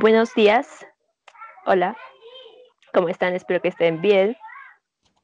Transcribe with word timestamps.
Buenos 0.00 0.32
días. 0.34 0.86
Hola. 1.66 1.96
¿Cómo 2.94 3.08
están? 3.08 3.34
Espero 3.34 3.60
que 3.60 3.66
estén 3.66 4.00
bien. 4.00 4.36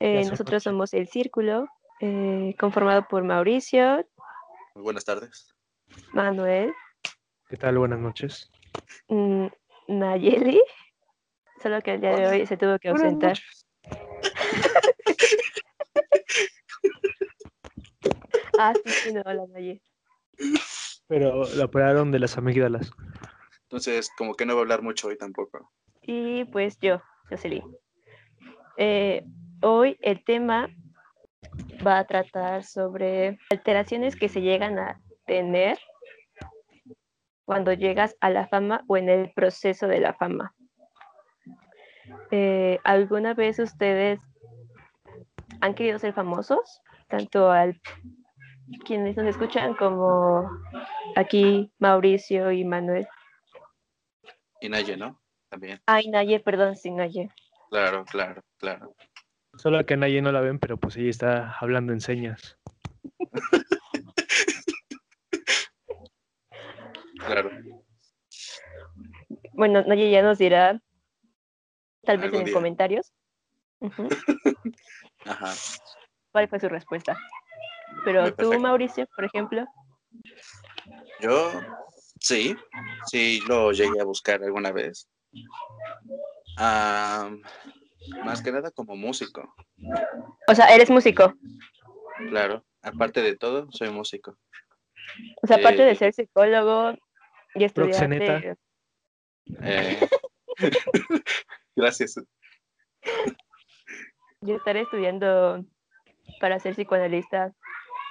Eh, 0.00 0.24
nosotros 0.28 0.64
somos 0.64 0.92
El 0.94 1.06
Círculo, 1.06 1.68
eh, 2.00 2.56
conformado 2.58 3.06
por 3.08 3.22
Mauricio, 3.22 4.04
Muy 4.74 4.82
buenas 4.82 5.04
tardes. 5.04 5.54
Manuel, 6.12 6.74
¿Qué 7.48 7.56
tal? 7.56 7.78
Buenas 7.78 8.00
noches. 8.00 8.50
mm, 9.06 9.46
Nayeli, 9.86 10.60
solo 11.62 11.80
que 11.80 11.94
el 11.94 12.00
día 12.00 12.16
de 12.16 12.26
hoy 12.26 12.46
se 12.46 12.56
tuvo 12.56 12.76
que 12.80 12.88
ausentar. 12.88 13.38
Ah, 18.56 18.72
sí, 18.84 18.90
sí, 18.92 19.12
no, 19.12 19.20
hola 19.24 19.44
Nayeli. 19.52 19.82
Pero 21.08 21.44
la 21.56 21.64
operaron 21.64 22.10
de 22.12 22.18
las 22.20 22.36
amígdalas. 22.38 22.90
Entonces, 23.74 24.08
como 24.16 24.34
que 24.36 24.46
no 24.46 24.54
voy 24.54 24.60
a 24.60 24.62
hablar 24.62 24.82
mucho 24.82 25.08
hoy 25.08 25.18
tampoco. 25.18 25.68
Y 26.00 26.44
pues 26.44 26.78
yo, 26.78 27.02
Jocelyn. 27.28 27.64
Eh, 28.76 29.24
hoy 29.62 29.98
el 30.00 30.22
tema 30.22 30.68
va 31.84 31.98
a 31.98 32.06
tratar 32.06 32.62
sobre 32.62 33.36
alteraciones 33.50 34.14
que 34.14 34.28
se 34.28 34.42
llegan 34.42 34.78
a 34.78 35.00
tener 35.26 35.76
cuando 37.44 37.72
llegas 37.72 38.16
a 38.20 38.30
la 38.30 38.46
fama 38.46 38.84
o 38.86 38.96
en 38.96 39.08
el 39.08 39.32
proceso 39.32 39.88
de 39.88 39.98
la 39.98 40.14
fama. 40.14 40.54
Eh, 42.30 42.78
¿Alguna 42.84 43.34
vez 43.34 43.58
ustedes 43.58 44.20
han 45.60 45.74
querido 45.74 45.98
ser 45.98 46.12
famosos? 46.12 46.80
Tanto 47.08 47.50
al 47.50 47.80
quienes 48.84 49.16
nos 49.16 49.26
escuchan 49.26 49.74
como 49.74 50.48
aquí 51.16 51.72
Mauricio 51.80 52.52
y 52.52 52.64
Manuel. 52.64 53.08
Y 54.64 54.68
Naye, 54.70 54.96
¿no? 54.96 55.20
También. 55.50 55.78
Ay, 55.84 56.08
Naye, 56.08 56.40
perdón, 56.40 56.74
sí, 56.74 56.90
Naye. 56.90 57.28
Claro, 57.68 58.06
claro, 58.06 58.42
claro. 58.56 58.96
Solo 59.58 59.84
que 59.84 59.94
nadie 59.94 60.22
no 60.22 60.32
la 60.32 60.40
ven, 60.40 60.58
pero 60.58 60.78
pues 60.78 60.96
ella 60.96 61.10
está 61.10 61.50
hablando 61.60 61.92
en 61.92 62.00
señas. 62.00 62.56
Claro. 67.26 67.50
Bueno, 69.52 69.82
Naye 69.82 70.10
ya 70.10 70.22
nos 70.22 70.38
dirá, 70.38 70.80
tal 72.04 72.16
vez 72.16 72.32
en 72.32 72.44
día. 72.46 72.54
comentarios, 72.54 73.12
Ajá. 75.26 75.52
cuál 76.32 76.48
fue 76.48 76.58
su 76.58 76.70
respuesta. 76.70 77.18
Pero 78.06 78.22
Muy 78.22 78.30
tú, 78.30 78.36
perfecto. 78.36 78.60
Mauricio, 78.60 79.06
por 79.14 79.24
ejemplo, 79.26 79.66
Yo, 81.20 81.60
sí, 82.24 82.56
sí, 83.06 83.40
lo 83.46 83.70
llegué 83.72 84.00
a 84.00 84.04
buscar 84.04 84.42
alguna 84.42 84.72
vez. 84.72 85.08
Ah, 86.56 87.30
más 88.24 88.40
que 88.42 88.50
nada 88.52 88.70
como 88.70 88.96
músico, 88.96 89.54
o 90.48 90.54
sea, 90.54 90.74
eres 90.74 90.90
músico. 90.90 91.34
claro. 92.30 92.64
Aparte 92.82 93.22
de 93.22 93.34
todo, 93.36 93.66
soy 93.72 93.88
músico. 93.90 94.36
O 95.42 95.46
sea, 95.46 95.56
aparte 95.56 95.82
de 95.82 95.92
Eh, 95.92 95.96
ser 95.96 96.12
psicólogo 96.12 96.92
y 97.54 97.66
Proxeneta. 97.70 98.36
estudiar 98.36 98.58
Eh, 99.62 99.98
Gracias. 101.76 102.20
y 104.42 104.52
estar 104.52 104.76
estudiando 104.76 105.64
para 106.40 106.58
ser 106.58 106.74
psicoanalista, 106.74 107.52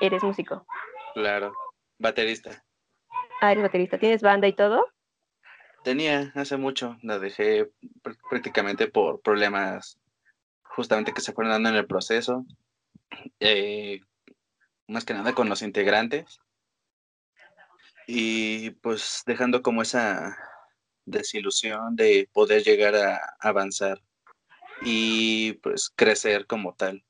eres 0.02 0.23
músico. 0.23 0.66
Claro. 1.14 1.53
Baterista. 2.00 2.64
Ah, 3.44 3.52
eres 3.52 3.63
baterista. 3.63 3.97
¿Tienes 3.97 4.22
banda 4.22 4.47
y 4.47 4.53
todo? 4.53 4.88
Tenía 5.83 6.31
hace 6.33 6.55
mucho, 6.55 6.97
la 7.02 7.19
dejé 7.19 7.69
pr- 8.02 8.17
prácticamente 8.30 8.88
por 8.88 9.19
problemas 9.19 9.99
justamente 10.63 11.11
que 11.11 11.19
se 11.19 11.33
fueron 11.33 11.52
dando 11.52 11.67
en 11.67 11.75
el 11.75 11.86
proceso, 11.86 12.45
eh, 13.41 13.99
más 14.87 15.04
que 15.04 15.14
nada 15.14 15.33
con 15.33 15.49
los 15.49 15.61
integrantes, 15.61 16.39
y 18.08 18.70
pues 18.70 19.23
dejando 19.26 19.61
como 19.61 19.81
esa 19.81 20.37
desilusión 21.04 21.98
de 21.98 22.30
poder 22.31 22.64
llegar 22.64 22.95
a 22.95 23.20
avanzar 23.42 24.02
y 24.83 25.52
pues 25.61 25.92
crecer 25.93 26.48
como 26.48 26.75
tal. 26.75 27.04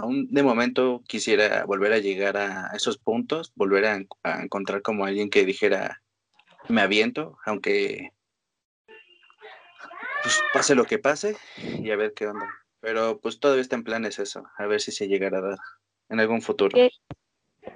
Aún 0.00 0.28
de 0.30 0.42
momento 0.42 1.02
quisiera 1.06 1.64
volver 1.66 1.92
a 1.92 1.98
llegar 1.98 2.36
a 2.38 2.70
esos 2.74 2.96
puntos, 2.96 3.52
volver 3.54 3.84
a, 3.84 3.94
en- 3.96 4.08
a 4.22 4.42
encontrar 4.42 4.80
como 4.80 5.04
alguien 5.04 5.28
que 5.28 5.44
dijera, 5.44 6.02
me 6.68 6.80
aviento, 6.80 7.36
aunque 7.44 8.10
pues 10.22 10.42
pase 10.54 10.74
lo 10.74 10.84
que 10.86 10.98
pase 10.98 11.36
y 11.58 11.90
a 11.90 11.96
ver 11.96 12.14
qué 12.14 12.26
onda. 12.26 12.46
Pero 12.80 13.20
pues 13.20 13.40
todavía 13.40 13.60
está 13.60 13.76
en 13.76 13.84
planes 13.84 14.18
eso, 14.18 14.44
a 14.56 14.66
ver 14.66 14.80
si 14.80 14.90
se 14.90 15.06
llegará 15.06 15.38
a 15.38 15.42
dar 15.42 15.58
en 16.08 16.20
algún 16.20 16.40
futuro. 16.40 16.74
¿Qué, 16.74 16.90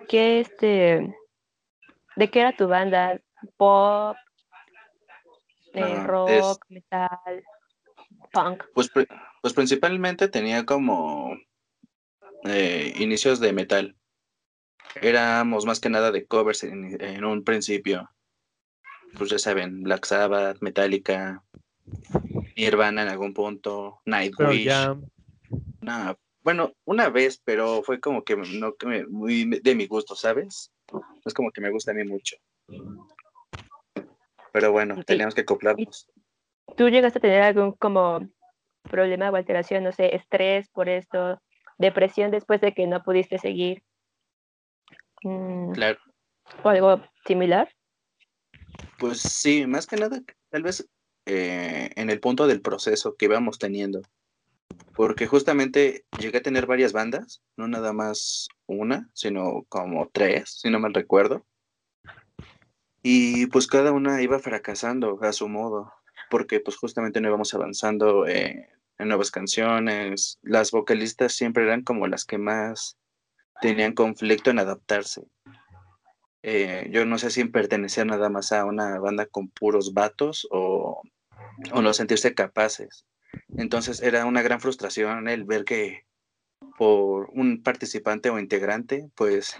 qué 0.08 0.40
este, 0.40 1.14
de 2.16 2.30
qué 2.30 2.40
era 2.40 2.56
tu 2.56 2.68
banda? 2.68 3.20
¿Pop? 3.58 4.16
eh, 5.74 5.82
Ah, 5.82 6.06
¿Rock? 6.06 6.30
es- 6.30 6.58
¿Metal? 6.70 7.44
¿Punk? 8.32 8.64
Pues, 8.74 8.90
pues 9.42 9.52
principalmente 9.54 10.28
tenía 10.28 10.64
como 10.64 11.36
eh, 12.44 12.92
inicios 12.98 13.40
de 13.40 13.52
metal. 13.52 13.96
Éramos 15.00 15.66
más 15.66 15.80
que 15.80 15.90
nada 15.90 16.12
de 16.12 16.26
covers 16.26 16.62
en, 16.64 17.00
en 17.02 17.24
un 17.24 17.42
principio. 17.44 18.08
Pues 19.18 19.30
ya 19.30 19.38
saben, 19.38 19.82
Black 19.82 20.04
Sabbath, 20.06 20.58
Metallica, 20.60 21.42
Nirvana 22.56 23.02
en 23.02 23.08
algún 23.08 23.32
punto, 23.34 24.00
Nightwish. 24.04 24.64
ya, 24.64 24.96
Nah, 25.80 26.14
bueno, 26.42 26.72
una 26.84 27.08
vez, 27.10 27.40
pero 27.44 27.82
fue 27.82 28.00
como 28.00 28.24
que 28.24 28.36
no 28.36 28.74
que 28.76 28.86
me- 28.86 29.06
muy 29.06 29.44
de 29.44 29.74
mi 29.74 29.86
gusto, 29.86 30.14
¿sabes? 30.14 30.72
No 30.92 31.02
es 31.24 31.34
como 31.34 31.50
que 31.50 31.60
me 31.60 31.70
gusta 31.70 31.90
a 31.90 31.94
mí 31.94 32.04
mucho. 32.04 32.36
Pero 34.52 34.72
bueno, 34.72 35.02
teníamos 35.04 35.34
que 35.34 35.42
acoplarnos. 35.42 36.06
¿Tú 36.76 36.88
llegaste 36.88 37.18
a 37.18 37.22
tener 37.22 37.42
algún 37.42 37.72
como 37.72 38.28
problema 38.88 39.30
o 39.30 39.36
alteración, 39.36 39.84
no 39.84 39.92
sé, 39.92 40.14
estrés 40.14 40.68
por 40.70 40.88
esto, 40.88 41.40
depresión 41.78 42.30
después 42.30 42.60
de 42.60 42.72
que 42.72 42.86
no 42.86 43.02
pudiste 43.02 43.38
seguir? 43.38 43.82
Mm, 45.22 45.72
Claro, 45.72 45.98
¿O 46.62 46.68
algo 46.68 47.02
similar? 47.26 47.68
pues 48.98 49.20
sí, 49.20 49.66
más 49.66 49.86
que 49.86 49.96
nada, 49.96 50.22
tal 50.50 50.62
vez 50.62 50.88
eh, 51.26 51.90
en 51.96 52.10
el 52.10 52.20
punto 52.20 52.46
del 52.46 52.60
proceso 52.60 53.16
que 53.16 53.26
íbamos 53.26 53.58
teniendo. 53.58 54.00
Porque 54.94 55.26
justamente 55.26 56.04
llegué 56.16 56.38
a 56.38 56.42
tener 56.42 56.66
varias 56.66 56.92
bandas, 56.92 57.42
no 57.56 57.66
nada 57.66 57.92
más 57.92 58.48
una, 58.66 59.10
sino 59.12 59.64
como 59.68 60.08
tres, 60.12 60.60
si 60.60 60.70
no 60.70 60.78
mal 60.78 60.94
recuerdo. 60.94 61.44
Y 63.02 63.46
pues 63.48 63.66
cada 63.66 63.92
una 63.92 64.22
iba 64.22 64.38
fracasando 64.38 65.18
a 65.22 65.32
su 65.32 65.48
modo, 65.48 65.92
porque 66.30 66.60
pues 66.60 66.76
justamente 66.76 67.20
no 67.20 67.28
íbamos 67.28 67.52
avanzando 67.52 68.26
eh, 68.26 68.70
en 68.98 69.08
nuevas 69.08 69.30
canciones. 69.30 70.38
Las 70.42 70.70
vocalistas 70.70 71.32
siempre 71.32 71.64
eran 71.64 71.82
como 71.82 72.06
las 72.06 72.24
que 72.24 72.38
más 72.38 72.96
tenían 73.60 73.94
conflicto 73.94 74.50
en 74.50 74.58
adaptarse. 74.58 75.22
Eh, 76.42 76.88
yo 76.90 77.06
no 77.06 77.18
sé 77.18 77.30
si 77.30 77.44
pertenecía 77.44 78.04
nada 78.04 78.28
más 78.28 78.52
a 78.52 78.64
una 78.64 78.98
banda 78.98 79.26
con 79.26 79.48
puros 79.48 79.94
vatos 79.94 80.46
o, 80.50 81.02
o 81.72 81.82
no 81.82 81.94
sentirse 81.94 82.34
capaces. 82.34 83.06
Entonces 83.56 84.02
era 84.02 84.26
una 84.26 84.42
gran 84.42 84.60
frustración 84.60 85.28
el 85.28 85.44
ver 85.44 85.64
que 85.64 86.04
por 86.76 87.30
un 87.30 87.62
participante 87.62 88.30
o 88.30 88.38
integrante, 88.38 89.08
pues 89.14 89.56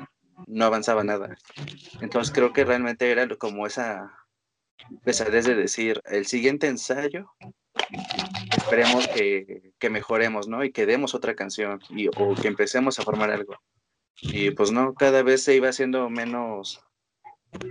no 0.46 0.64
avanzaba 0.64 1.04
nada. 1.04 1.36
Entonces 2.00 2.32
creo 2.34 2.52
que 2.52 2.64
realmente 2.64 3.10
era 3.10 3.26
como 3.36 3.66
esa 3.66 4.12
pesadez 5.04 5.44
de 5.44 5.54
decir, 5.54 6.02
el 6.04 6.26
siguiente 6.26 6.66
ensayo, 6.66 7.30
esperemos 8.64 9.06
que, 9.08 9.72
que 9.78 9.90
mejoremos, 9.90 10.48
¿no? 10.48 10.64
Y 10.64 10.72
que 10.72 10.86
demos 10.86 11.14
otra 11.14 11.34
canción 11.34 11.80
y, 11.90 12.08
o 12.08 12.34
que 12.34 12.48
empecemos 12.48 12.98
a 12.98 13.02
formar 13.02 13.30
algo. 13.30 13.56
Y 14.20 14.50
pues 14.52 14.72
no, 14.72 14.94
cada 14.94 15.22
vez 15.22 15.42
se 15.44 15.54
iba 15.54 15.68
haciendo 15.68 16.08
menos 16.08 16.80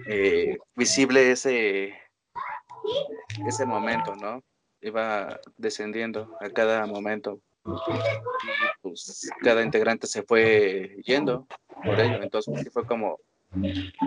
eh, 0.07 0.57
visible 0.75 1.31
ese, 1.31 1.93
ese 3.47 3.65
momento, 3.65 4.15
¿no? 4.15 4.43
Iba 4.81 5.39
descendiendo 5.57 6.37
a 6.39 6.49
cada 6.49 6.85
momento. 6.85 7.39
Y 7.65 7.71
pues 8.81 9.29
cada 9.41 9.63
integrante 9.63 10.05
se 10.05 10.23
fue 10.23 10.97
yendo 11.05 11.47
por 11.83 11.99
ello. 11.99 12.21
Entonces 12.21 12.69
fue 12.71 12.85
como 12.85 13.19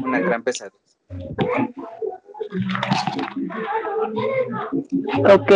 una 0.04 0.20
gran 0.20 0.42
pesadez. 0.42 0.72
Ok. 5.28 5.52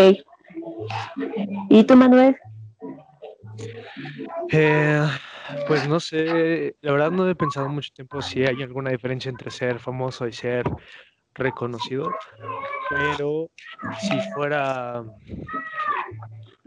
¿Y 1.69 1.85
tú, 1.85 1.97
Manuel? 1.97 2.37
eh, 4.52 5.06
pues 5.67 5.88
no 5.88 6.00
sé, 6.00 6.76
la 6.81 6.93
verdad 6.93 7.11
no 7.11 7.29
he 7.29 7.35
pensado 7.35 7.69
mucho 7.69 7.91
tiempo 7.93 8.23
si 8.23 8.44
hay 8.44 8.62
alguna 8.62 8.91
diferencia 8.91 9.29
entre 9.29 9.50
ser 9.50 9.79
famoso 9.79 10.26
y 10.26 10.32
ser 10.32 10.64
reconocido, 11.35 12.11
pero 12.88 13.50
si 13.99 14.19
fuera 14.35 15.05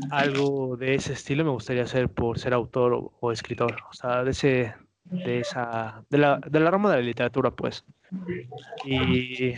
algo 0.09 0.75
de 0.77 0.95
ese 0.95 1.13
estilo 1.13 1.43
me 1.43 1.51
gustaría 1.51 1.85
ser 1.87 2.09
por 2.09 2.39
ser 2.39 2.53
autor 2.53 2.93
o, 2.93 3.13
o 3.19 3.31
escritor, 3.31 3.75
o 3.89 3.93
sea, 3.93 4.23
de 4.23 4.31
ese 4.31 4.75
de 5.05 5.39
esa 5.39 6.03
de 6.09 6.17
la, 6.17 6.39
de 6.39 6.59
la 6.59 6.71
rama 6.71 6.91
de 6.91 6.97
la 6.97 7.03
literatura, 7.03 7.51
pues. 7.51 7.83
Y 8.85 9.53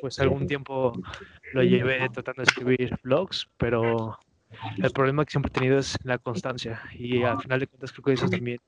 pues 0.00 0.18
algún 0.20 0.46
tiempo 0.46 0.92
lo 1.52 1.62
llevé 1.62 2.08
tratando 2.10 2.42
de 2.42 2.48
escribir 2.50 2.98
blogs, 3.02 3.48
pero 3.56 4.18
el 4.76 4.90
problema 4.90 5.24
que 5.24 5.30
siempre 5.30 5.50
he 5.50 5.58
tenido 5.58 5.78
es 5.78 5.96
la 6.04 6.18
constancia 6.18 6.82
y 6.92 7.22
al 7.22 7.40
final 7.40 7.60
de 7.60 7.66
cuentas 7.66 7.92
creo 7.92 8.04
que 8.04 8.12
eso 8.12 8.28
también 8.28 8.58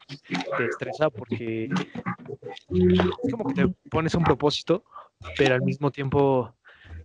te 0.57 0.65
estresa 0.65 1.11
porque 1.11 1.65
es 1.65 3.33
como 3.33 3.45
que 3.45 3.55
te 3.55 3.69
pones 3.91 4.15
un 4.15 4.25
propósito, 4.25 4.85
pero 5.37 5.55
al 5.55 5.63
mismo 5.63 5.91
tiempo 5.91 6.55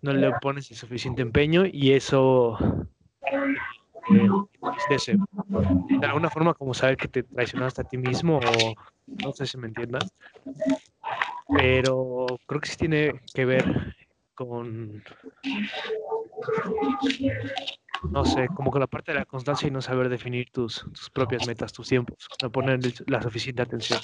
no 0.01 0.13
le 0.13 0.31
pones 0.41 0.69
el 0.71 0.77
suficiente 0.77 1.21
empeño 1.21 1.65
y 1.65 1.91
eso 1.91 2.57
eh, 4.09 5.17
de 5.99 6.05
alguna 6.05 6.29
forma 6.29 6.53
como 6.53 6.73
saber 6.73 6.97
que 6.97 7.07
te 7.07 7.23
traicionaste 7.23 7.81
a 7.81 7.85
ti 7.85 7.97
mismo 7.97 8.39
o 8.41 8.75
no 9.07 9.31
sé 9.33 9.45
si 9.45 9.57
me 9.57 9.67
entiendas, 9.67 10.13
pero 11.49 12.37
creo 12.45 12.61
que 12.61 12.69
sí 12.69 12.77
tiene 12.77 13.21
que 13.33 13.45
ver 13.45 13.95
con 14.35 15.03
no 18.11 18.23
sé, 18.25 18.47
como 18.49 18.71
con 18.71 18.81
la 18.81 18.87
parte 18.87 19.11
de 19.11 19.19
la 19.19 19.25
constancia 19.25 19.67
y 19.67 19.71
no 19.71 19.81
saber 19.81 20.09
definir 20.09 20.49
tus, 20.51 20.85
tus 20.93 21.09
propias 21.09 21.47
metas, 21.47 21.73
tus 21.73 21.87
tiempos, 21.87 22.17
no 22.41 22.51
poner 22.51 22.79
la 23.07 23.21
suficiente 23.21 23.61
atención. 23.61 23.99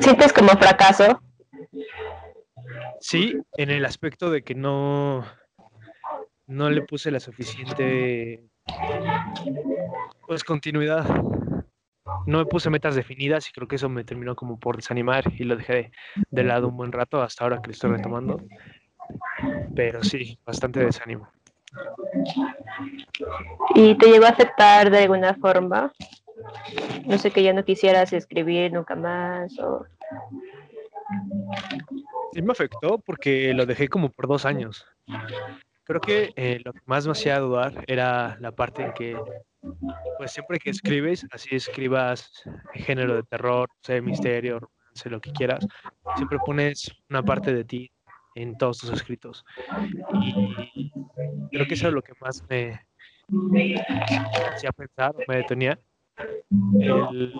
¿Sientes 0.00 0.32
como 0.32 0.48
fracaso? 0.50 1.20
Sí, 3.00 3.36
en 3.56 3.70
el 3.70 3.84
aspecto 3.84 4.30
de 4.30 4.42
que 4.42 4.54
no, 4.54 5.24
no 6.46 6.70
le 6.70 6.82
puse 6.82 7.10
la 7.10 7.20
suficiente 7.20 8.44
pues 10.26 10.44
continuidad. 10.44 11.04
No 12.26 12.38
me 12.38 12.46
puse 12.46 12.70
metas 12.70 12.94
definidas 12.94 13.48
y 13.48 13.52
creo 13.52 13.68
que 13.68 13.76
eso 13.76 13.88
me 13.88 14.04
terminó 14.04 14.34
como 14.36 14.58
por 14.58 14.76
desanimar 14.76 15.24
y 15.38 15.44
lo 15.44 15.56
dejé 15.56 15.72
de, 15.74 15.92
de 16.30 16.44
lado 16.44 16.68
un 16.68 16.76
buen 16.76 16.92
rato 16.92 17.22
hasta 17.22 17.44
ahora 17.44 17.60
que 17.60 17.68
lo 17.68 17.72
estoy 17.72 17.90
retomando. 17.90 18.40
Pero 19.74 20.02
sí, 20.02 20.38
bastante 20.44 20.80
desánimo. 20.80 21.28
¿Y 23.74 23.94
te 23.96 24.06
llegó 24.06 24.26
a 24.26 24.30
afectar 24.30 24.90
de 24.90 24.98
alguna 24.98 25.34
forma? 25.34 25.92
No 27.06 27.18
sé, 27.18 27.30
que 27.30 27.42
ya 27.42 27.52
no 27.52 27.64
quisieras 27.64 28.12
escribir 28.12 28.72
nunca 28.72 28.94
más 28.94 29.58
o... 29.58 29.86
Sí 32.32 32.42
me 32.42 32.52
afectó 32.52 32.98
porque 32.98 33.52
lo 33.54 33.66
dejé 33.66 33.88
como 33.88 34.10
por 34.10 34.26
dos 34.26 34.44
años. 34.44 34.86
Creo 35.84 36.00
que 36.00 36.32
eh, 36.36 36.60
lo 36.64 36.72
que 36.72 36.80
más 36.86 37.06
me 37.06 37.12
hacía 37.12 37.38
dudar 37.38 37.84
era 37.86 38.38
la 38.40 38.52
parte 38.52 38.82
en 38.82 38.92
que, 38.92 39.18
pues 40.16 40.32
siempre 40.32 40.58
que 40.58 40.70
escribes, 40.70 41.26
así 41.30 41.54
escribas 41.54 42.42
género 42.72 43.16
de 43.16 43.22
terror, 43.22 43.68
o 43.70 43.84
sea, 43.84 44.00
misterio, 44.00 44.60
romance, 44.60 45.10
lo 45.10 45.20
que 45.20 45.32
quieras, 45.32 45.66
siempre 46.16 46.38
pones 46.44 46.90
una 47.10 47.22
parte 47.22 47.52
de 47.52 47.64
ti 47.64 47.90
en 48.34 48.56
todos 48.56 48.78
tus 48.78 48.90
escritos. 48.90 49.44
Y 50.22 50.90
creo 51.50 51.66
que 51.66 51.74
eso 51.74 51.88
es 51.88 51.94
lo 51.94 52.02
que 52.02 52.14
más 52.20 52.42
me 52.48 52.80
hacía 54.52 54.72
pensar, 54.72 55.14
me 55.28 55.36
detenía, 55.36 55.78
el 56.80 57.34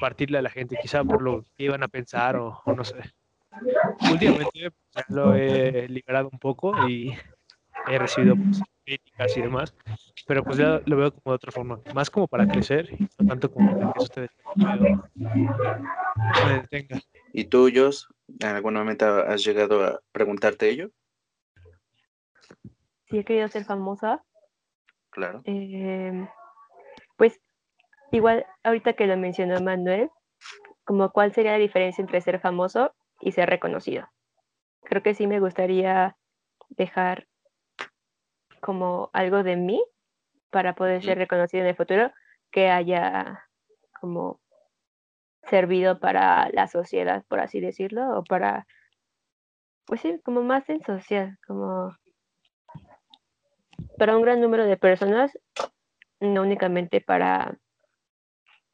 partirle 0.00 0.38
a 0.38 0.42
la 0.42 0.50
gente, 0.50 0.78
quizá 0.80 1.02
por 1.02 1.20
lo 1.20 1.44
que 1.56 1.64
iban 1.64 1.82
a 1.82 1.88
pensar 1.88 2.36
o, 2.36 2.60
o 2.64 2.72
no 2.72 2.84
sé. 2.84 2.96
Últimamente 4.12 4.60
ya 4.60 5.04
lo 5.08 5.34
he 5.34 5.88
liberado 5.88 6.28
un 6.30 6.38
poco 6.38 6.88
y 6.88 7.12
he 7.86 7.98
recibido 7.98 8.36
pues, 8.36 8.62
críticas 8.84 9.36
y 9.36 9.42
demás, 9.42 9.74
pero 10.26 10.44
pues 10.44 10.58
ya 10.58 10.82
lo 10.86 10.96
veo 10.96 11.12
como 11.12 11.32
de 11.32 11.36
otra 11.36 11.52
forma, 11.52 11.80
más 11.94 12.10
como 12.10 12.26
para 12.26 12.46
crecer 12.46 12.92
y 12.92 13.02
no 13.02 13.26
tanto 13.26 13.50
como 13.50 13.66
para 13.78 13.92
que 13.92 13.98
eso 13.98 14.08
te 14.08 14.28
me, 16.44 16.52
detenga. 16.52 17.00
¿Y 17.32 17.44
tú, 17.44 17.70
Jos, 17.74 18.08
en 18.40 18.48
algún 18.48 18.74
momento 18.74 19.06
has 19.06 19.44
llegado 19.44 19.84
a 19.84 20.00
preguntarte 20.12 20.68
ello? 20.68 20.90
Si 23.08 23.18
he 23.18 23.24
querido 23.24 23.48
ser 23.48 23.64
famosa, 23.64 24.22
Claro. 25.10 25.42
eh, 25.44 26.28
pues 27.16 27.40
igual 28.12 28.46
ahorita 28.62 28.92
que 28.92 29.06
lo 29.06 29.16
mencionó 29.16 29.60
Manuel, 29.60 30.10
como 30.84 31.10
cuál 31.10 31.32
sería 31.32 31.52
la 31.52 31.58
diferencia 31.58 32.02
entre 32.02 32.20
ser 32.20 32.40
famoso 32.40 32.94
y 33.20 33.32
ser 33.32 33.48
reconocido. 33.48 34.08
Creo 34.82 35.02
que 35.02 35.14
sí 35.14 35.26
me 35.26 35.40
gustaría 35.40 36.16
dejar 36.70 37.27
como 38.58 39.10
algo 39.12 39.42
de 39.42 39.56
mí 39.56 39.82
para 40.50 40.74
poder 40.74 41.02
ser 41.02 41.18
reconocido 41.18 41.62
en 41.62 41.70
el 41.70 41.76
futuro 41.76 42.12
que 42.50 42.70
haya 42.70 43.44
como 44.00 44.40
servido 45.48 45.98
para 45.98 46.48
la 46.50 46.68
sociedad, 46.68 47.24
por 47.28 47.40
así 47.40 47.60
decirlo, 47.60 48.18
o 48.18 48.24
para, 48.24 48.66
pues 49.86 50.00
sí, 50.00 50.20
como 50.24 50.42
más 50.42 50.68
en 50.68 50.82
social, 50.84 51.38
como 51.46 51.90
para 53.98 54.16
un 54.16 54.22
gran 54.22 54.40
número 54.40 54.64
de 54.64 54.76
personas, 54.76 55.36
no 56.20 56.42
únicamente 56.42 57.00
para 57.00 57.58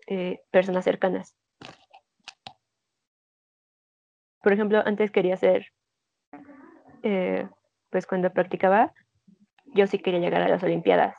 eh, 0.07 0.41
personas 0.51 0.85
cercanas. 0.85 1.37
Por 4.43 4.53
ejemplo, 4.53 4.83
antes 4.85 5.11
quería 5.11 5.37
ser, 5.37 5.69
eh, 7.03 7.49
pues 7.91 8.07
cuando 8.07 8.31
practicaba, 8.31 8.93
yo 9.75 9.87
sí 9.87 9.99
quería 9.99 10.21
llegar 10.21 10.43
a 10.43 10.49
las 10.49 10.63
Olimpiadas, 10.63 11.17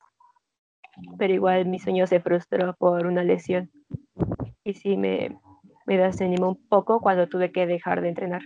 pero 1.18 1.34
igual 1.34 1.66
mi 1.66 1.80
sueño 1.80 2.08
se 2.08 2.20
frustró 2.20 2.74
por 2.76 3.06
una 3.06 3.24
lesión. 3.24 3.70
Y 4.64 4.74
sí 4.74 4.98
me, 4.98 5.38
me 5.86 5.98
desanimó 5.98 6.50
un 6.50 6.68
poco 6.68 7.00
cuando 7.02 7.28
tuve 7.28 7.52
que 7.52 7.68
dejar 7.68 8.02
de 8.02 8.10
entrenar. 8.10 8.42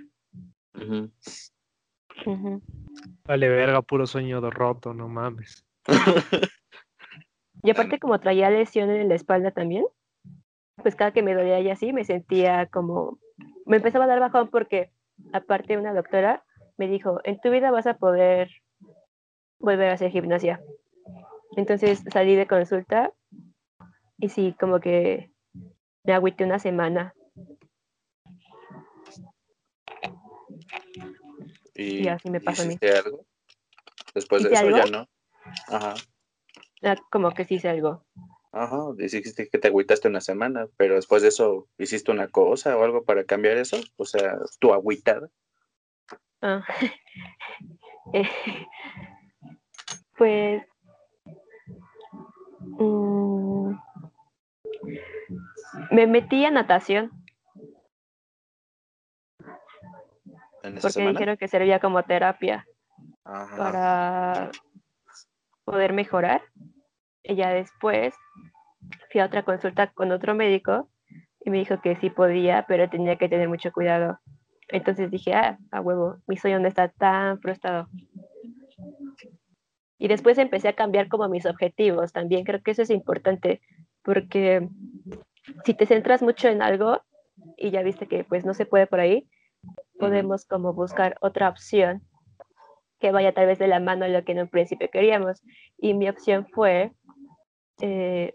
Vale, 3.25 3.50
verga, 3.50 3.81
puro 3.81 4.06
sueño 4.06 4.41
de 4.41 4.50
roto, 4.50 4.94
no 4.94 5.07
mames. 5.07 5.65
Y 7.61 7.71
aparte 7.71 8.00
como 8.00 8.19
traía 8.19 8.50
lesión 8.50 8.89
en 8.89 9.09
la 9.09 9.15
espalda 9.15 9.51
también, 9.51 9.85
pues 10.77 10.95
cada 10.95 11.11
que 11.11 11.21
me 11.21 11.35
dolía 11.35 11.59
y 11.59 11.69
así 11.69 11.91
me 11.91 12.06
sentía 12.06 12.67
como, 12.67 13.19
me 13.65 13.77
empezaba 13.77 14.06
a 14.06 14.07
dar 14.07 14.19
bajón 14.19 14.47
porque 14.50 14.91
aparte 15.33 15.77
una 15.77 15.94
doctora 15.94 16.45
me 16.77 16.88
dijo, 16.88 17.19
en 17.25 17.39
tu 17.41 17.50
vida 17.50 17.71
vas 17.71 17.85
a 17.85 17.97
poder 17.97 18.50
volver 19.59 19.89
a 19.89 19.94
hacer 19.94 20.11
gimnasia. 20.11 20.61
Entonces 21.56 22.04
salí 22.11 22.35
de 22.35 22.47
consulta 22.47 23.11
y 24.18 24.30
sí, 24.30 24.56
como 24.59 24.80
que 24.80 25.31
me 26.04 26.13
agüité 26.13 26.44
una 26.44 26.59
semana 26.59 27.13
¿Y, 31.80 32.04
Y 32.04 32.07
así 32.09 32.30
me 32.30 32.42
pasó 32.42 32.63
a 32.63 32.66
mí. 32.66 32.71
hiciste 32.71 32.97
algo? 32.97 33.25
Después 34.13 34.44
de 34.44 34.49
¿Hice 34.51 34.68
eso 34.68 34.78
ya 34.78 34.85
no. 34.85 35.07
Ajá. 35.68 35.94
ah, 36.83 36.95
como 37.09 37.31
que 37.31 37.45
sí 37.45 37.56
hice 37.56 37.69
algo. 37.69 38.06
Ajá. 38.51 38.80
Dijiste 38.97 39.47
que 39.47 39.57
te 39.59 39.69
agüitaste 39.69 40.09
una 40.09 40.19
semana, 40.19 40.68
pero 40.75 40.95
después 40.95 41.21
de 41.21 41.30
eso 41.30 41.69
hiciste 41.78 42.11
una 42.11 42.28
cosa 42.28 42.75
o 42.78 42.83
algo 42.83 43.04
para 43.06 43.23
cambiar 43.23 43.57
eso. 43.57 43.78
O 43.95 44.06
sea, 44.06 44.37
tu 44.59 44.73
agüitada. 44.73 45.30
Ah, 46.42 46.66
eh, 48.13 48.28
pues 50.19 50.61
mm, 52.59 53.71
me 55.92 56.07
metí 56.07 56.44
a 56.44 56.52
natación 56.52 57.09
En 60.61 60.73
porque 60.76 60.90
semana. 60.90 61.11
dijeron 61.11 61.38
que 61.38 61.47
servía 61.47 61.80
como 61.80 62.04
terapia 62.04 62.68
Ajá. 63.23 63.57
para 63.57 64.52
poder 65.64 65.94
mejorar. 65.94 66.42
Y 67.23 67.35
ya 67.35 67.49
después 67.52 68.14
fui 69.11 69.21
a 69.21 69.26
otra 69.26 69.44
consulta 69.44 69.88
con 69.88 70.11
otro 70.11 70.35
médico 70.35 70.90
y 71.45 71.49
me 71.49 71.59
dijo 71.59 71.80
que 71.81 71.95
sí 71.95 72.09
podía, 72.09 72.66
pero 72.68 72.90
tenía 72.90 73.16
que 73.18 73.30
tener 73.30 73.47
mucho 73.47 73.71
cuidado. 73.71 74.19
Entonces 74.68 75.09
dije, 75.09 75.33
ah, 75.33 75.57
a 75.71 75.80
huevo, 75.80 76.18
mi 76.28 76.35
sueño 76.35 76.59
no 76.59 76.68
está 76.68 76.90
tan 76.90 77.40
frustrado. 77.40 77.88
Y 79.99 80.07
después 80.07 80.37
empecé 80.37 80.69
a 80.69 80.73
cambiar 80.73 81.09
como 81.09 81.27
mis 81.29 81.45
objetivos. 81.45 82.13
También 82.13 82.45
creo 82.45 82.63
que 82.63 82.71
eso 82.71 82.81
es 82.81 82.89
importante, 82.89 83.61
porque 84.01 84.68
si 85.65 85.73
te 85.73 85.85
centras 85.85 86.21
mucho 86.21 86.47
en 86.47 86.61
algo 86.61 87.01
y 87.57 87.69
ya 87.69 87.83
viste 87.83 88.07
que 88.07 88.23
pues 88.23 88.45
no 88.45 88.53
se 88.53 88.65
puede 88.65 88.87
por 88.87 89.01
ahí, 89.01 89.27
podemos 89.99 90.45
como 90.45 90.73
buscar 90.73 91.18
otra 91.21 91.49
opción 91.49 92.01
que 92.99 93.11
vaya 93.11 93.33
tal 93.33 93.47
vez 93.47 93.59
de 93.59 93.68
la 93.68 93.79
mano 93.79 94.06
a 94.06 94.09
lo 94.09 94.23
que 94.23 94.31
en 94.31 94.39
un 94.39 94.47
principio 94.47 94.89
queríamos. 94.89 95.41
Y 95.77 95.94
mi 95.94 96.09
opción 96.09 96.47
fue, 96.47 96.91
eh, 97.81 98.33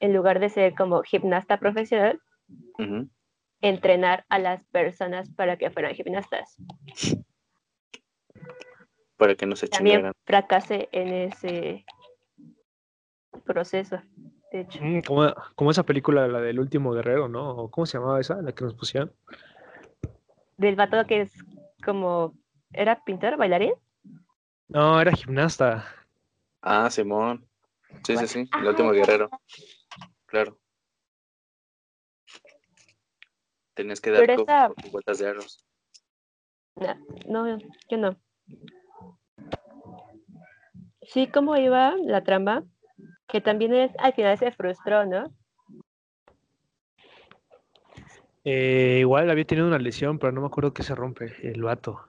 en 0.00 0.12
lugar 0.14 0.40
de 0.40 0.48
ser 0.48 0.74
como 0.74 1.02
gimnasta 1.02 1.58
profesional, 1.58 2.20
entrenar 3.60 4.24
a 4.28 4.38
las 4.38 4.64
personas 4.66 5.30
para 5.30 5.56
que 5.56 5.70
fueran 5.70 5.94
gimnastas. 5.94 6.56
Para 9.16 9.34
que 9.34 9.46
no 9.46 9.56
se 9.56 9.68
También 9.68 9.96
chingaran. 9.98 10.12
fracasé 10.24 10.88
en 10.92 11.08
ese 11.08 11.84
proceso, 13.44 14.00
de 14.52 14.60
hecho. 14.60 14.78
Mm, 14.82 15.00
Como, 15.00 15.34
como 15.54 15.70
esa 15.70 15.84
película, 15.84 16.26
la 16.28 16.40
del 16.40 16.60
último 16.60 16.92
guerrero, 16.92 17.28
¿no? 17.28 17.50
¿O 17.50 17.70
¿Cómo 17.70 17.86
se 17.86 17.98
llamaba 17.98 18.20
esa? 18.20 18.40
La 18.42 18.52
que 18.52 18.64
nos 18.64 18.74
pusieron. 18.74 19.12
Del 20.58 20.76
vato 20.76 21.04
que 21.06 21.22
es 21.22 21.32
como, 21.84 22.34
¿era 22.72 23.02
pintor, 23.04 23.36
bailarín? 23.36 23.72
No, 24.68 25.00
era 25.00 25.12
gimnasta. 25.12 25.84
Ah, 26.60 26.90
Simón. 26.90 27.46
Sí, 28.04 28.16
sí, 28.16 28.26
sí. 28.26 28.50
El 28.58 28.66
último 28.66 28.90
guerrero. 28.92 29.30
Claro. 30.26 30.58
Tenías 33.74 34.00
que 34.00 34.10
dar 34.10 34.28
esa- 34.30 34.70
vueltas 34.90 35.18
de 35.18 35.28
aros. 35.28 35.64
No, 37.28 37.46
no, 37.46 37.58
yo 37.88 37.96
no. 37.98 38.16
Sí, 41.06 41.28
¿cómo 41.28 41.56
iba 41.56 41.94
la 42.04 42.22
trama? 42.22 42.64
Que 43.28 43.40
también 43.40 43.74
es, 43.74 43.92
al 43.98 44.12
final 44.12 44.38
se 44.38 44.50
frustró, 44.52 45.06
¿no? 45.06 45.32
Eh, 48.44 48.98
igual 49.00 49.28
había 49.30 49.44
tenido 49.44 49.66
una 49.66 49.78
lesión, 49.78 50.18
pero 50.18 50.32
no 50.32 50.40
me 50.40 50.46
acuerdo 50.46 50.72
que 50.72 50.84
se 50.84 50.94
rompe 50.94 51.32
el 51.42 51.62
vato. 51.62 52.08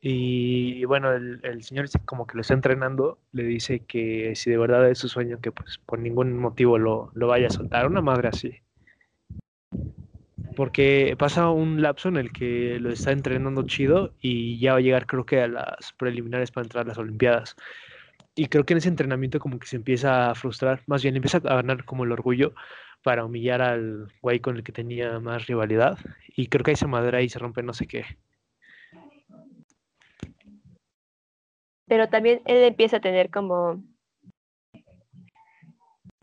Y 0.00 0.84
bueno, 0.84 1.12
el, 1.12 1.40
el 1.42 1.64
señor 1.64 1.86
ese 1.86 1.98
como 2.04 2.26
que 2.26 2.36
lo 2.36 2.42
está 2.42 2.54
entrenando, 2.54 3.18
le 3.32 3.42
dice 3.42 3.80
que 3.80 4.34
si 4.36 4.50
de 4.50 4.58
verdad 4.58 4.88
es 4.88 4.98
su 4.98 5.08
sueño, 5.08 5.40
que 5.40 5.50
pues 5.50 5.78
por 5.78 5.98
ningún 5.98 6.38
motivo 6.38 6.78
lo, 6.78 7.10
lo 7.14 7.26
vaya 7.26 7.48
a 7.48 7.50
soltar. 7.50 7.86
Una 7.88 8.00
madre 8.00 8.28
así. 8.28 8.60
Porque 10.58 11.14
pasa 11.16 11.50
un 11.50 11.82
lapso 11.82 12.08
en 12.08 12.16
el 12.16 12.32
que 12.32 12.80
lo 12.80 12.90
está 12.90 13.12
entrenando 13.12 13.62
chido 13.62 14.12
y 14.20 14.58
ya 14.58 14.72
va 14.72 14.78
a 14.78 14.80
llegar 14.80 15.06
creo 15.06 15.24
que 15.24 15.40
a 15.40 15.46
las 15.46 15.92
preliminares 15.96 16.50
para 16.50 16.64
entrar 16.64 16.84
a 16.84 16.88
las 16.88 16.98
Olimpiadas. 16.98 17.54
Y 18.34 18.46
creo 18.46 18.64
que 18.64 18.74
en 18.74 18.78
ese 18.78 18.88
entrenamiento 18.88 19.38
como 19.38 19.60
que 19.60 19.68
se 19.68 19.76
empieza 19.76 20.32
a 20.32 20.34
frustrar, 20.34 20.82
más 20.88 21.04
bien 21.04 21.14
empieza 21.14 21.38
a 21.38 21.54
ganar 21.54 21.84
como 21.84 22.02
el 22.02 22.10
orgullo 22.10 22.54
para 23.04 23.24
humillar 23.24 23.62
al 23.62 24.12
güey 24.20 24.40
con 24.40 24.56
el 24.56 24.64
que 24.64 24.72
tenía 24.72 25.20
más 25.20 25.46
rivalidad. 25.46 25.96
Y 26.36 26.48
creo 26.48 26.64
que 26.64 26.72
ahí 26.72 26.76
se 26.76 26.88
madera 26.88 27.22
y 27.22 27.28
se 27.28 27.38
rompe 27.38 27.62
no 27.62 27.72
sé 27.72 27.86
qué. 27.86 28.04
Pero 31.86 32.08
también 32.08 32.42
él 32.46 32.64
empieza 32.64 32.96
a 32.96 33.00
tener 33.00 33.30
como, 33.30 33.80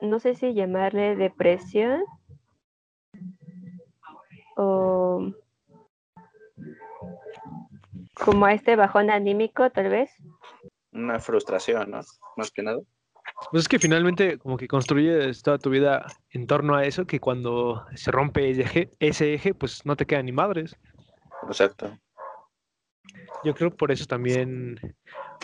no 0.01 0.19
sé 0.19 0.35
si 0.35 0.53
llamarle 0.53 1.15
depresión 1.15 2.03
o 4.55 5.31
como 8.13 8.45
a 8.45 8.53
este 8.53 8.75
bajón 8.75 9.09
anímico, 9.09 9.69
tal 9.69 9.89
vez. 9.89 10.11
Una 10.91 11.19
frustración, 11.19 11.91
¿no? 11.91 12.01
Más 12.37 12.51
que 12.51 12.63
nada. 12.63 12.79
Pues 13.51 13.63
es 13.63 13.67
que 13.67 13.79
finalmente 13.79 14.37
como 14.37 14.57
que 14.57 14.67
construyes 14.67 15.41
toda 15.41 15.57
tu 15.57 15.69
vida 15.69 16.05
en 16.31 16.47
torno 16.47 16.75
a 16.75 16.85
eso, 16.85 17.05
que 17.05 17.19
cuando 17.19 17.85
se 17.95 18.11
rompe 18.11 18.49
ese 18.49 18.61
eje, 18.61 18.91
ese 18.99 19.33
eje 19.33 19.53
pues 19.53 19.85
no 19.85 19.95
te 19.95 20.05
quedan 20.05 20.25
ni 20.25 20.31
madres. 20.31 20.77
Exacto. 21.47 21.97
Yo 23.43 23.53
creo 23.53 23.75
por 23.75 23.91
eso 23.91 24.05
también 24.05 24.79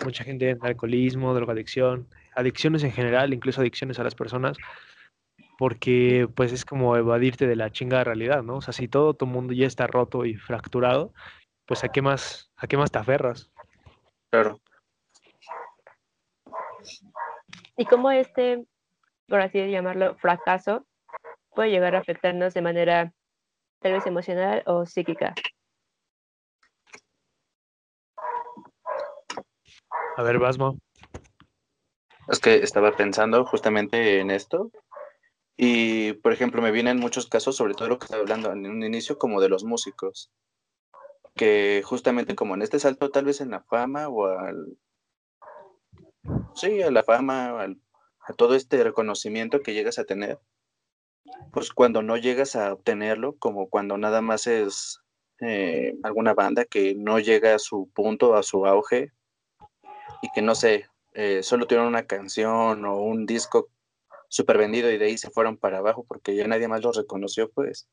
mucha 0.03 0.23
gente 0.23 0.49
en 0.49 0.59
alcoholismo, 0.61 1.33
drogadicción, 1.33 2.07
adicciones 2.35 2.83
en 2.83 2.91
general, 2.91 3.33
incluso 3.33 3.61
adicciones 3.61 3.99
a 3.99 4.03
las 4.03 4.15
personas, 4.15 4.57
porque 5.61 6.27
pues 6.35 6.51
es 6.53 6.65
como 6.65 6.97
evadirte 6.97 7.45
de 7.45 7.55
la 7.55 7.71
chingada 7.71 8.03
realidad, 8.03 8.41
¿no? 8.41 8.55
O 8.55 8.61
sea, 8.61 8.73
si 8.73 8.87
todo 8.87 9.13
tu 9.13 9.27
mundo 9.27 9.53
ya 9.53 9.67
está 9.67 9.85
roto 9.85 10.25
y 10.25 10.33
fracturado, 10.33 11.13
pues 11.67 11.83
a 11.83 11.89
qué 11.89 12.01
más, 12.01 12.51
a 12.55 12.65
qué 12.65 12.77
más 12.77 12.89
te 12.89 12.97
aferras. 12.97 13.51
Claro. 14.31 14.59
Y 17.77 17.85
cómo 17.85 18.09
este, 18.09 18.65
por 19.27 19.39
así 19.39 19.69
llamarlo, 19.69 20.15
fracaso 20.15 20.87
puede 21.51 21.69
llegar 21.69 21.93
a 21.93 21.99
afectarnos 21.99 22.55
de 22.55 22.61
manera 22.63 23.13
tal 23.81 23.91
vez 23.91 24.07
emocional 24.07 24.63
o 24.65 24.87
psíquica. 24.87 25.35
A 30.17 30.23
ver, 30.23 30.39
Basmo. 30.39 30.79
Es 32.29 32.39
que 32.39 32.55
estaba 32.55 32.97
pensando 32.97 33.45
justamente 33.45 34.21
en 34.21 34.31
esto. 34.31 34.71
Y, 35.63 36.13
por 36.13 36.33
ejemplo, 36.33 36.59
me 36.59 36.71
vienen 36.71 36.97
muchos 36.99 37.27
casos, 37.27 37.55
sobre 37.55 37.75
todo 37.75 37.87
lo 37.87 37.99
que 37.99 38.05
estaba 38.05 38.23
hablando 38.23 38.51
en 38.51 38.65
un 38.65 38.81
inicio, 38.81 39.19
como 39.19 39.39
de 39.39 39.47
los 39.47 39.63
músicos. 39.63 40.31
Que 41.35 41.83
justamente 41.85 42.33
como 42.33 42.55
en 42.55 42.63
este 42.63 42.79
salto, 42.79 43.11
tal 43.11 43.25
vez 43.25 43.41
en 43.41 43.51
la 43.51 43.61
fama 43.61 44.09
o 44.09 44.25
al. 44.25 44.75
Sí, 46.55 46.81
a 46.81 46.89
la 46.89 47.03
fama, 47.03 47.61
al- 47.61 47.79
a 48.27 48.33
todo 48.33 48.55
este 48.55 48.83
reconocimiento 48.83 49.61
que 49.61 49.75
llegas 49.75 49.99
a 49.99 50.05
tener. 50.05 50.39
Pues 51.53 51.69
cuando 51.71 52.01
no 52.01 52.17
llegas 52.17 52.55
a 52.55 52.73
obtenerlo, 52.73 53.35
como 53.37 53.69
cuando 53.69 53.99
nada 53.99 54.21
más 54.21 54.47
es 54.47 54.99
eh, 55.41 55.93
alguna 56.01 56.33
banda 56.33 56.65
que 56.65 56.95
no 56.95 57.19
llega 57.19 57.53
a 57.53 57.59
su 57.59 57.87
punto, 57.93 58.33
a 58.33 58.41
su 58.41 58.65
auge, 58.65 59.11
y 60.23 60.31
que 60.33 60.41
no 60.41 60.55
sé, 60.55 60.87
eh, 61.13 61.43
solo 61.43 61.67
tuvieron 61.67 61.87
una 61.87 62.07
canción 62.07 62.83
o 62.83 62.99
un 62.99 63.27
disco 63.27 63.69
súper 64.31 64.57
vendido 64.57 64.89
y 64.89 64.97
de 64.97 65.05
ahí 65.05 65.17
se 65.17 65.29
fueron 65.29 65.57
para 65.57 65.79
abajo 65.79 66.05
porque 66.07 66.35
ya 66.35 66.47
nadie 66.47 66.69
más 66.69 66.81
los 66.81 66.95
reconoció, 66.95 67.51
pues 67.51 67.89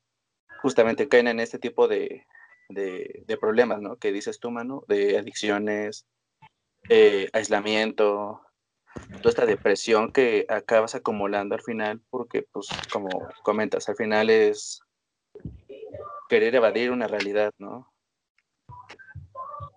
justamente 0.62 1.08
caen 1.08 1.26
en 1.26 1.40
este 1.40 1.58
tipo 1.58 1.88
de, 1.88 2.26
de, 2.68 3.38
problemas, 3.40 3.80
¿no? 3.80 3.96
Que 3.96 4.12
dices 4.12 4.38
tú, 4.38 4.52
mano, 4.52 4.84
de 4.86 5.18
adicciones, 5.18 6.06
eh, 6.88 7.28
aislamiento, 7.32 8.40
toda 9.16 9.30
esta 9.30 9.46
depresión 9.46 10.12
que 10.12 10.46
acabas 10.48 10.94
acumulando 10.94 11.56
al 11.56 11.62
final 11.62 12.00
porque, 12.08 12.42
pues, 12.52 12.68
como 12.92 13.08
comentas, 13.42 13.88
al 13.88 13.96
final 13.96 14.30
es 14.30 14.80
querer 16.28 16.54
evadir 16.54 16.92
una 16.92 17.08
realidad, 17.08 17.52
¿no? 17.58 17.92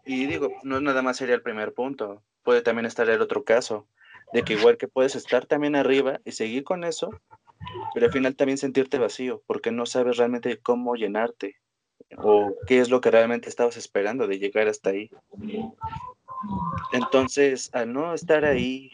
Y 0.05 0.27
digo, 0.27 0.49
no 0.61 0.79
nada 0.79 1.01
más 1.01 1.17
sería 1.17 1.35
el 1.35 1.41
primer 1.41 1.73
punto, 1.73 2.23
puede 2.43 2.61
también 2.61 2.85
estar 2.85 3.09
el 3.09 3.21
otro 3.21 3.43
caso, 3.43 3.87
de 4.31 4.43
que 4.43 4.53
igual 4.53 4.77
que 4.77 4.87
puedes 4.87 5.15
estar 5.15 5.45
también 5.45 5.75
arriba 5.75 6.19
y 6.25 6.31
seguir 6.31 6.63
con 6.63 6.83
eso, 6.83 7.13
pero 7.93 8.05
al 8.05 8.11
final 8.11 8.35
también 8.35 8.57
sentirte 8.57 8.97
vacío, 8.97 9.41
porque 9.47 9.71
no 9.71 9.85
sabes 9.85 10.17
realmente 10.17 10.57
cómo 10.59 10.95
llenarte 10.95 11.55
o 12.17 12.55
qué 12.67 12.79
es 12.79 12.89
lo 12.89 13.01
que 13.01 13.11
realmente 13.11 13.49
estabas 13.49 13.77
esperando 13.77 14.27
de 14.27 14.39
llegar 14.39 14.67
hasta 14.67 14.91
ahí. 14.91 15.11
Entonces, 16.91 17.69
al 17.73 17.93
no 17.93 18.13
estar 18.13 18.45
ahí 18.45 18.91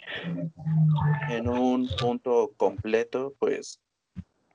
en 1.30 1.48
un 1.48 1.90
punto 1.90 2.54
completo, 2.58 3.36
pues 3.40 3.80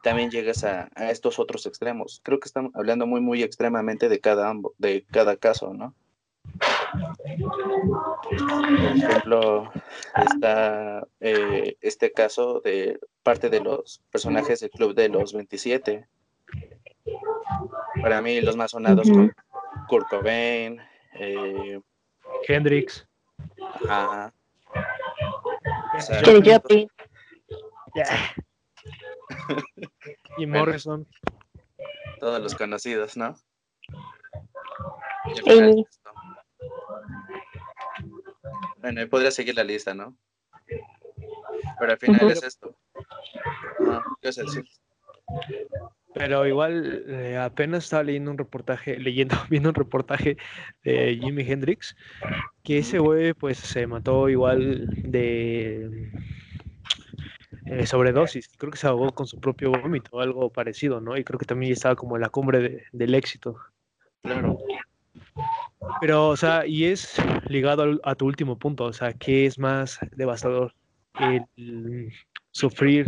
también 0.02 0.30
llegas 0.30 0.64
a, 0.64 0.88
a 0.94 1.10
estos 1.10 1.38
otros 1.38 1.66
extremos. 1.66 2.20
Creo 2.24 2.40
que 2.40 2.48
estamos 2.48 2.72
hablando 2.74 3.06
muy, 3.06 3.20
muy 3.20 3.42
extremadamente 3.42 4.08
de 4.08 4.20
cada, 4.20 4.50
ambo- 4.50 4.74
de 4.78 5.06
cada 5.10 5.36
caso, 5.36 5.74
¿no? 5.74 5.94
Por 8.28 8.96
ejemplo, 8.96 9.72
está 10.14 11.06
eh, 11.20 11.76
este 11.80 12.12
caso 12.12 12.60
de 12.60 12.98
parte 13.22 13.48
de 13.50 13.60
los 13.60 14.02
personajes 14.10 14.60
del 14.60 14.70
Club 14.70 14.94
de 14.94 15.08
los 15.08 15.32
27. 15.32 16.06
Para 18.00 18.20
mí, 18.22 18.40
los 18.40 18.56
más 18.56 18.72
sonados 18.72 19.08
con 19.10 19.32
Kurt 19.88 20.08
Cobain, 20.08 20.80
eh, 21.14 21.80
Hendrix. 22.48 23.06
ajá, 23.88 24.32
o 25.96 26.00
sea, 26.00 26.22
Y. 30.38 30.46
Morrison. 30.46 31.06
todos 32.20 32.40
los 32.40 32.54
conocidos, 32.54 33.16
¿no? 33.16 33.34
Bueno, 38.78 39.02
y 39.02 39.06
podría 39.06 39.30
seguir 39.30 39.54
la 39.56 39.64
lista, 39.64 39.94
¿no? 39.94 40.16
Pero 41.78 41.92
al 41.92 41.98
final 41.98 42.30
es 42.30 42.42
esto. 42.42 42.74
Ah, 43.88 44.02
¿Qué 44.20 44.28
vas 44.28 44.38
a 44.38 44.42
decir? 44.42 44.64
Pero 46.14 46.46
igual 46.46 47.04
eh, 47.08 47.38
apenas 47.38 47.84
estaba 47.84 48.02
leyendo 48.02 48.30
un 48.30 48.38
reportaje, 48.38 48.98
leyendo, 48.98 49.36
viendo 49.48 49.70
un 49.70 49.74
reportaje 49.74 50.36
de 50.82 51.18
Jimi 51.20 51.42
Hendrix, 51.42 51.96
que 52.62 52.78
ese 52.78 52.98
güey 52.98 53.32
pues 53.34 53.58
se 53.58 53.86
mató 53.86 54.28
igual 54.28 54.86
de 55.04 56.12
eh, 57.66 57.86
sobredosis. 57.86 58.48
Creo 58.58 58.70
que 58.70 58.78
se 58.78 58.86
ahogó 58.88 59.12
con 59.12 59.26
su 59.26 59.40
propio 59.40 59.70
vómito 59.70 60.10
o 60.12 60.20
algo 60.20 60.50
parecido, 60.50 61.00
¿no? 61.00 61.16
Y 61.16 61.24
creo 61.24 61.38
que 61.38 61.46
también 61.46 61.72
estaba 61.72 61.96
como 61.96 62.16
en 62.16 62.22
la 62.22 62.28
cumbre 62.28 62.58
de- 62.60 62.84
del 62.92 63.14
éxito. 63.14 63.56
Claro, 64.22 64.58
Pero, 66.00 66.28
o 66.28 66.36
sea, 66.36 66.66
y 66.66 66.84
es 66.84 67.16
ligado 67.48 67.82
al- 67.82 68.00
a 68.04 68.14
tu 68.14 68.26
último 68.26 68.58
punto, 68.58 68.84
o 68.84 68.92
sea, 68.92 69.12
¿qué 69.12 69.46
es 69.46 69.58
más 69.58 69.98
devastador? 70.12 70.74
El, 71.20 72.12
sufrir 72.50 73.06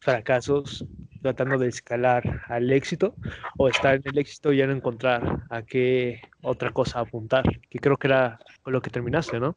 fracasos 0.00 0.84
tratando 1.22 1.56
de 1.56 1.68
escalar 1.68 2.42
al 2.48 2.72
éxito 2.72 3.14
o 3.56 3.68
estar 3.68 3.94
en 3.94 4.02
el 4.04 4.18
éxito 4.18 4.52
y 4.52 4.56
ya 4.58 4.66
no 4.66 4.72
encontrar 4.72 5.44
a 5.50 5.62
qué 5.62 6.20
otra 6.42 6.72
cosa 6.72 7.00
apuntar, 7.00 7.44
que 7.70 7.78
creo 7.78 7.96
que 7.96 8.08
era 8.08 8.40
con 8.62 8.72
lo 8.72 8.82
que 8.82 8.90
terminaste, 8.90 9.38
¿no? 9.38 9.56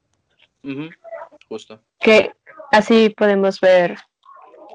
Justo. 1.49 1.81
Que 1.99 2.31
así 2.71 3.09
podemos 3.09 3.59
ver 3.59 3.97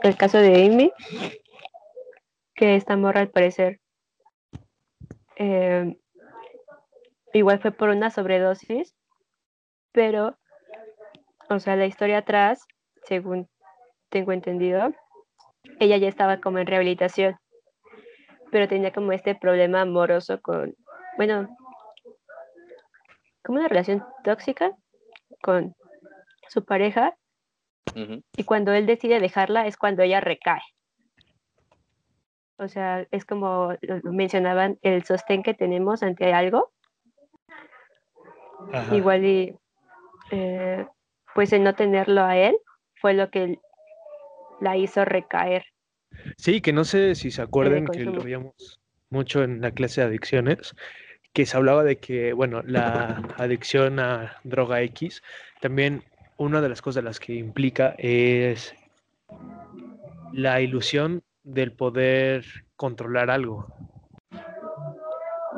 el 0.03 0.17
caso 0.17 0.39
de 0.39 0.67
Amy, 0.67 0.93
que 2.55 2.75
esta 2.75 2.97
morra 2.97 3.21
al 3.21 3.31
parecer 3.31 3.81
eh, 5.37 5.97
igual 7.33 7.61
fue 7.61 7.73
por 7.73 7.89
una 7.91 8.11
sobredosis, 8.11 8.95
pero, 9.93 10.37
o 11.49 11.59
sea, 11.59 11.77
la 11.77 11.87
historia 11.87 12.19
atrás, 12.19 12.67
según 13.05 13.49
tengo 14.09 14.33
entendido, 14.33 14.93
ella 15.79 15.97
ya 15.97 16.09
estaba 16.09 16.41
como 16.41 16.59
en 16.59 16.67
rehabilitación, 16.67 17.37
pero 18.51 18.69
tenía 18.69 18.93
como 18.93 19.13
este 19.13 19.35
problema 19.35 19.83
amoroso 19.83 20.41
con, 20.41 20.75
bueno, 21.17 21.49
como 23.45 23.59
una 23.59 23.69
relación 23.69 24.05
tóxica 24.25 24.73
con 25.43 25.75
su 26.49 26.65
pareja, 26.65 27.17
y 28.37 28.45
cuando 28.45 28.73
él 28.73 28.87
decide 28.87 29.21
dejarla 29.21 29.67
es 29.67 29.77
cuando 29.77 30.03
ella 30.03 30.21
recae. 30.21 30.63
O 32.59 32.69
sea, 32.69 33.07
es 33.11 33.25
como 33.25 33.75
mencionaban 34.05 34.79
el 34.83 35.05
sostén 35.05 35.43
que 35.43 35.55
tenemos 35.55 36.03
ante 36.03 36.33
algo. 36.33 36.73
Igual 38.93 39.25
y 39.25 39.55
eh, 40.31 40.87
pues 41.35 41.53
el 41.53 41.65
no 41.65 41.75
tenerlo 41.75 42.23
a 42.23 42.37
él 42.37 42.57
fue 43.01 43.15
lo 43.15 43.31
que 43.31 43.59
la 44.61 44.77
hizo 44.77 45.05
recaer. 45.05 45.65
Sí, 46.37 46.61
que 46.61 46.73
no 46.73 46.85
sé 46.85 47.15
si 47.15 47.31
se 47.31 47.43
acuerdan 47.43 47.87
que 47.87 48.05
lo 48.05 48.23
veíamos 48.23 48.81
mucho 49.11 49.43
en 49.43 49.61
la 49.61 49.73
clase 49.73 50.01
de 50.01 50.09
adicciones, 50.09 50.75
que 51.33 51.47
se 51.47 51.57
hablaba 51.57 51.85
de 51.85 51.99
que, 51.99 52.33
bueno, 52.33 52.63
la 52.65 53.23
adicción 53.37 53.99
a 54.01 54.37
droga 54.45 54.83
X, 54.83 55.23
también 55.61 56.03
una 56.37 56.61
de 56.61 56.69
las 56.69 56.83
cosas 56.83 57.03
de 57.03 57.09
las 57.09 57.21
que 57.21 57.35
implica 57.35 57.95
es 57.99 58.75
la 60.33 60.61
ilusión 60.61 61.23
del 61.43 61.73
poder 61.73 62.45
controlar 62.77 63.31
algo. 63.31 63.67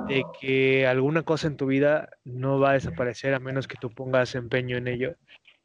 De 0.09 0.25
que 0.41 0.87
alguna 0.87 1.23
cosa 1.23 1.47
en 1.47 1.57
tu 1.57 1.67
vida 1.67 2.09
no 2.25 2.59
va 2.59 2.71
a 2.71 2.75
desaparecer 2.75 3.35
a 3.35 3.41
menos 3.41 3.69
que 3.69 3.77
tú 3.81 3.91
pongas 3.91 4.35
empeño 4.35 4.77
en 4.77 4.89
ello. 4.89 5.17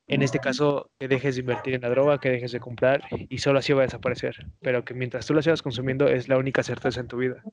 En 0.09 0.21
este 0.21 0.39
caso, 0.39 0.89
que 0.99 1.09
dejes 1.09 1.35
de 1.35 1.41
invertir 1.41 1.73
en 1.73 1.81
la 1.81 1.89
droga, 1.89 2.17
que 2.19 2.29
dejes 2.29 2.53
de 2.53 2.61
comprar 2.61 3.03
y 3.11 3.39
solo 3.39 3.59
así 3.59 3.73
va 3.73 3.81
a 3.81 3.85
desaparecer. 3.87 4.35
Pero 4.61 4.85
que 4.85 4.93
mientras 4.93 5.25
tú 5.27 5.33
la 5.33 5.41
sigas 5.41 5.61
consumiendo 5.61 6.07
es 6.07 6.29
la 6.29 6.37
única 6.37 6.63
certeza 6.63 7.01
en 7.01 7.07
tu 7.07 7.17
vida. 7.17 7.43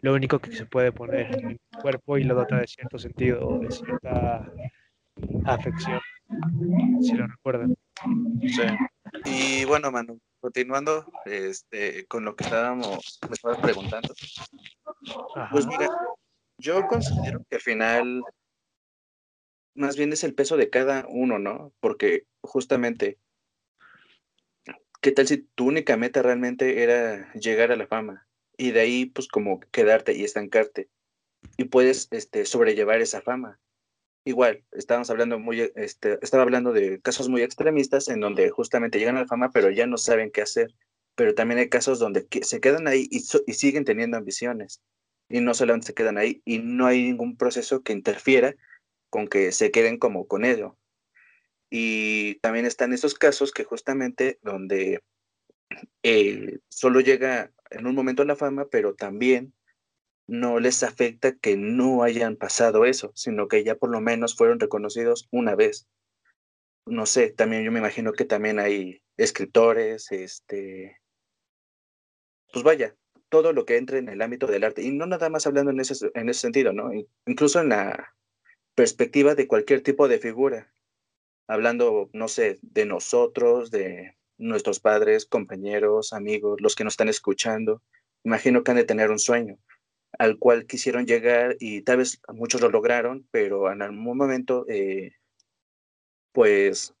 Lo 0.00 0.14
único 0.14 0.38
que 0.38 0.52
se 0.52 0.64
puede 0.64 0.90
poner 0.90 1.38
en 1.44 1.58
tu 1.70 1.78
cuerpo 1.80 2.16
y 2.16 2.24
lo 2.24 2.34
dota 2.34 2.56
de 2.56 2.66
cierto 2.66 2.98
sentido, 2.98 3.58
de 3.58 3.70
cierta 3.70 4.50
afección. 5.44 6.00
Si 7.02 7.14
lo 7.14 7.26
recuerdan. 7.26 7.74
Sí. 8.40 8.62
Y 9.26 9.64
bueno, 9.66 9.90
Manu, 9.90 10.18
continuando 10.40 11.10
este, 11.24 12.06
con 12.06 12.24
lo 12.24 12.36
que 12.36 12.44
estábamos, 12.44 13.18
me 13.28 13.34
estabas 13.34 13.58
preguntando. 13.58 14.14
Pues 15.50 15.66
mira, 15.66 15.88
yo 16.58 16.86
considero 16.86 17.44
que 17.48 17.56
al 17.56 17.62
final 17.62 18.22
más 19.74 19.96
bien 19.96 20.12
es 20.12 20.24
el 20.24 20.34
peso 20.34 20.56
de 20.56 20.70
cada 20.70 21.06
uno, 21.08 21.38
¿no? 21.38 21.72
Porque 21.80 22.26
justamente, 22.40 23.18
¿qué 25.00 25.12
tal 25.12 25.26
si 25.26 25.38
tu 25.38 25.66
única 25.66 25.96
meta 25.96 26.20
realmente 26.20 26.82
era 26.82 27.32
llegar 27.34 27.70
a 27.70 27.76
la 27.76 27.86
fama? 27.86 28.26
Y 28.56 28.72
de 28.72 28.80
ahí, 28.80 29.06
pues 29.06 29.28
como 29.28 29.60
quedarte 29.70 30.14
y 30.14 30.24
estancarte. 30.24 30.90
Y 31.56 31.64
puedes 31.64 32.08
este, 32.10 32.44
sobrellevar 32.44 33.00
esa 33.00 33.22
fama. 33.22 33.60
Igual, 34.24 34.64
estábamos 34.72 35.08
hablando 35.10 35.38
muy, 35.38 35.72
este, 35.74 36.18
estaba 36.22 36.42
hablando 36.42 36.72
de 36.72 37.00
casos 37.00 37.28
muy 37.28 37.42
extremistas 37.42 38.08
en 38.08 38.20
donde 38.20 38.50
justamente 38.50 38.98
llegan 38.98 39.16
a 39.16 39.20
la 39.20 39.26
fama, 39.26 39.50
pero 39.52 39.70
ya 39.70 39.86
no 39.86 39.96
saben 39.96 40.30
qué 40.30 40.42
hacer. 40.42 40.74
Pero 41.14 41.34
también 41.34 41.58
hay 41.58 41.68
casos 41.68 41.98
donde 41.98 42.26
se 42.42 42.60
quedan 42.60 42.86
ahí 42.88 43.08
y, 43.10 43.22
y 43.46 43.52
siguen 43.54 43.84
teniendo 43.84 44.16
ambiciones. 44.16 44.82
Y 45.28 45.40
no 45.40 45.54
solamente 45.54 45.88
se 45.88 45.94
quedan 45.94 46.18
ahí 46.18 46.42
y 46.44 46.58
no 46.58 46.86
hay 46.86 47.02
ningún 47.02 47.36
proceso 47.36 47.82
que 47.82 47.92
interfiera 47.92 48.54
con 49.10 49.28
que 49.28 49.52
se 49.52 49.70
queden 49.70 49.98
como 49.98 50.26
con 50.26 50.44
ello. 50.44 50.76
Y 51.70 52.36
también 52.36 52.66
están 52.66 52.92
esos 52.92 53.14
casos 53.14 53.52
que 53.52 53.64
justamente 53.64 54.38
donde 54.42 55.02
eh, 56.02 56.58
solo 56.68 57.00
llega 57.00 57.52
en 57.70 57.86
un 57.86 57.94
momento 57.94 58.24
la 58.24 58.36
fama, 58.36 58.66
pero 58.70 58.94
también 58.94 59.52
no 60.28 60.60
les 60.60 60.82
afecta 60.82 61.34
que 61.34 61.56
no 61.56 62.02
hayan 62.02 62.36
pasado 62.36 62.84
eso, 62.84 63.10
sino 63.14 63.48
que 63.48 63.64
ya 63.64 63.74
por 63.74 63.90
lo 63.90 64.00
menos 64.00 64.36
fueron 64.36 64.60
reconocidos 64.60 65.26
una 65.32 65.56
vez. 65.56 65.88
No 66.86 67.06
sé, 67.06 67.30
también 67.30 67.64
yo 67.64 67.72
me 67.72 67.80
imagino 67.80 68.12
que 68.12 68.26
también 68.26 68.58
hay 68.58 69.02
escritores, 69.16 70.12
este, 70.12 70.98
pues 72.52 72.62
vaya, 72.62 72.94
todo 73.30 73.52
lo 73.52 73.64
que 73.64 73.78
entre 73.78 73.98
en 73.98 74.08
el 74.10 74.20
ámbito 74.22 74.46
del 74.46 74.64
arte, 74.64 74.82
y 74.82 74.92
no 74.92 75.06
nada 75.06 75.30
más 75.30 75.46
hablando 75.46 75.70
en 75.70 75.80
ese, 75.80 76.10
en 76.14 76.28
ese 76.28 76.40
sentido, 76.40 76.72
¿no? 76.72 76.90
Incluso 77.26 77.60
en 77.60 77.70
la 77.70 78.14
perspectiva 78.74 79.34
de 79.34 79.48
cualquier 79.48 79.82
tipo 79.82 80.08
de 80.08 80.18
figura, 80.18 80.70
hablando, 81.46 82.10
no 82.12 82.28
sé, 82.28 82.58
de 82.60 82.84
nosotros, 82.84 83.70
de 83.70 84.16
nuestros 84.36 84.78
padres, 84.78 85.24
compañeros, 85.24 86.12
amigos, 86.12 86.60
los 86.60 86.74
que 86.74 86.84
nos 86.84 86.92
están 86.92 87.08
escuchando, 87.08 87.82
imagino 88.24 88.62
que 88.62 88.70
han 88.70 88.76
de 88.76 88.84
tener 88.84 89.10
un 89.10 89.18
sueño 89.18 89.58
al 90.16 90.38
cual 90.38 90.66
quisieron 90.66 91.06
llegar 91.06 91.56
y 91.60 91.82
tal 91.82 91.98
vez 91.98 92.20
muchos 92.32 92.60
lo 92.60 92.70
lograron, 92.70 93.26
pero 93.30 93.70
en 93.70 93.82
algún 93.82 94.16
momento, 94.16 94.64
eh, 94.68 95.12
pues, 96.32 96.94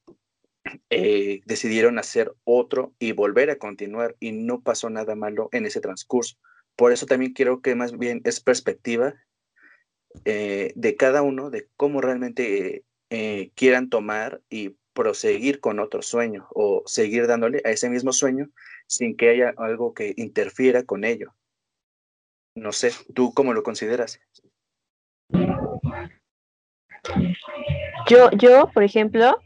eh, 0.90 1.40
decidieron 1.46 1.98
hacer 1.98 2.32
otro 2.44 2.92
y 2.98 3.12
volver 3.12 3.50
a 3.50 3.56
continuar 3.56 4.16
y 4.20 4.32
no 4.32 4.60
pasó 4.60 4.90
nada 4.90 5.14
malo 5.14 5.48
en 5.52 5.66
ese 5.66 5.80
transcurso. 5.80 6.36
Por 6.76 6.92
eso 6.92 7.06
también 7.06 7.32
quiero 7.32 7.60
que 7.60 7.74
más 7.74 7.96
bien 7.96 8.20
es 8.24 8.40
perspectiva 8.40 9.14
eh, 10.24 10.72
de 10.76 10.96
cada 10.96 11.22
uno, 11.22 11.50
de 11.50 11.68
cómo 11.76 12.00
realmente 12.00 12.84
quieran 13.54 13.88
tomar 13.88 14.42
y 14.50 14.76
proseguir 14.92 15.60
con 15.60 15.78
otro 15.78 16.02
sueño 16.02 16.46
o 16.50 16.82
seguir 16.84 17.26
dándole 17.26 17.62
a 17.64 17.70
ese 17.70 17.88
mismo 17.88 18.12
sueño 18.12 18.50
sin 18.86 19.16
que 19.16 19.30
haya 19.30 19.54
algo 19.56 19.94
que 19.94 20.12
interfiera 20.16 20.82
con 20.82 21.04
ello. 21.04 21.34
No 22.58 22.72
sé, 22.72 22.90
¿tú 23.14 23.32
cómo 23.32 23.52
lo 23.52 23.62
consideras? 23.62 24.20
Yo, 28.08 28.30
yo 28.32 28.68
por 28.74 28.82
ejemplo, 28.82 29.38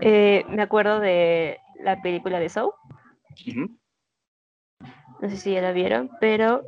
eh, 0.00 0.44
me 0.48 0.62
acuerdo 0.62 0.98
de 0.98 1.58
la 1.78 2.02
película 2.02 2.40
de 2.40 2.48
Soul. 2.48 2.72
No 5.20 5.28
sé 5.28 5.36
si 5.36 5.52
ya 5.52 5.60
la 5.60 5.72
vieron, 5.72 6.10
pero 6.20 6.62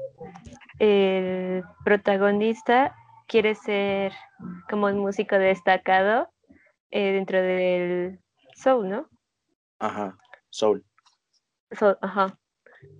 el 0.78 1.64
protagonista 1.84 2.94
quiere 3.26 3.56
ser 3.56 4.12
como 4.70 4.86
un 4.86 4.98
músico 4.98 5.36
destacado 5.36 6.28
eh, 6.90 7.12
dentro 7.12 7.42
del 7.42 8.20
Soul, 8.54 8.88
¿no? 8.88 9.08
Ajá, 9.80 10.16
Soul. 10.48 10.84
Soul 11.72 11.98
ajá. 12.00 12.38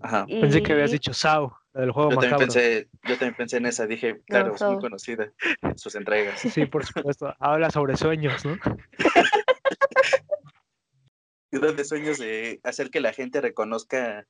Ajá. 0.01 0.27
Pensé 0.27 0.63
que 0.63 0.73
habías 0.73 0.91
dicho 0.91 1.15
Sao 1.15 1.62
juego 1.75 2.11
yo 2.11 2.21
también, 2.21 2.39
pensé, 2.39 2.89
yo 3.05 3.17
también 3.17 3.35
pensé 3.35 3.57
en 3.57 3.67
esa, 3.67 3.87
dije, 3.87 4.21
claro, 4.27 4.55
es 4.55 4.63
muy 4.63 4.79
conocida 4.79 5.33
sus 5.77 5.95
entregas. 5.95 6.41
Sí, 6.41 6.67
por 6.67 6.85
supuesto. 6.85 7.35
Habla 7.39 7.71
sobre 7.71 7.97
sueños, 7.97 8.45
¿no? 8.45 8.59
de 11.51 11.85
sueños 11.85 12.19
de 12.19 12.61
hacer 12.65 12.91
que 12.91 13.01
la 13.01 13.13
gente 13.13 13.41
reconozca 13.41 14.27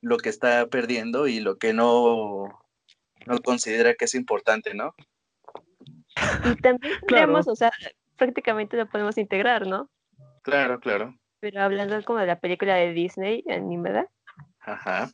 lo 0.00 0.18
que 0.18 0.28
está 0.28 0.66
perdiendo 0.68 1.26
y 1.26 1.40
lo 1.40 1.58
que 1.58 1.72
no, 1.72 2.48
no 3.26 3.38
considera 3.42 3.94
que 3.94 4.04
es 4.06 4.14
importante, 4.14 4.74
¿no? 4.74 4.94
Y 6.44 6.54
también 6.56 6.94
podemos, 7.08 7.48
o 7.48 7.56
sea, 7.56 7.72
prácticamente 8.16 8.76
lo 8.76 8.88
podemos 8.88 9.18
integrar, 9.18 9.66
¿no? 9.66 9.90
Claro, 10.42 10.80
claro. 10.80 11.18
Pero 11.40 11.62
hablando 11.62 12.02
como 12.04 12.20
de 12.20 12.26
la 12.26 12.40
película 12.40 12.76
de 12.76 12.92
Disney 12.92 13.44
animada. 13.48 14.08
Ajá 14.60 15.10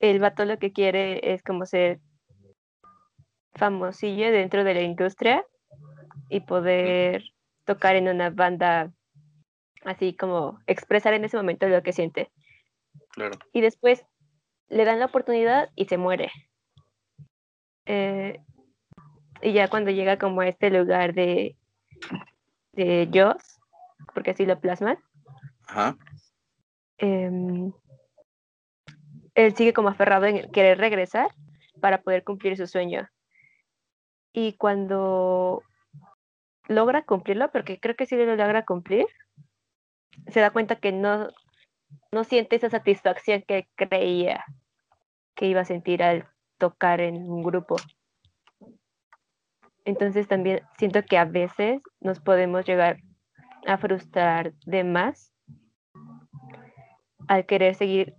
el 0.00 0.18
vato 0.18 0.44
lo 0.44 0.58
que 0.58 0.72
quiere 0.72 1.32
es 1.32 1.42
como 1.42 1.66
ser 1.66 2.00
famosillo 3.54 4.30
dentro 4.30 4.64
de 4.64 4.74
la 4.74 4.82
industria 4.82 5.44
y 6.28 6.40
poder 6.40 7.24
tocar 7.64 7.96
en 7.96 8.08
una 8.08 8.30
banda 8.30 8.92
así 9.84 10.14
como 10.14 10.60
expresar 10.66 11.14
en 11.14 11.24
ese 11.24 11.36
momento 11.36 11.68
lo 11.68 11.82
que 11.82 11.92
siente. 11.92 12.30
Claro. 13.10 13.38
Y 13.52 13.60
después 13.60 14.04
le 14.68 14.84
dan 14.84 14.98
la 14.98 15.06
oportunidad 15.06 15.70
y 15.76 15.86
se 15.86 15.96
muere. 15.96 16.30
Eh, 17.86 18.40
y 19.42 19.52
ya 19.52 19.68
cuando 19.68 19.90
llega 19.90 20.18
como 20.18 20.40
a 20.40 20.48
este 20.48 20.70
lugar 20.70 21.14
de, 21.14 21.56
de 22.72 23.08
Joss, 23.12 23.60
porque 24.12 24.32
así 24.32 24.44
lo 24.44 24.58
plasman, 24.60 24.98
em, 26.98 27.72
él 29.36 29.54
sigue 29.54 29.74
como 29.74 29.90
aferrado 29.90 30.24
en 30.24 30.50
querer 30.50 30.78
regresar 30.78 31.28
para 31.80 32.00
poder 32.00 32.24
cumplir 32.24 32.56
su 32.56 32.66
sueño. 32.66 33.08
Y 34.32 34.54
cuando 34.54 35.62
logra 36.68 37.04
cumplirlo, 37.04 37.52
porque 37.52 37.78
creo 37.78 37.94
que 37.94 38.06
sí 38.06 38.16
lo 38.16 38.34
logra 38.34 38.64
cumplir, 38.64 39.06
se 40.28 40.40
da 40.40 40.50
cuenta 40.50 40.76
que 40.76 40.90
no, 40.90 41.28
no 42.10 42.24
siente 42.24 42.56
esa 42.56 42.70
satisfacción 42.70 43.42
que 43.46 43.68
creía 43.76 44.44
que 45.34 45.46
iba 45.46 45.60
a 45.60 45.66
sentir 45.66 46.02
al 46.02 46.26
tocar 46.56 47.02
en 47.02 47.30
un 47.30 47.42
grupo. 47.42 47.76
Entonces 49.84 50.26
también 50.28 50.62
siento 50.78 51.04
que 51.04 51.18
a 51.18 51.26
veces 51.26 51.82
nos 52.00 52.20
podemos 52.20 52.64
llegar 52.64 52.96
a 53.66 53.76
frustrar 53.76 54.54
de 54.64 54.82
más 54.82 55.30
al 57.28 57.44
querer 57.44 57.74
seguir 57.74 58.14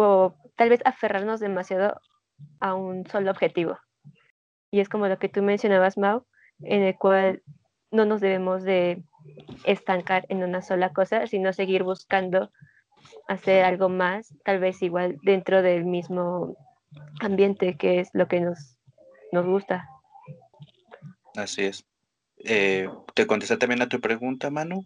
o 0.00 0.34
tal 0.56 0.70
vez 0.70 0.80
aferrarnos 0.84 1.40
demasiado 1.40 2.00
a 2.60 2.74
un 2.74 3.06
solo 3.06 3.30
objetivo. 3.30 3.78
Y 4.70 4.80
es 4.80 4.88
como 4.88 5.08
lo 5.08 5.18
que 5.18 5.28
tú 5.28 5.42
mencionabas, 5.42 5.96
Mau, 5.96 6.24
en 6.60 6.82
el 6.82 6.96
cual 6.96 7.42
no 7.90 8.04
nos 8.04 8.20
debemos 8.20 8.62
de 8.62 9.02
estancar 9.64 10.26
en 10.28 10.42
una 10.42 10.62
sola 10.62 10.92
cosa, 10.92 11.26
sino 11.26 11.52
seguir 11.52 11.82
buscando 11.82 12.50
hacer 13.28 13.64
algo 13.64 13.88
más, 13.88 14.34
tal 14.44 14.58
vez 14.58 14.82
igual 14.82 15.16
dentro 15.22 15.62
del 15.62 15.84
mismo 15.84 16.56
ambiente 17.20 17.76
que 17.76 18.00
es 18.00 18.10
lo 18.12 18.28
que 18.28 18.40
nos, 18.40 18.76
nos 19.32 19.46
gusta. 19.46 19.88
Así 21.36 21.64
es. 21.64 21.84
Eh, 22.44 22.88
¿Te 23.14 23.26
contesté 23.26 23.56
también 23.56 23.82
a 23.82 23.88
tu 23.88 24.00
pregunta, 24.00 24.50
Manu? 24.50 24.84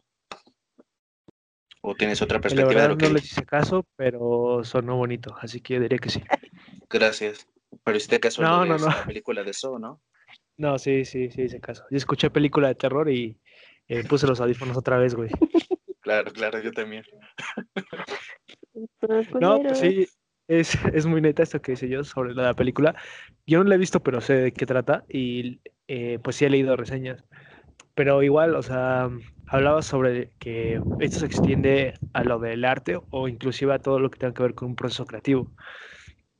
¿O 1.84 1.94
tienes 1.96 2.22
otra 2.22 2.40
perspectiva? 2.40 2.72
La 2.72 2.88
verdad, 2.88 3.08
no 3.08 3.14
les 3.14 3.24
hice 3.24 3.44
caso, 3.44 3.84
pero 3.96 4.62
sonó 4.62 4.96
bonito, 4.96 5.36
así 5.40 5.60
que 5.60 5.80
diría 5.80 5.98
que 5.98 6.10
sí. 6.10 6.22
Gracias. 6.88 7.46
Pero 7.84 7.96
hiciste 7.96 8.20
caso 8.20 8.42
no, 8.42 8.64
no, 8.64 8.78
no. 8.78 8.86
la 8.86 9.04
película 9.04 9.42
de 9.42 9.52
So, 9.52 9.78
¿no? 9.78 10.00
No, 10.56 10.78
sí, 10.78 11.04
sí, 11.04 11.30
sí 11.30 11.42
hice 11.42 11.60
caso. 11.60 11.84
Yo 11.90 11.96
escuché 11.96 12.30
película 12.30 12.68
de 12.68 12.76
terror 12.76 13.10
y 13.10 13.36
eh, 13.88 14.04
puse 14.04 14.26
los 14.26 14.40
audífonos 14.40 14.76
otra 14.76 14.96
vez, 14.98 15.14
güey. 15.14 15.30
Claro, 16.00 16.32
claro, 16.32 16.60
yo 16.60 16.72
también. 16.72 17.04
no, 19.40 19.62
pues 19.62 19.78
sí, 19.78 20.06
es, 20.48 20.76
es, 20.92 21.06
muy 21.06 21.20
neta 21.20 21.42
esto 21.42 21.62
que 21.62 21.72
dice 21.72 21.88
yo 21.88 22.04
sobre 22.04 22.34
la 22.34 22.54
película. 22.54 22.94
Yo 23.46 23.62
no 23.62 23.68
la 23.68 23.76
he 23.76 23.78
visto, 23.78 24.00
pero 24.00 24.20
sé 24.20 24.34
de 24.34 24.52
qué 24.52 24.66
trata 24.66 25.04
y 25.08 25.60
eh, 25.86 26.18
pues 26.22 26.36
sí 26.36 26.44
he 26.44 26.50
leído 26.50 26.76
reseñas. 26.76 27.24
Pero 27.94 28.22
igual, 28.22 28.56
o 28.56 28.62
sea, 28.62 29.10
hablaba 29.52 29.82
sobre 29.82 30.30
que 30.38 30.80
esto 30.98 31.20
se 31.20 31.26
extiende 31.26 31.92
a 32.14 32.24
lo 32.24 32.38
del 32.38 32.64
arte 32.64 32.98
o 33.10 33.28
inclusive 33.28 33.74
a 33.74 33.78
todo 33.78 33.98
lo 33.98 34.10
que 34.10 34.18
tenga 34.18 34.32
que 34.32 34.42
ver 34.42 34.54
con 34.54 34.68
un 34.68 34.76
proceso 34.76 35.04
creativo. 35.04 35.52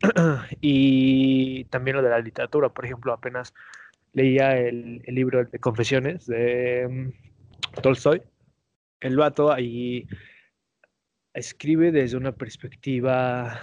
y 0.62 1.64
también 1.64 1.98
lo 1.98 2.02
de 2.02 2.08
la 2.08 2.20
literatura. 2.20 2.70
Por 2.70 2.86
ejemplo, 2.86 3.12
apenas 3.12 3.52
leía 4.14 4.56
el, 4.56 5.02
el 5.04 5.14
libro 5.14 5.44
de 5.44 5.58
Confesiones 5.58 6.26
de 6.26 7.12
mm, 7.76 7.82
Tolstoy. 7.82 8.22
El 8.98 9.16
vato 9.18 9.52
ahí 9.52 10.06
escribe 11.34 11.92
desde 11.92 12.16
una 12.16 12.32
perspectiva, 12.32 13.60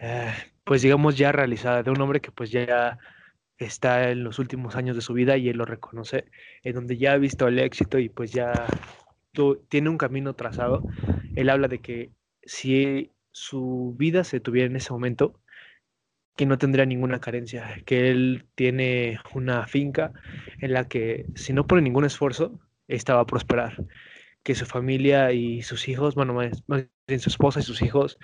eh, 0.00 0.34
pues 0.64 0.82
digamos 0.82 1.16
ya 1.16 1.30
realizada, 1.30 1.84
de 1.84 1.90
un 1.92 2.00
hombre 2.00 2.20
que 2.20 2.32
pues 2.32 2.50
ya 2.50 2.98
está 3.60 4.10
en 4.10 4.24
los 4.24 4.38
últimos 4.38 4.76
años 4.76 4.96
de 4.96 5.02
su 5.02 5.12
vida 5.12 5.36
y 5.36 5.48
él 5.48 5.58
lo 5.58 5.64
reconoce, 5.64 6.24
en 6.62 6.74
donde 6.74 6.96
ya 6.96 7.12
ha 7.12 7.18
visto 7.18 7.46
el 7.46 7.58
éxito 7.58 7.98
y 7.98 8.08
pues 8.08 8.32
ya 8.32 8.66
tiene 9.68 9.90
un 9.90 9.98
camino 9.98 10.34
trazado. 10.34 10.86
Él 11.36 11.50
habla 11.50 11.68
de 11.68 11.78
que 11.78 12.10
si 12.42 13.12
su 13.30 13.94
vida 13.96 14.24
se 14.24 14.40
tuviera 14.40 14.66
en 14.66 14.76
ese 14.76 14.92
momento, 14.92 15.40
que 16.36 16.46
no 16.46 16.58
tendría 16.58 16.86
ninguna 16.86 17.20
carencia, 17.20 17.82
que 17.84 18.10
él 18.10 18.46
tiene 18.54 19.18
una 19.34 19.66
finca 19.66 20.12
en 20.60 20.72
la 20.72 20.88
que 20.88 21.26
si 21.34 21.52
no 21.52 21.66
pone 21.66 21.82
ningún 21.82 22.04
esfuerzo, 22.04 22.58
esta 22.88 23.14
va 23.14 23.20
a 23.20 23.26
prosperar, 23.26 23.84
que 24.42 24.54
su 24.54 24.64
familia 24.64 25.32
y 25.32 25.62
sus 25.62 25.88
hijos, 25.88 26.14
bueno, 26.14 26.32
más, 26.32 26.62
bien 27.06 27.20
su 27.20 27.28
esposa 27.28 27.60
y 27.60 27.62
sus 27.62 27.82
hijos 27.82 28.18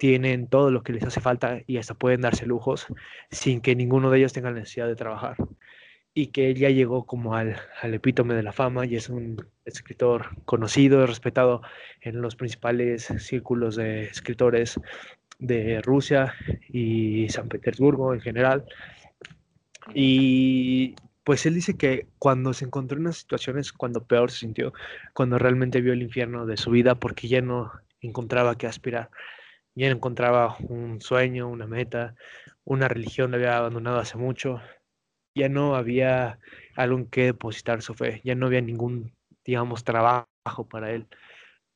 tienen 0.00 0.46
todo 0.46 0.70
lo 0.70 0.82
que 0.82 0.94
les 0.94 1.04
hace 1.04 1.20
falta 1.20 1.60
y 1.66 1.76
hasta 1.76 1.92
pueden 1.92 2.22
darse 2.22 2.46
lujos 2.46 2.86
sin 3.30 3.60
que 3.60 3.76
ninguno 3.76 4.10
de 4.10 4.16
ellos 4.16 4.32
tenga 4.32 4.50
necesidad 4.50 4.86
de 4.88 4.96
trabajar. 4.96 5.36
Y 6.14 6.28
que 6.28 6.48
él 6.48 6.56
ya 6.56 6.70
llegó 6.70 7.04
como 7.04 7.36
al, 7.36 7.56
epítome 7.82 8.32
de 8.32 8.42
la 8.42 8.52
fama 8.52 8.86
y 8.86 8.96
es 8.96 9.10
un 9.10 9.46
escritor 9.66 10.30
conocido, 10.46 11.06
respetado 11.06 11.60
en 12.00 12.22
los 12.22 12.34
principales 12.34 13.12
círculos 13.18 13.76
de 13.76 14.04
escritores 14.04 14.80
de 15.38 15.82
Rusia 15.82 16.32
y 16.70 17.28
San 17.28 17.50
Petersburgo 17.50 18.14
en 18.14 18.22
general. 18.22 18.64
Y 19.94 20.94
pues 21.24 21.44
él 21.44 21.52
dice 21.52 21.76
que 21.76 22.06
cuando 22.18 22.54
se 22.54 22.64
encontró 22.64 22.96
en 22.96 23.02
unas 23.02 23.18
situaciones 23.18 23.74
cuando 23.74 24.02
peor 24.04 24.30
se 24.30 24.38
sintió, 24.38 24.72
cuando 25.12 25.38
realmente 25.38 25.82
vio 25.82 25.92
el 25.92 26.00
infierno 26.00 26.46
de 26.46 26.56
su 26.56 26.70
vida 26.70 26.94
porque 26.94 27.28
ya 27.28 27.42
no 27.42 27.70
encontraba 28.00 28.56
qué 28.56 28.66
aspirar 28.66 29.10
ya 29.80 29.88
no 29.88 29.96
encontraba 29.96 30.56
un 30.68 31.00
sueño, 31.00 31.48
una 31.48 31.66
meta, 31.66 32.14
una 32.64 32.86
religión 32.86 33.30
la 33.30 33.38
había 33.38 33.56
abandonado 33.56 33.98
hace 33.98 34.18
mucho, 34.18 34.60
ya 35.34 35.48
no 35.48 35.74
había 35.74 36.38
algo 36.76 36.98
en 36.98 37.06
que 37.06 37.24
depositar 37.24 37.80
su 37.80 37.94
fe, 37.94 38.20
ya 38.22 38.34
no 38.34 38.46
había 38.46 38.60
ningún, 38.60 39.14
digamos, 39.42 39.82
trabajo 39.82 40.68
para 40.68 40.92
él. 40.92 41.06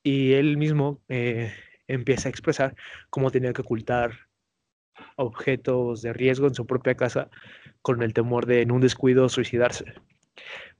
Y 0.02 0.34
él 0.34 0.58
mismo 0.58 1.00
eh, 1.08 1.54
empieza 1.88 2.28
a 2.28 2.30
expresar 2.30 2.76
cómo 3.08 3.30
tenía 3.30 3.54
que 3.54 3.62
ocultar 3.62 4.12
objetos 5.16 6.02
de 6.02 6.12
riesgo 6.12 6.46
en 6.46 6.54
su 6.54 6.66
propia 6.66 6.96
casa 6.96 7.30
con 7.80 8.02
el 8.02 8.12
temor 8.12 8.44
de 8.44 8.60
en 8.60 8.70
un 8.70 8.82
descuido 8.82 9.30
suicidarse, 9.30 9.94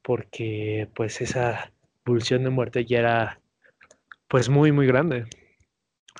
porque 0.03 0.91
pues 0.95 1.23
esa 1.23 1.73
pulsión 2.03 2.45
de 2.45 2.51
muerte 2.51 2.85
ya 2.85 2.99
era 2.99 3.41
pues 4.29 4.51
muy 4.51 4.73
muy 4.73 4.87
grande. 4.87 5.25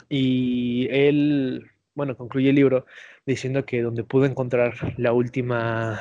Y 0.09 0.89
él, 0.91 1.71
bueno, 1.95 2.17
concluye 2.17 2.51
el 2.51 2.57
libro 2.57 2.87
diciendo 3.27 3.65
que 3.65 3.83
donde 3.83 4.05
pudo 4.05 4.27
encontrar 4.27 4.75
la 4.97 5.13
última 5.13 6.01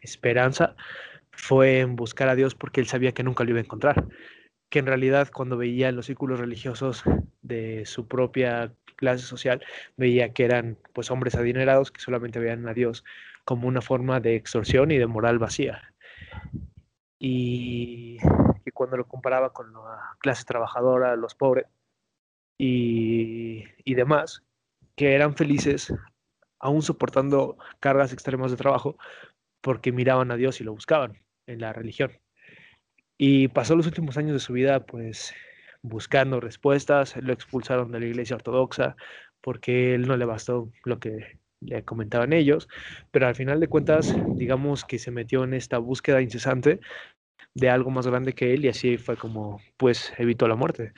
esperanza 0.00 0.76
fue 1.30 1.80
en 1.80 1.96
buscar 1.96 2.28
a 2.28 2.34
Dios 2.34 2.54
porque 2.54 2.80
él 2.80 2.86
sabía 2.86 3.12
que 3.12 3.22
nunca 3.22 3.44
lo 3.44 3.50
iba 3.50 3.58
a 3.58 3.62
encontrar. 3.62 4.06
Que 4.70 4.80
en 4.80 4.86
realidad 4.86 5.30
cuando 5.32 5.56
veía 5.56 5.92
los 5.92 6.06
círculos 6.06 6.40
religiosos 6.40 7.04
de 7.42 7.86
su 7.86 8.06
propia 8.06 8.72
clase 8.96 9.24
social, 9.24 9.62
veía 9.96 10.32
que 10.32 10.44
eran 10.44 10.76
pues 10.92 11.10
hombres 11.10 11.34
adinerados 11.36 11.90
que 11.90 12.00
solamente 12.00 12.38
veían 12.38 12.68
a 12.68 12.74
Dios 12.74 13.04
como 13.44 13.68
una 13.68 13.80
forma 13.80 14.20
de 14.20 14.36
extorsión 14.36 14.90
y 14.90 14.98
de 14.98 15.06
moral 15.06 15.38
vacía. 15.38 15.94
Y 17.18 18.18
que 18.64 18.72
cuando 18.72 18.96
lo 18.96 19.06
comparaba 19.06 19.52
con 19.52 19.72
la 19.72 20.16
clase 20.18 20.44
trabajadora, 20.44 21.16
los 21.16 21.34
pobres, 21.34 21.66
y, 22.58 23.94
demás, 23.94 24.42
que 24.96 25.14
eran 25.14 25.36
felices 25.36 25.94
aún 26.58 26.82
soportando 26.82 27.56
cargas 27.78 28.12
extremas 28.12 28.50
de 28.50 28.56
trabajo 28.56 28.98
porque 29.60 29.92
miraban 29.92 30.30
a 30.32 30.36
Dios 30.36 30.60
y 30.60 30.64
lo 30.64 30.72
buscaban 30.72 31.22
en 31.46 31.60
la 31.60 31.72
religión. 31.72 32.10
Y 33.16 33.48
pasó 33.48 33.76
los 33.76 33.86
últimos 33.86 34.16
años 34.16 34.32
de 34.32 34.40
su 34.40 34.52
vida 34.52 34.84
pues 34.84 35.34
buscando 35.82 36.40
respuestas, 36.40 37.16
lo 37.16 37.32
expulsaron 37.32 37.92
de 37.92 38.00
la 38.00 38.06
iglesia 38.06 38.36
ortodoxa 38.36 38.96
porque 39.40 39.94
él 39.94 40.06
no 40.06 40.16
le 40.16 40.24
bastó 40.24 40.70
lo 40.84 40.98
que 40.98 41.38
le 41.60 41.84
comentaban 41.84 42.32
ellos, 42.32 42.68
pero 43.10 43.26
al 43.26 43.34
final 43.34 43.60
de 43.60 43.68
cuentas 43.68 44.14
digamos 44.36 44.84
que 44.84 44.98
se 44.98 45.10
metió 45.10 45.44
en 45.44 45.54
esta 45.54 45.78
búsqueda 45.78 46.22
incesante 46.22 46.80
de 47.54 47.70
algo 47.70 47.90
más 47.90 48.06
grande 48.06 48.34
que 48.34 48.54
él 48.54 48.64
y 48.64 48.68
así 48.68 48.96
fue 48.96 49.16
como 49.16 49.60
pues 49.76 50.12
evitó 50.18 50.46
la 50.48 50.56
muerte. 50.56 50.92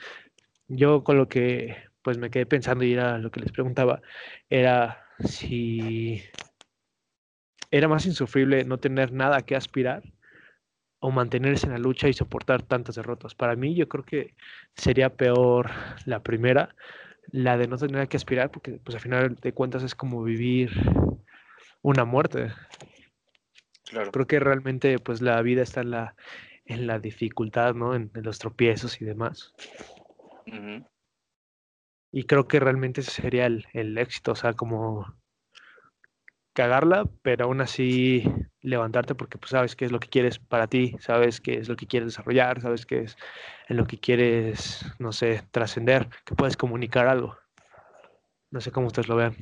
Yo 0.73 1.03
con 1.03 1.17
lo 1.17 1.27
que 1.27 1.75
pues 2.01 2.17
me 2.17 2.29
quedé 2.29 2.45
pensando 2.45 2.85
y 2.85 2.93
era 2.93 3.17
lo 3.17 3.29
que 3.29 3.41
les 3.41 3.51
preguntaba, 3.51 4.01
era 4.49 5.05
si 5.19 6.23
era 7.69 7.89
más 7.89 8.05
insufrible 8.05 8.63
no 8.63 8.77
tener 8.77 9.11
nada 9.11 9.41
que 9.41 9.57
aspirar 9.57 10.01
o 10.99 11.11
mantenerse 11.11 11.65
en 11.65 11.73
la 11.73 11.77
lucha 11.77 12.07
y 12.07 12.13
soportar 12.13 12.63
tantas 12.63 12.95
derrotas. 12.95 13.35
Para 13.35 13.55
mí 13.57 13.75
yo 13.75 13.89
creo 13.89 14.05
que 14.05 14.35
sería 14.75 15.09
peor 15.09 15.69
la 16.05 16.23
primera, 16.23 16.73
la 17.31 17.57
de 17.57 17.67
no 17.67 17.77
tener 17.77 18.07
que 18.07 18.17
aspirar, 18.17 18.49
porque 18.49 18.79
pues 18.81 18.95
al 18.95 19.01
final 19.01 19.35
de 19.35 19.53
cuentas 19.53 19.83
es 19.83 19.93
como 19.93 20.23
vivir 20.23 20.71
una 21.81 22.05
muerte. 22.05 22.53
Claro. 23.89 24.11
Creo 24.11 24.27
que 24.27 24.39
realmente 24.39 24.99
pues 24.99 25.21
la 25.21 25.41
vida 25.41 25.63
está 25.63 25.81
en 25.81 25.91
la, 25.91 26.15
en 26.65 26.87
la 26.87 26.99
dificultad, 26.99 27.73
¿no? 27.73 27.93
En, 27.93 28.09
en 28.15 28.23
los 28.23 28.39
tropiezos 28.39 29.01
y 29.01 29.05
demás. 29.05 29.53
Y 32.11 32.23
creo 32.25 32.47
que 32.47 32.59
realmente 32.59 33.01
ese 33.01 33.11
sería 33.11 33.45
el, 33.45 33.97
éxito, 33.97 34.33
o 34.33 34.35
sea, 34.35 34.53
como 34.53 35.05
cagarla, 36.53 37.05
pero 37.21 37.45
aún 37.45 37.61
así 37.61 38.23
levantarte 38.59 39.15
porque 39.15 39.37
pues 39.37 39.51
sabes 39.51 39.75
qué 39.77 39.85
es 39.85 39.91
lo 39.91 39.99
que 40.01 40.09
quieres 40.09 40.37
para 40.37 40.67
ti, 40.67 40.97
sabes 40.99 41.39
qué 41.39 41.57
es 41.57 41.69
lo 41.69 41.77
que 41.77 41.87
quieres 41.87 42.09
desarrollar, 42.09 42.61
sabes 42.61 42.85
qué 42.85 43.03
es 43.03 43.15
en 43.69 43.77
lo 43.77 43.87
que 43.87 43.97
quieres, 43.97 44.85
no 44.99 45.13
sé, 45.13 45.43
trascender, 45.51 46.09
que 46.25 46.35
puedes 46.35 46.57
comunicar 46.57 47.07
algo. 47.07 47.37
No 48.49 48.59
sé 48.59 48.71
cómo 48.71 48.87
ustedes 48.87 49.07
lo 49.07 49.15
vean. 49.15 49.35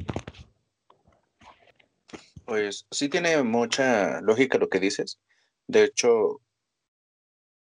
Pues 2.45 2.85
sí 2.91 3.09
tiene 3.09 3.41
mucha 3.41 4.21
lógica 4.21 4.59
lo 4.59 4.69
que 4.69 4.79
dices. 4.79 5.19
De 5.67 5.83
hecho, 5.83 6.41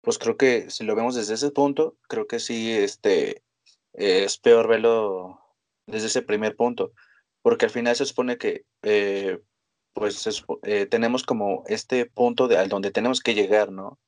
pues 0.01 0.17
creo 0.17 0.37
que 0.37 0.69
si 0.69 0.83
lo 0.83 0.95
vemos 0.95 1.15
desde 1.15 1.33
ese 1.33 1.51
punto, 1.51 1.97
creo 2.07 2.27
que 2.27 2.39
sí, 2.39 2.71
este, 2.71 3.43
es 3.93 4.37
peor 4.37 4.67
verlo 4.67 5.39
desde 5.87 6.07
ese 6.07 6.21
primer 6.21 6.55
punto, 6.55 6.93
porque 7.41 7.65
al 7.65 7.71
final 7.71 7.95
se 7.95 8.05
supone 8.05 8.37
que, 8.37 8.65
eh, 8.83 9.39
pues, 9.93 10.43
eh, 10.63 10.85
tenemos 10.85 11.23
como 11.23 11.63
este 11.67 12.05
punto 12.05 12.47
de, 12.47 12.57
al 12.57 12.69
donde 12.69 12.91
tenemos 12.91 13.21
que 13.21 13.33
llegar, 13.33 13.71
¿no? 13.71 13.99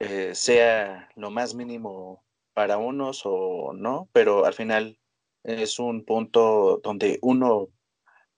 Eh, 0.00 0.34
sea 0.34 1.08
lo 1.16 1.30
más 1.30 1.54
mínimo 1.54 2.24
para 2.54 2.78
unos 2.78 3.22
o 3.24 3.72
no, 3.74 4.08
pero 4.12 4.44
al 4.44 4.54
final 4.54 4.98
es 5.44 5.78
un 5.78 6.04
punto 6.04 6.80
donde 6.84 7.18
uno 7.22 7.68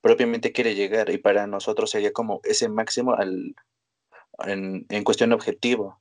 propiamente 0.00 0.52
quiere 0.52 0.74
llegar 0.74 1.10
y 1.10 1.18
para 1.18 1.46
nosotros 1.46 1.90
sería 1.90 2.12
como 2.12 2.40
ese 2.44 2.68
máximo 2.68 3.14
al, 3.14 3.54
en, 4.46 4.86
en 4.88 5.04
cuestión 5.04 5.32
objetivo. 5.32 6.00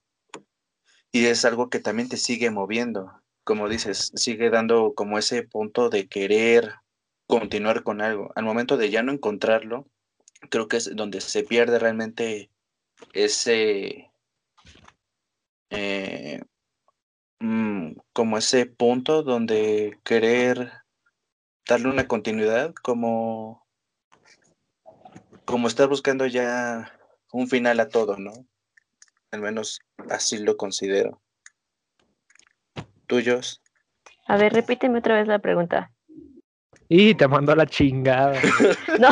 Y 1.11 1.25
es 1.25 1.45
algo 1.45 1.69
que 1.69 1.79
también 1.79 2.09
te 2.09 2.17
sigue 2.17 2.51
moviendo, 2.51 3.11
como 3.43 3.67
dices, 3.67 4.11
sigue 4.15 4.49
dando 4.49 4.93
como 4.93 5.17
ese 5.17 5.43
punto 5.43 5.89
de 5.89 6.07
querer 6.07 6.75
continuar 7.25 7.83
con 7.83 8.01
algo. 8.01 8.31
Al 8.35 8.43
momento 8.43 8.77
de 8.77 8.89
ya 8.89 9.01
no 9.01 9.11
encontrarlo, 9.11 9.87
creo 10.49 10.67
que 10.67 10.77
es 10.77 10.95
donde 10.95 11.21
se 11.21 11.43
pierde 11.43 11.79
realmente 11.79 12.51
ese, 13.13 14.11
eh, 15.69 16.41
mm, 17.39 17.93
como 18.13 18.37
ese 18.37 18.65
punto 18.65 19.23
donde 19.23 19.99
querer 20.03 20.71
darle 21.67 21.89
una 21.89 22.07
continuidad, 22.07 22.73
como, 22.81 23.65
como 25.45 25.67
estar 25.67 25.87
buscando 25.87 26.25
ya 26.25 26.91
un 27.31 27.47
final 27.47 27.79
a 27.79 27.89
todo, 27.89 28.17
¿no? 28.17 28.31
Al 29.31 29.41
menos 29.41 29.79
así 30.09 30.39
lo 30.39 30.57
considero. 30.57 31.21
¿Tuyos? 33.07 33.61
A 34.27 34.37
ver, 34.37 34.53
repíteme 34.53 34.99
otra 34.99 35.15
vez 35.15 35.27
la 35.27 35.39
pregunta. 35.39 35.91
Y 36.87 37.15
te 37.15 37.27
mandó 37.27 37.51
a 37.51 37.55
la 37.55 37.67
chingada. 37.67 38.39
no, 38.99 39.09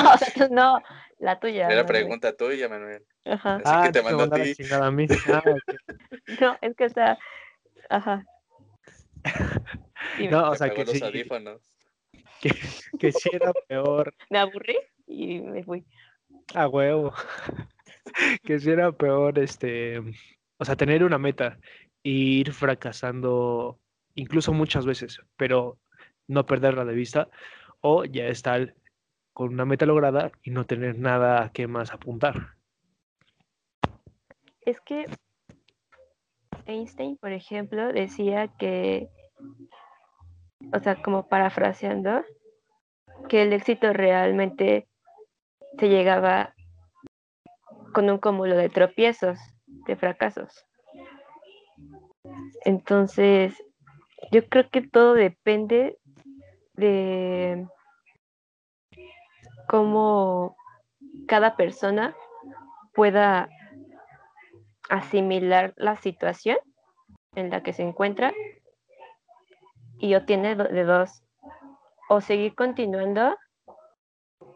no, 0.50 0.82
la 1.20 1.40
tuya. 1.40 1.68
Era 1.68 1.86
pregunta 1.86 2.36
tuya, 2.36 2.68
Manuel. 2.70 3.04
Ajá. 3.26 3.56
Así 3.56 3.64
ah, 3.66 3.84
que 3.86 3.92
te 3.92 4.02
mandó 4.02 4.24
a 4.24 4.30
ti. 4.30 4.50
La 4.50 4.56
chingada 4.56 4.86
a 4.88 4.92
mí. 4.92 5.08
Ah, 5.28 5.44
no, 6.42 6.58
es 6.62 6.76
que 6.76 6.86
está. 6.86 7.18
Ajá. 7.90 8.24
no, 10.32 10.52
o 10.52 10.56
sea 10.56 10.70
que 10.72 10.86
los 10.86 10.94
sí. 10.94 11.04
Audífonos. 11.04 11.62
Que, 12.42 12.52
que 13.00 13.12
sí 13.12 13.30
era 13.32 13.52
peor. 13.68 14.14
Me 14.30 14.40
aburrí 14.40 14.78
y 15.08 15.40
me 15.42 15.64
fui. 15.64 15.86
A 16.54 16.68
huevo. 16.68 17.14
que 18.44 18.60
si 18.60 18.70
era 18.70 18.92
peor, 18.92 19.40
este, 19.40 20.00
o 20.58 20.66
sea, 20.66 20.76
tener 20.76 21.04
una 21.04 21.18
meta 21.18 21.58
e 22.04 22.10
ir 22.10 22.54
fracasando 22.54 23.80
incluso 24.16 24.54
muchas 24.54 24.86
veces, 24.86 25.22
pero 25.36 25.78
no 26.28 26.46
perderla 26.46 26.86
de 26.86 26.96
vista, 26.96 27.30
o 27.82 28.04
ya 28.04 28.28
estar 28.28 28.76
con 29.34 29.54
una 29.54 29.66
meta 29.66 29.86
lograda 29.86 30.32
y 30.42 30.52
no 30.52 30.66
tener 30.66 30.98
nada 30.98 31.52
que 31.52 31.68
más 31.68 31.94
apuntar. 31.94 32.56
Es 34.62 34.82
que 34.82 35.06
Einstein, 36.66 37.18
por 37.18 37.32
ejemplo, 37.32 37.94
decía 37.94 38.50
que, 38.58 39.10
o 40.74 40.80
sea, 40.80 41.02
como 41.02 41.28
parafraseando, 41.30 42.24
que 43.30 43.44
el 43.44 43.54
éxito 43.54 43.94
realmente 43.94 44.88
se 45.78 45.88
llegaba 45.88 46.54
con 47.98 48.12
un 48.12 48.20
cúmulo 48.20 48.56
de 48.56 48.70
tropiezos, 48.70 49.40
de 49.66 49.96
fracasos. 49.96 50.68
Entonces, 52.64 53.56
yo 54.32 54.48
creo 54.48 54.70
que 54.70 54.84
todo 54.84 55.16
depende 55.16 55.98
de 56.74 57.68
cómo 59.68 60.56
cada 61.28 61.56
persona 61.56 62.16
pueda 62.94 63.50
asimilar 64.90 65.74
la 65.76 65.96
situación 65.96 66.60
en 67.34 67.50
la 67.50 67.64
que 67.64 67.74
se 67.74 67.82
encuentra 67.82 68.32
y 69.98 70.14
obtiene 70.14 70.54
de 70.54 70.84
dos, 70.84 71.24
o 72.10 72.22
seguir 72.22 72.54
continuando 72.54 73.36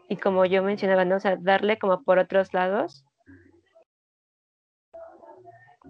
y 0.08 0.16
como 0.16 0.44
yo 0.44 0.62
mencionaba, 0.62 1.04
¿no? 1.04 1.18
sea, 1.18 1.36
darle 1.40 1.80
como 1.80 2.04
por 2.04 2.20
otros 2.20 2.54
lados 2.54 3.04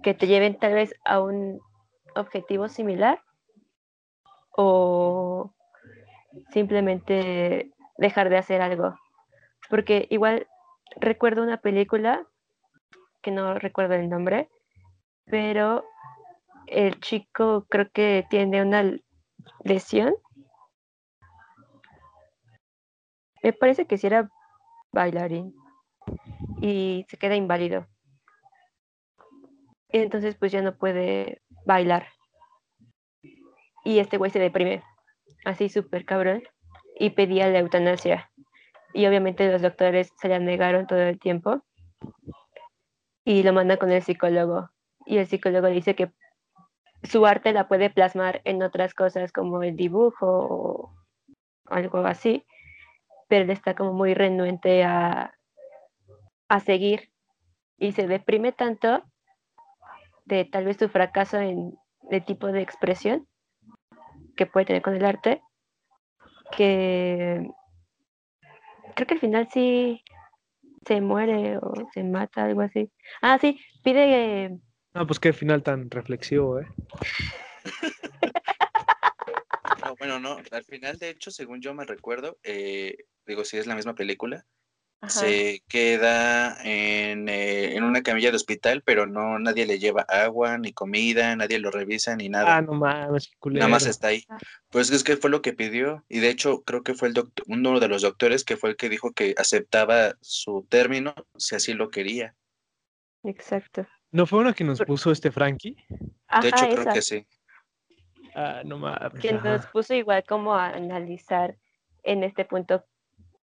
que 0.03 0.15
te 0.15 0.27
lleven 0.27 0.59
tal 0.59 0.75
vez 0.75 0.95
a 1.05 1.21
un 1.21 1.61
objetivo 2.15 2.69
similar 2.69 3.23
o 4.57 5.53
simplemente 6.53 7.71
dejar 7.97 8.29
de 8.29 8.39
hacer 8.39 8.61
algo. 8.61 8.95
Porque 9.71 10.07
igual 10.11 10.47
recuerdo 10.97 11.43
una 11.43 11.59
película, 11.59 12.27
que 13.23 13.31
no 13.31 13.59
recuerdo 13.59 13.95
el 13.95 14.09
nombre, 14.09 14.49
pero 15.27 15.85
el 16.67 17.01
chico 17.01 17.67
creo 17.69 17.91
que 17.91 18.27
tiene 18.29 18.63
una 18.63 18.97
lesión. 19.65 20.15
Me 23.43 23.53
parece 23.53 23.87
que 23.87 23.97
si 23.97 24.07
era 24.07 24.31
bailarín 24.93 25.55
y 26.61 27.05
se 27.09 27.17
queda 27.17 27.35
inválido. 27.35 27.87
Entonces 29.93 30.35
pues 30.37 30.53
ya 30.53 30.63
no 30.63 30.77
puede 30.77 31.43
bailar. 31.67 32.09
Y 33.85 33.99
este 33.99 34.17
güey 34.17 34.31
se 34.31 34.39
deprime, 34.39 34.83
así 35.45 35.69
súper 35.69 36.05
cabrón, 36.05 36.43
y 36.99 37.11
pedía 37.11 37.49
la 37.49 37.59
eutanasia. 37.59 38.31
Y 38.95 39.07
obviamente 39.07 39.51
los 39.51 39.63
doctores 39.63 40.13
se 40.21 40.29
la 40.29 40.39
negaron 40.39 40.87
todo 40.87 41.01
el 41.01 41.19
tiempo. 41.19 41.63
Y 43.25 43.43
lo 43.43 43.53
mandan 43.53 43.79
con 43.79 43.91
el 43.91 44.03
psicólogo. 44.03 44.71
Y 45.07 45.19
el 45.19 45.27
psicólogo 45.27 45.69
dice 45.69 45.95
que 45.95 46.13
su 47.03 47.27
arte 47.27 47.53
la 47.53 47.69
puede 47.69 47.91
plasmar 47.91 48.41
en 48.45 48.63
otras 48.63 48.95
cosas 48.95 49.33
como 49.33 49.63
el 49.63 49.77
dibujo 49.77 50.27
o 50.27 50.95
algo 51.67 51.99
así, 51.99 52.47
pero 53.29 53.45
él 53.45 53.51
está 53.51 53.75
como 53.75 53.93
muy 53.93 54.15
renuente 54.15 54.85
a, 54.85 55.35
a 56.49 56.61
seguir 56.61 57.11
y 57.79 57.93
se 57.93 58.07
deprime 58.07 58.53
tanto 58.53 59.03
de 60.25 60.45
tal 60.45 60.65
vez 60.65 60.77
su 60.77 60.89
fracaso 60.89 61.39
en 61.39 61.75
el 62.11 62.25
tipo 62.25 62.49
de 62.49 62.63
expresión 62.63 63.27
que 64.37 64.47
puede 64.47 64.67
tener 64.67 64.83
con 64.83 64.95
el 64.95 65.05
arte, 65.05 65.43
que 66.57 67.51
creo 68.95 69.07
que 69.07 69.15
al 69.15 69.21
final 69.21 69.49
sí 69.53 70.03
se 70.87 71.01
muere 71.01 71.59
o 71.59 71.75
se 71.93 72.03
mata, 72.03 72.45
algo 72.45 72.63
así. 72.63 72.91
Ah, 73.21 73.39
sí, 73.41 73.59
pide... 73.83 74.59
No, 74.95 75.07
pues 75.07 75.21
qué 75.21 75.33
final 75.33 75.63
tan 75.63 75.91
reflexivo, 75.91 76.61
¿eh? 76.61 76.67
no, 79.85 79.95
bueno, 79.97 80.19
no, 80.19 80.39
al 80.51 80.65
final, 80.65 80.99
de 80.99 81.11
hecho, 81.11 81.31
según 81.31 81.61
yo 81.61 81.73
me 81.73 81.85
recuerdo, 81.85 82.39
eh, 82.43 82.97
digo, 83.27 83.45
si 83.45 83.57
es 83.57 83.67
la 83.67 83.75
misma 83.75 83.95
película, 83.95 84.45
se 85.09 85.63
queda 85.69 86.57
en, 86.63 87.29
eh, 87.29 87.77
en, 87.77 87.83
una 87.83 88.03
camilla 88.03 88.31
de 88.31 88.37
hospital, 88.37 88.83
pero 88.85 89.07
no 89.07 89.39
nadie 89.39 89.67
le 89.67 89.79
lleva 89.79 90.03
agua, 90.03 90.59
ni 90.59 90.73
comida, 90.73 91.35
nadie 91.35 91.59
lo 91.59 91.71
revisa, 91.71 92.15
ni 92.15 92.29
nada. 92.29 92.57
Ah, 92.57 92.63
no 92.63 92.75
mames, 92.75 93.31
Nada 93.45 93.69
más 93.69 93.87
está 93.87 94.09
ahí. 94.09 94.25
Ah. 94.29 94.39
Pues 94.71 94.91
es 94.91 95.03
que 95.03 95.17
fue 95.17 95.31
lo 95.31 95.43
que 95.43 95.53
pidió, 95.53 96.05
y 96.09 96.21
de 96.21 96.31
hecho 96.31 96.63
creo 96.63 96.83
que 96.83 96.95
fue 96.95 97.09
el 97.09 97.15
doctor, 97.15 97.45
uno 97.49 97.81
de 97.81 97.89
los 97.89 98.03
doctores 98.03 98.45
que 98.45 98.57
fue 98.57 98.71
el 98.71 98.77
que 98.77 98.89
dijo 98.89 99.13
que 99.13 99.35
aceptaba 99.37 100.15
su 100.21 100.67
término 100.69 101.15
si 101.37 101.57
así 101.57 101.75
lo 101.75 101.91
quería. 101.91 102.35
Exacto. 103.25 103.87
¿No 104.13 104.27
fue 104.27 104.41
uno 104.41 104.55
que 104.55 104.65
nos 104.65 104.81
puso 104.81 105.11
este 105.11 105.33
Frankie? 105.33 105.77
de 106.43 106.49
hecho, 106.49 106.69
creo 106.69 106.93
que 106.93 107.03
sí. 107.03 107.27
Ah, 108.35 108.63
no 108.65 108.79
mames. 108.79 109.21
Que 109.21 109.33
nos 109.33 109.67
puso 109.67 109.95
igual 109.95 110.25
como 110.29 110.55
a 110.55 110.69
analizar 110.69 111.57
en 112.05 112.23
este 112.23 112.45
punto 112.45 112.85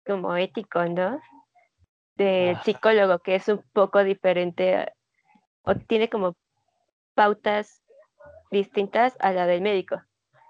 como 0.07 0.37
ético, 0.37 0.85
¿no? 0.87 1.21
Del 2.19 2.57
ah. 2.57 2.63
psicólogo, 2.65 3.21
que 3.21 3.37
es 3.37 3.49
un 3.49 3.63
poco 3.73 4.05
diferente 4.05 4.93
o 5.63 5.75
tiene 5.75 6.09
como 6.09 6.37
pautas 7.15 7.83
distintas 8.51 9.17
a 9.21 9.33
la 9.33 9.47
del 9.47 9.63
médico, 9.63 10.03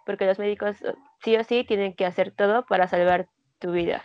porque 0.06 0.26
los 0.26 0.38
médicos 0.38 0.76
sí 1.22 1.36
o 1.36 1.44
sí 1.44 1.64
tienen 1.64 1.94
que 1.94 2.06
hacer 2.06 2.32
todo 2.32 2.64
para 2.66 2.88
salvar 2.88 3.28
tu 3.58 3.72
vida. 3.72 4.04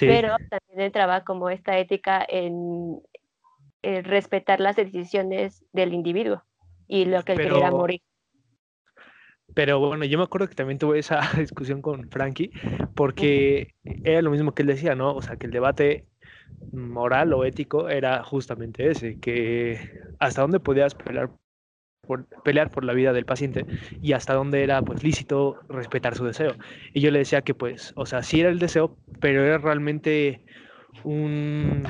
pero 0.00 0.36
también 0.48 0.80
entraba 0.86 1.22
como 1.22 1.50
esta 1.50 1.78
ética 1.78 2.24
en, 2.26 3.00
respetar 3.82 4.60
las 4.60 4.76
decisiones 4.76 5.64
del 5.72 5.92
individuo 5.92 6.44
y 6.86 7.04
lo 7.04 7.22
que 7.24 7.32
él 7.32 7.38
quería 7.38 7.70
morir. 7.70 8.00
Pero 9.54 9.80
bueno, 9.80 10.04
yo 10.04 10.18
me 10.18 10.24
acuerdo 10.24 10.48
que 10.48 10.54
también 10.54 10.78
tuve 10.78 11.00
esa 11.00 11.20
discusión 11.36 11.82
con 11.82 12.08
Frankie, 12.08 12.52
porque 12.94 13.74
era 14.04 14.22
lo 14.22 14.30
mismo 14.30 14.54
que 14.54 14.62
él 14.62 14.68
decía, 14.68 14.94
¿no? 14.94 15.14
O 15.14 15.20
sea, 15.20 15.36
que 15.36 15.46
el 15.46 15.52
debate 15.52 16.06
moral 16.72 17.32
o 17.34 17.44
ético 17.44 17.88
era 17.88 18.22
justamente 18.24 18.90
ese, 18.90 19.18
que 19.18 19.80
hasta 20.18 20.42
dónde 20.42 20.60
podías 20.60 20.94
pelear 20.94 21.30
por, 22.02 22.26
pelear 22.42 22.70
por 22.70 22.84
la 22.84 22.94
vida 22.94 23.12
del 23.12 23.26
paciente 23.26 23.66
y 24.00 24.12
hasta 24.12 24.34
dónde 24.34 24.62
era 24.64 24.84
pues 24.84 25.02
lícito 25.02 25.60
respetar 25.68 26.16
su 26.16 26.24
deseo. 26.24 26.56
Y 26.92 27.00
yo 27.00 27.10
le 27.10 27.20
decía 27.20 27.42
que 27.42 27.54
pues, 27.54 27.92
o 27.96 28.06
sea, 28.06 28.22
sí 28.22 28.40
era 28.40 28.50
el 28.50 28.58
deseo, 28.58 28.98
pero 29.20 29.44
era 29.44 29.58
realmente 29.58 30.44
un 31.04 31.86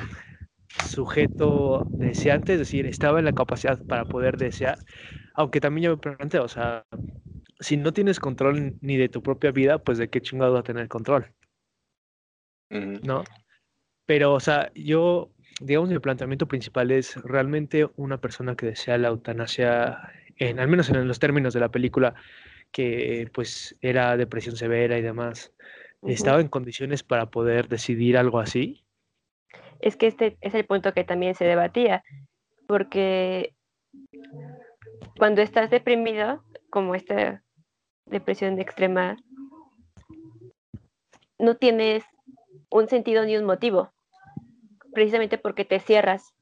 sujeto 0.77 1.87
deseante, 1.97 2.53
es 2.53 2.59
decir, 2.59 2.85
estaba 2.87 3.19
en 3.19 3.25
la 3.25 3.33
capacidad 3.33 3.79
para 3.85 4.05
poder 4.05 4.37
desear, 4.37 4.79
aunque 5.35 5.61
también 5.61 5.85
yo 5.85 5.91
me 5.91 5.97
pregunté, 5.97 6.39
o 6.39 6.47
sea, 6.47 6.85
si 7.59 7.77
no 7.77 7.93
tienes 7.93 8.19
control 8.19 8.77
ni 8.81 8.97
de 8.97 9.09
tu 9.09 9.23
propia 9.23 9.51
vida, 9.51 9.79
pues 9.79 9.97
de 9.97 10.09
qué 10.09 10.21
chingado 10.21 10.53
va 10.53 10.59
a 10.61 10.63
tener 10.63 10.87
control. 10.87 11.33
¿No? 13.03 13.23
Pero, 14.05 14.33
o 14.33 14.39
sea, 14.39 14.71
yo 14.75 15.33
digamos, 15.59 15.89
mi 15.89 15.99
planteamiento 15.99 16.47
principal 16.47 16.91
es 16.91 17.15
realmente 17.23 17.87
una 17.95 18.19
persona 18.19 18.55
que 18.55 18.67
desea 18.67 18.97
la 18.97 19.09
eutanasia, 19.09 19.97
en, 20.37 20.59
al 20.59 20.67
menos 20.67 20.89
en 20.89 21.07
los 21.07 21.19
términos 21.19 21.53
de 21.53 21.59
la 21.59 21.69
película, 21.69 22.15
que 22.71 23.29
pues 23.33 23.77
era 23.81 24.17
depresión 24.17 24.55
severa 24.55 24.97
y 24.97 25.01
demás, 25.01 25.53
¿estaba 26.01 26.41
en 26.41 26.47
condiciones 26.47 27.03
para 27.03 27.27
poder 27.27 27.67
decidir 27.67 28.17
algo 28.17 28.39
así? 28.39 28.83
Es 29.79 29.95
que 29.95 30.07
este 30.07 30.37
es 30.41 30.53
el 30.53 30.65
punto 30.65 30.93
que 30.93 31.03
también 31.03 31.35
se 31.35 31.45
debatía, 31.45 32.03
porque 32.67 33.53
cuando 35.17 35.41
estás 35.41 35.69
deprimido, 35.69 36.43
como 36.69 36.95
esta 36.95 37.43
depresión 38.05 38.59
extrema, 38.59 39.17
no 41.37 41.55
tienes 41.57 42.03
un 42.73 42.89
sentido 42.89 43.23
ni 43.23 43.37
un 43.37 43.45
motivo 43.45 43.93
precisamente 44.93 45.37
porque 45.37 45.63
te 45.63 45.79
cierras 45.79 46.33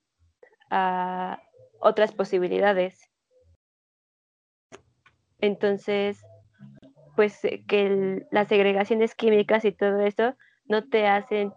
a 0.70 1.42
otras 1.80 2.14
posibilidades. 2.14 3.00
Entonces, 5.40 6.22
pues 7.16 7.44
eh, 7.44 7.64
que 7.68 8.26
las 8.32 8.48
segregaciones 8.48 9.14
químicas 9.14 9.66
y 9.66 9.74
todo 9.74 10.00
eso 10.00 10.36
no 10.66 10.88
te 10.88 11.06
hacen 11.08 11.52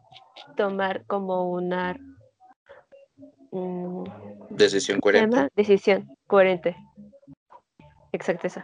tomar 0.56 1.04
como 1.06 1.50
una 1.52 1.96
mm, 3.52 4.04
decisión 4.50 5.00
coherente. 5.00 5.48
Decisión 5.54 6.08
coherente. 6.26 6.76
Exacto, 8.10 8.48
eso. 8.48 8.62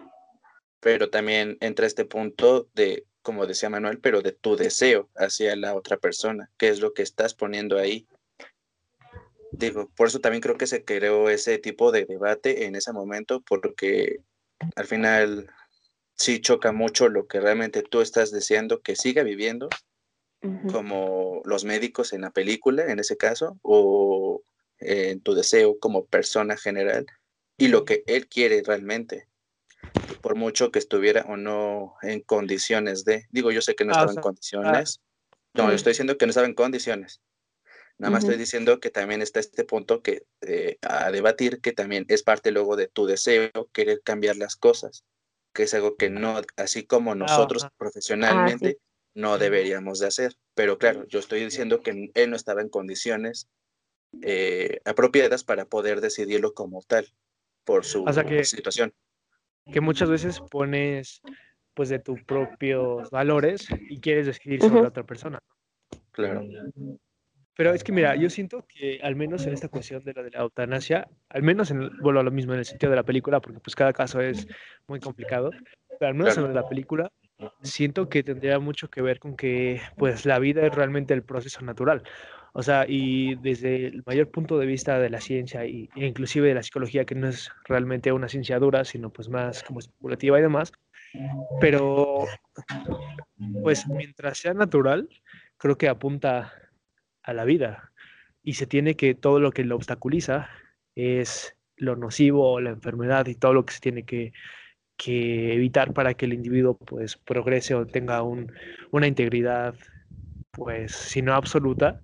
Pero 0.80 1.10
también 1.10 1.56
entra 1.60 1.86
este 1.86 2.04
punto 2.04 2.68
de, 2.74 3.06
como 3.30 3.46
decía 3.46 3.70
Manuel, 3.70 4.00
pero 4.00 4.22
de 4.22 4.32
tu 4.32 4.56
deseo 4.56 5.08
hacia 5.14 5.54
la 5.54 5.76
otra 5.76 5.98
persona, 5.98 6.50
qué 6.58 6.68
es 6.68 6.80
lo 6.80 6.94
que 6.94 7.02
estás 7.02 7.32
poniendo 7.32 7.78
ahí 7.78 8.08
digo, 9.52 9.88
por 9.96 10.08
eso 10.08 10.18
también 10.18 10.40
creo 10.40 10.56
que 10.56 10.66
se 10.66 10.84
creó 10.84 11.28
ese 11.28 11.58
tipo 11.58 11.92
de 11.92 12.04
debate 12.04 12.64
en 12.64 12.74
ese 12.74 12.92
momento, 12.92 13.40
porque 13.46 14.20
al 14.74 14.86
final 14.86 15.48
sí 16.14 16.40
choca 16.40 16.72
mucho 16.72 17.08
lo 17.08 17.26
que 17.26 17.40
realmente 17.40 17.82
tú 17.82 18.00
estás 18.00 18.30
deseando 18.30 18.80
que 18.80 18.96
siga 18.96 19.22
viviendo, 19.22 19.68
como 20.72 21.42
los 21.44 21.64
médicos 21.64 22.12
en 22.14 22.22
la 22.22 22.30
película, 22.30 22.90
en 22.90 22.98
ese 22.98 23.16
caso, 23.16 23.58
o 23.62 24.42
en 24.78 25.20
tu 25.20 25.34
deseo 25.34 25.78
como 25.78 26.06
persona 26.06 26.56
general, 26.56 27.06
y 27.58 27.68
lo 27.68 27.84
que 27.84 28.02
él 28.06 28.26
quiere 28.26 28.62
realmente, 28.64 29.28
por 30.20 30.36
mucho 30.36 30.70
que 30.70 30.78
estuviera 30.78 31.24
o 31.28 31.36
no 31.36 31.94
en 32.02 32.20
condiciones 32.20 33.04
de, 33.04 33.26
digo, 33.30 33.50
yo 33.50 33.62
sé 33.62 33.74
que 33.74 33.84
no 33.84 33.92
ah, 33.92 33.94
estaba 33.94 34.12
en 34.12 34.18
ah, 34.18 34.22
condiciones, 34.22 35.00
no, 35.54 35.68
yo 35.68 35.74
estoy 35.74 35.92
diciendo 35.92 36.16
que 36.16 36.26
no 36.26 36.30
estaba 36.30 36.46
en 36.46 36.54
condiciones, 36.54 37.20
Nada 38.00 38.12
más 38.12 38.24
estoy 38.24 38.38
diciendo 38.38 38.80
que 38.80 38.88
también 38.88 39.20
está 39.20 39.40
este 39.40 39.62
punto 39.62 40.00
que 40.00 40.22
eh, 40.40 40.78
a 40.80 41.10
debatir, 41.10 41.60
que 41.60 41.72
también 41.72 42.06
es 42.08 42.22
parte 42.22 42.50
luego 42.50 42.74
de 42.74 42.88
tu 42.88 43.04
deseo, 43.04 43.50
querer 43.74 44.00
cambiar 44.02 44.36
las 44.36 44.56
cosas, 44.56 45.04
que 45.52 45.64
es 45.64 45.74
algo 45.74 45.96
que 45.96 46.08
no, 46.08 46.40
así 46.56 46.86
como 46.86 47.14
nosotros 47.14 47.64
ah, 47.64 47.72
profesionalmente, 47.76 48.78
no 49.14 49.36
deberíamos 49.36 49.98
de 49.98 50.06
hacer. 50.06 50.34
Pero 50.54 50.78
claro, 50.78 51.06
yo 51.08 51.18
estoy 51.18 51.44
diciendo 51.44 51.82
que 51.82 52.10
él 52.14 52.30
no 52.30 52.36
estaba 52.36 52.62
en 52.62 52.70
condiciones 52.70 53.48
eh, 54.22 54.80
apropiadas 54.86 55.44
para 55.44 55.66
poder 55.66 56.00
decidirlo 56.00 56.54
como 56.54 56.80
tal, 56.80 57.12
por 57.64 57.84
su 57.84 58.06
situación. 58.44 58.94
Que 59.72 59.80
muchas 59.80 60.10
veces 60.10 60.40
pones 60.50 61.20
pues 61.74 61.88
de 61.88 61.98
tus 61.98 62.22
propios 62.24 63.10
valores 63.10 63.68
y 63.88 64.00
quieres 64.00 64.26
decidir 64.26 64.60
sobre 64.60 64.86
otra 64.86 65.04
persona. 65.04 65.38
Claro. 66.12 66.42
Pero 67.56 67.74
es 67.74 67.84
que 67.84 67.92
mira, 67.92 68.16
yo 68.16 68.30
siento 68.30 68.66
que 68.66 69.00
al 69.02 69.16
menos 69.16 69.46
en 69.46 69.52
esta 69.52 69.68
cuestión 69.68 70.02
de 70.02 70.14
la 70.14 70.22
de 70.22 70.30
la 70.30 70.40
eutanasia, 70.40 71.08
al 71.28 71.42
menos 71.42 71.70
en, 71.70 71.90
vuelvo 72.00 72.20
a 72.20 72.22
lo 72.22 72.30
mismo 72.30 72.52
en 72.54 72.60
el 72.60 72.64
sentido 72.64 72.90
de 72.90 72.96
la 72.96 73.02
película, 73.02 73.40
porque 73.40 73.60
pues 73.60 73.76
cada 73.76 73.92
caso 73.92 74.20
es 74.20 74.46
muy 74.86 74.98
complicado, 74.98 75.50
pero 75.98 76.08
al 76.08 76.14
menos 76.14 76.38
en 76.38 76.54
la 76.54 76.66
película 76.66 77.10
siento 77.62 78.08
que 78.08 78.22
tendría 78.22 78.58
mucho 78.58 78.88
que 78.88 79.02
ver 79.02 79.18
con 79.18 79.36
que 79.36 79.80
pues 79.96 80.24
la 80.26 80.38
vida 80.38 80.66
es 80.66 80.74
realmente 80.74 81.14
el 81.14 81.22
proceso 81.22 81.60
natural. 81.62 82.02
O 82.52 82.62
sea, 82.62 82.84
y 82.88 83.36
desde 83.36 83.86
el 83.86 84.02
mayor 84.06 84.30
punto 84.30 84.58
de 84.58 84.66
vista 84.66 84.98
de 84.98 85.10
la 85.10 85.20
ciencia 85.20 85.64
e 85.64 85.88
inclusive 85.94 86.48
de 86.48 86.54
la 86.54 86.62
psicología, 86.62 87.04
que 87.04 87.14
no 87.14 87.28
es 87.28 87.50
realmente 87.64 88.12
una 88.12 88.28
ciencia 88.28 88.58
dura, 88.58 88.84
sino 88.84 89.10
pues 89.10 89.28
más 89.28 89.62
como 89.62 89.80
especulativa 89.80 90.38
y 90.38 90.42
demás, 90.42 90.72
pero 91.60 92.26
pues 93.62 93.86
mientras 93.88 94.38
sea 94.38 94.54
natural, 94.54 95.08
creo 95.58 95.78
que 95.78 95.88
apunta 95.88 96.52
a 97.22 97.32
la 97.32 97.44
vida. 97.44 97.92
Y 98.42 98.54
se 98.54 98.66
tiene 98.66 98.96
que 98.96 99.14
todo 99.14 99.38
lo 99.38 99.52
que 99.52 99.64
lo 99.64 99.76
obstaculiza 99.76 100.48
es 100.94 101.56
lo 101.76 101.96
nocivo, 101.96 102.60
la 102.60 102.70
enfermedad 102.70 103.26
y 103.26 103.34
todo 103.34 103.54
lo 103.54 103.64
que 103.64 103.74
se 103.74 103.80
tiene 103.80 104.04
que, 104.04 104.32
evitar 105.02 105.94
para 105.94 106.12
que 106.12 106.26
el 106.26 106.34
individuo 106.34 106.76
pues 106.76 107.16
progrese 107.16 107.74
o 107.74 107.86
tenga 107.86 108.22
una 108.22 109.06
integridad 109.06 109.74
pues 110.50 110.92
si 110.92 111.22
no 111.22 111.32
absoluta 111.32 112.02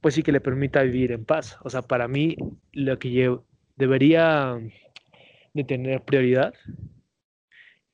pues 0.00 0.14
sí 0.14 0.22
que 0.22 0.32
le 0.32 0.40
permita 0.40 0.82
vivir 0.82 1.12
en 1.12 1.24
paz. 1.24 1.58
O 1.62 1.70
sea, 1.70 1.82
para 1.82 2.08
mí 2.08 2.36
lo 2.72 2.98
que 2.98 3.38
debería 3.76 4.58
de 5.52 5.64
tener 5.64 6.02
prioridad 6.02 6.54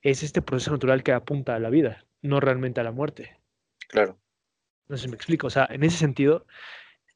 es 0.01 0.23
este 0.23 0.41
proceso 0.41 0.71
natural 0.71 1.03
que 1.03 1.11
apunta 1.11 1.55
a 1.55 1.59
la 1.59 1.69
vida, 1.69 2.05
no 2.21 2.39
realmente 2.39 2.79
a 2.79 2.83
la 2.83 2.91
muerte. 2.91 3.37
Claro. 3.89 4.17
No 4.87 4.95
sé 4.95 5.03
si 5.03 5.09
me 5.09 5.15
explico. 5.15 5.47
O 5.47 5.49
sea, 5.49 5.67
en 5.69 5.83
ese 5.83 5.97
sentido, 5.97 6.45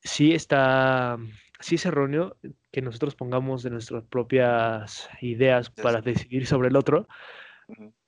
sí 0.03 0.33
está, 0.33 1.17
sí 1.59 1.75
es 1.75 1.85
erróneo 1.85 2.37
que 2.71 2.81
nosotros 2.81 3.15
pongamos 3.15 3.63
de 3.63 3.69
nuestras 3.69 4.03
propias 4.03 5.09
ideas 5.21 5.69
para 5.69 6.01
decidir 6.01 6.47
sobre 6.47 6.69
el 6.69 6.75
otro, 6.75 7.07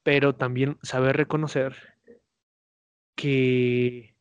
pero 0.03 0.35
también 0.35 0.77
saber 0.81 1.15
reconocer 1.15 1.75
que 3.15 4.15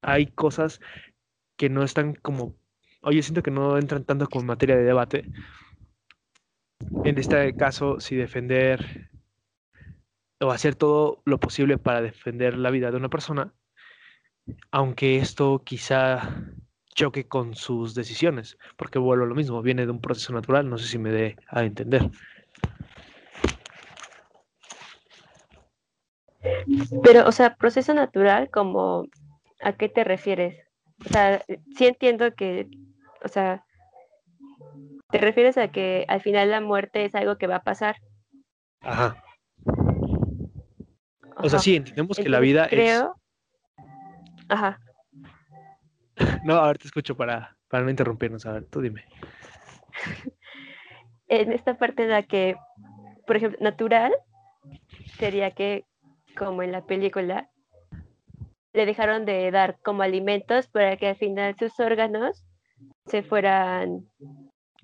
hay 0.00 0.26
cosas 0.26 0.80
que 1.62 1.70
no 1.70 1.84
están 1.84 2.14
como, 2.14 2.56
oye, 3.02 3.22
siento 3.22 3.40
que 3.40 3.52
no 3.52 3.78
entran 3.78 4.02
tanto 4.02 4.26
como 4.26 4.46
materia 4.46 4.74
de 4.74 4.82
debate. 4.82 5.26
En 7.04 7.16
este 7.16 7.54
caso, 7.54 8.00
si 8.00 8.16
defender 8.16 9.08
o 10.40 10.50
hacer 10.50 10.74
todo 10.74 11.22
lo 11.24 11.38
posible 11.38 11.78
para 11.78 12.02
defender 12.02 12.58
la 12.58 12.70
vida 12.70 12.90
de 12.90 12.96
una 12.96 13.08
persona, 13.08 13.52
aunque 14.72 15.18
esto 15.18 15.62
quizá 15.64 16.34
choque 16.96 17.28
con 17.28 17.54
sus 17.54 17.94
decisiones, 17.94 18.58
porque 18.76 18.98
vuelvo 18.98 19.22
a 19.22 19.28
lo 19.28 19.36
mismo, 19.36 19.62
viene 19.62 19.86
de 19.86 19.92
un 19.92 20.00
proceso 20.00 20.32
natural, 20.32 20.68
no 20.68 20.78
sé 20.78 20.88
si 20.88 20.98
me 20.98 21.12
dé 21.12 21.36
a 21.46 21.62
entender. 21.62 22.10
Pero, 27.04 27.28
o 27.28 27.30
sea, 27.30 27.54
proceso 27.54 27.94
natural, 27.94 28.50
como, 28.50 29.06
¿a 29.60 29.74
qué 29.74 29.88
te 29.88 30.02
refieres? 30.02 30.71
O 31.04 31.08
sea, 31.08 31.44
sí 31.76 31.86
entiendo 31.86 32.34
que, 32.34 32.68
o 33.24 33.28
sea, 33.28 33.64
te 35.10 35.18
refieres 35.18 35.58
a 35.58 35.68
que 35.68 36.04
al 36.08 36.20
final 36.20 36.50
la 36.50 36.60
muerte 36.60 37.04
es 37.04 37.14
algo 37.14 37.36
que 37.36 37.46
va 37.46 37.56
a 37.56 37.62
pasar. 37.62 37.96
Ajá. 38.80 39.22
O 41.36 41.48
sea, 41.48 41.58
sí, 41.58 41.76
entendemos 41.76 42.16
que 42.16 42.28
la 42.28 42.40
vida 42.40 42.66
es 42.66 43.04
Ajá. 44.48 44.78
No, 46.44 46.56
a 46.56 46.66
ver, 46.66 46.78
te 46.78 46.86
escucho 46.86 47.16
para, 47.16 47.56
para 47.68 47.84
no 47.84 47.90
interrumpirnos. 47.90 48.44
A 48.46 48.52
ver, 48.52 48.64
tú 48.66 48.80
dime. 48.80 49.04
en 51.28 51.52
esta 51.52 51.78
parte 51.78 52.02
en 52.02 52.10
la 52.10 52.22
que, 52.22 52.56
por 53.26 53.36
ejemplo, 53.36 53.58
natural 53.60 54.12
sería 55.18 55.52
que, 55.52 55.84
como 56.36 56.62
en 56.62 56.72
la 56.72 56.84
película, 56.84 57.50
le 58.72 58.86
dejaron 58.86 59.24
de 59.24 59.50
dar 59.50 59.78
como 59.82 60.02
alimentos 60.02 60.68
para 60.68 60.96
que 60.96 61.08
al 61.08 61.16
final 61.16 61.56
sus 61.58 61.78
órganos 61.78 62.44
se 63.06 63.22
fueran 63.22 64.08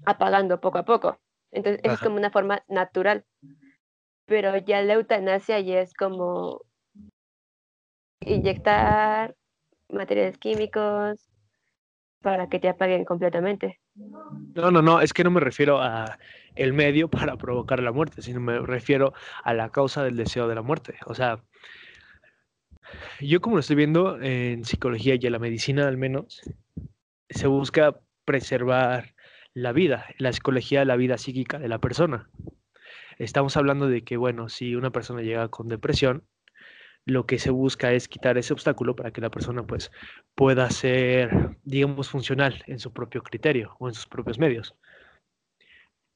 apagando 0.05 0.61
poco 0.61 0.79
a 0.79 0.85
poco. 0.85 1.19
Entonces, 1.51 1.81
es 1.83 1.99
como 2.01 2.17
una 2.17 2.31
forma 2.31 2.63
natural. 2.69 3.25
Pero 4.27 4.57
ya 4.59 4.83
la 4.83 4.95
eutanasia 4.95 5.61
ya 5.61 5.81
es 5.81 5.95
como 5.95 6.63
inyectar 8.21 9.35
materiales 9.89 10.37
químicos 10.37 11.31
para 12.21 12.49
que 12.49 12.59
te 12.59 12.69
apaguen 12.69 13.05
completamente. 13.05 13.81
No, 14.55 14.71
no, 14.71 14.83
no, 14.83 15.01
es 15.01 15.13
que 15.13 15.25
no 15.25 15.31
me 15.31 15.41
refiero 15.41 15.81
a 15.81 16.19
el 16.55 16.73
medio 16.73 17.09
para 17.11 17.37
provocar 17.37 17.83
la 17.83 17.93
muerte, 17.93 18.21
sino 18.21 18.41
me 18.41 18.59
refiero 18.59 19.15
a 19.43 19.55
la 19.55 19.71
causa 19.71 20.05
del 20.05 20.17
deseo 20.17 20.49
de 20.49 20.55
la 20.55 20.63
muerte. 20.63 20.99
O 21.07 21.15
sea, 21.15 21.43
yo 23.21 23.41
como 23.41 23.57
lo 23.57 23.61
estoy 23.61 23.77
viendo 23.77 24.21
en 24.21 24.65
psicología 24.65 25.15
y 25.15 25.27
en 25.27 25.33
la 25.33 25.39
medicina 25.39 25.89
al 25.89 25.97
menos, 25.97 26.41
se 27.31 27.47
busca 27.47 28.01
preservar 28.25 29.15
la 29.55 29.73
vida, 29.73 30.07
la 30.19 30.33
psicología, 30.33 30.85
la 30.85 30.97
vida 30.97 31.19
psíquica 31.19 31.59
de 31.59 31.69
la 31.69 31.79
persona. 31.79 32.29
Estamos 33.19 33.57
hablando 33.57 33.89
de 33.89 34.05
que, 34.05 34.17
bueno, 34.17 34.49
si 34.49 34.77
una 34.77 34.91
persona 34.91 35.23
llega 35.23 35.49
con 35.49 35.69
depresión, 35.69 36.25
lo 37.05 37.27
que 37.27 37.39
se 37.39 37.51
busca 37.51 37.93
es 37.93 38.07
quitar 38.07 38.37
ese 38.39 38.53
obstáculo 38.53 38.95
para 38.95 39.11
que 39.11 39.21
la 39.21 39.31
persona 39.31 39.67
pues 39.67 39.91
pueda 40.35 40.71
ser, 40.71 41.57
digamos, 41.65 42.11
funcional 42.11 42.63
en 42.67 42.79
su 42.79 42.93
propio 42.93 43.23
criterio 43.23 43.75
o 43.79 43.89
en 43.89 43.95
sus 43.95 44.07
propios 44.07 44.39
medios. 44.39 44.77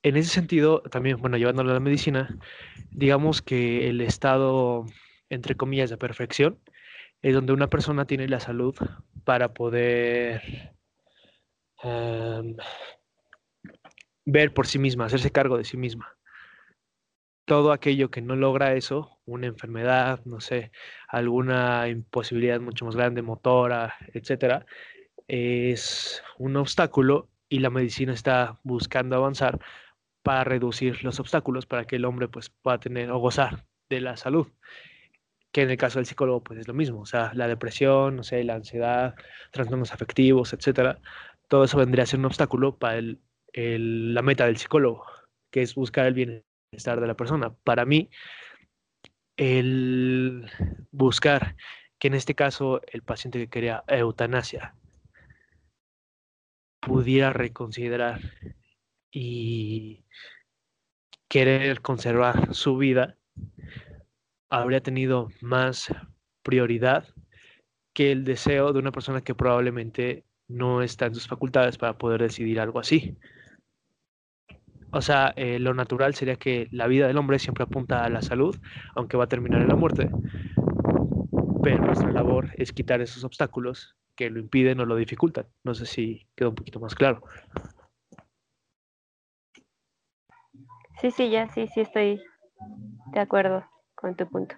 En 0.02 0.16
ese 0.16 0.30
sentido, 0.30 0.82
también, 0.82 1.16
bueno, 1.16 1.38
llevándolo 1.38 1.70
a 1.70 1.74
la 1.74 1.80
medicina, 1.80 2.36
digamos 2.90 3.40
que 3.40 3.88
el 3.88 4.00
estado, 4.00 4.84
entre 5.32 5.56
comillas, 5.56 5.88
de 5.88 5.96
perfección 5.96 6.58
es 7.22 7.34
donde 7.34 7.54
una 7.54 7.70
persona 7.70 8.04
tiene 8.06 8.28
la 8.28 8.38
salud 8.38 8.74
para 9.24 9.54
poder 9.54 10.74
em, 11.82 12.56
ver 14.26 14.52
por 14.52 14.66
sí 14.66 14.78
misma, 14.78 15.06
hacerse 15.06 15.32
cargo 15.32 15.56
de 15.56 15.64
sí 15.64 15.78
misma. 15.78 16.16
Todo 17.46 17.72
aquello 17.72 18.10
que 18.10 18.20
no 18.20 18.36
logra 18.36 18.74
eso, 18.74 19.20
una 19.24 19.46
enfermedad, 19.46 20.20
no 20.26 20.40
sé, 20.40 20.70
alguna 21.08 21.88
imposibilidad 21.88 22.60
mucho 22.60 22.84
más 22.84 22.94
grande, 22.94 23.22
motora, 23.22 23.94
etcétera, 24.12 24.66
es 25.28 26.22
un 26.38 26.56
obstáculo 26.56 27.30
y 27.48 27.60
la 27.60 27.70
medicina 27.70 28.12
está 28.12 28.60
buscando 28.64 29.16
avanzar 29.16 29.58
para 30.22 30.44
reducir 30.44 31.02
los 31.04 31.20
obstáculos 31.20 31.66
para 31.66 31.86
que 31.86 31.96
el 31.96 32.04
hombre 32.04 32.28
pues 32.28 32.50
pueda 32.50 32.78
tener 32.78 33.10
o 33.10 33.18
gozar 33.18 33.64
de 33.88 34.00
la 34.00 34.16
salud 34.16 34.48
que 35.52 35.62
en 35.62 35.70
el 35.70 35.76
caso 35.76 35.98
del 35.98 36.06
psicólogo 36.06 36.42
pues 36.42 36.58
es 36.58 36.68
lo 36.68 36.74
mismo, 36.74 37.00
o 37.00 37.06
sea, 37.06 37.32
la 37.34 37.46
depresión, 37.46 38.16
no 38.16 38.22
sé, 38.24 38.42
la 38.42 38.54
ansiedad, 38.54 39.14
trastornos 39.50 39.92
afectivos, 39.92 40.52
etcétera, 40.52 40.98
todo 41.48 41.64
eso 41.64 41.76
vendría 41.76 42.04
a 42.04 42.06
ser 42.06 42.18
un 42.18 42.24
obstáculo 42.24 42.78
para 42.78 42.96
el, 42.96 43.20
la 44.14 44.22
meta 44.22 44.46
del 44.46 44.56
psicólogo, 44.56 45.04
que 45.50 45.62
es 45.62 45.74
buscar 45.74 46.06
el 46.06 46.14
bienestar 46.14 47.00
de 47.00 47.06
la 47.06 47.14
persona. 47.14 47.54
Para 47.64 47.84
mí, 47.84 48.08
el 49.36 50.50
buscar 50.90 51.56
que 51.98 52.08
en 52.08 52.14
este 52.14 52.34
caso 52.34 52.80
el 52.90 53.02
paciente 53.02 53.38
que 53.38 53.48
quería 53.48 53.84
eutanasia 53.86 54.74
pudiera 56.80 57.32
reconsiderar 57.32 58.20
y 59.10 60.04
querer 61.28 61.80
conservar 61.82 62.54
su 62.54 62.76
vida, 62.76 63.18
habría 64.52 64.82
tenido 64.82 65.28
más 65.40 65.92
prioridad 66.42 67.08
que 67.94 68.12
el 68.12 68.24
deseo 68.24 68.74
de 68.74 68.80
una 68.80 68.92
persona 68.92 69.22
que 69.22 69.34
probablemente 69.34 70.24
no 70.46 70.82
está 70.82 71.06
en 71.06 71.14
sus 71.14 71.26
facultades 71.26 71.78
para 71.78 71.96
poder 71.96 72.20
decidir 72.20 72.60
algo 72.60 72.78
así. 72.78 73.16
O 74.90 75.00
sea, 75.00 75.32
eh, 75.36 75.58
lo 75.58 75.72
natural 75.72 76.14
sería 76.14 76.36
que 76.36 76.68
la 76.70 76.86
vida 76.86 77.06
del 77.06 77.16
hombre 77.16 77.38
siempre 77.38 77.64
apunta 77.64 78.04
a 78.04 78.10
la 78.10 78.20
salud, 78.20 78.54
aunque 78.94 79.16
va 79.16 79.24
a 79.24 79.28
terminar 79.28 79.62
en 79.62 79.68
la 79.68 79.74
muerte. 79.74 80.10
Pero 81.62 81.86
nuestra 81.86 82.12
labor 82.12 82.50
es 82.58 82.72
quitar 82.72 83.00
esos 83.00 83.24
obstáculos 83.24 83.96
que 84.14 84.28
lo 84.28 84.38
impiden 84.38 84.80
o 84.80 84.84
lo 84.84 84.96
dificultan. 84.96 85.46
No 85.64 85.74
sé 85.74 85.86
si 85.86 86.28
quedó 86.36 86.50
un 86.50 86.56
poquito 86.56 86.78
más 86.78 86.94
claro. 86.94 87.22
Sí, 91.00 91.10
sí, 91.10 91.30
ya, 91.30 91.48
sí, 91.48 91.66
sí, 91.68 91.80
estoy 91.80 92.22
de 93.12 93.20
acuerdo 93.20 93.71
con 94.02 94.16
tu 94.16 94.28
punto. 94.28 94.56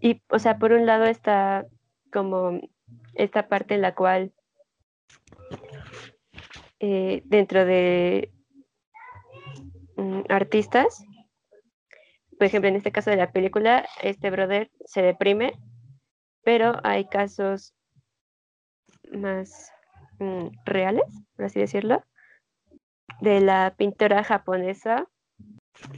Y, 0.00 0.22
o 0.30 0.38
sea, 0.38 0.58
por 0.58 0.72
un 0.72 0.86
lado 0.86 1.04
está 1.04 1.66
como 2.10 2.60
esta 3.14 3.46
parte 3.48 3.74
en 3.74 3.82
la 3.82 3.94
cual 3.94 4.32
eh, 6.80 7.22
dentro 7.26 7.64
de 7.66 8.32
mm, 9.96 10.22
artistas, 10.30 11.04
por 12.38 12.46
ejemplo, 12.46 12.68
en 12.68 12.76
este 12.76 12.90
caso 12.90 13.10
de 13.10 13.16
la 13.16 13.30
película, 13.30 13.86
este 14.02 14.30
brother 14.30 14.70
se 14.86 15.02
deprime, 15.02 15.52
pero 16.42 16.80
hay 16.82 17.04
casos 17.04 17.74
más 19.12 19.70
mm, 20.18 20.48
reales, 20.64 21.04
por 21.36 21.44
así 21.44 21.60
decirlo, 21.60 22.02
de 23.20 23.40
la 23.40 23.74
pintora 23.76 24.24
japonesa 24.24 25.06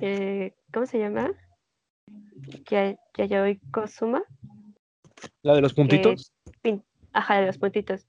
eh, 0.01 0.53
¿cómo 0.75 0.87
se 0.87 0.99
llama? 0.99 1.31
Yayoi 3.17 3.61
Kosuma. 3.71 4.25
¿La 5.43 5.55
de 5.55 5.61
los 5.61 5.73
puntitos? 5.73 6.33
Ajá, 7.13 7.41
de 7.41 7.47
los 7.47 7.59
puntitos. 7.59 8.09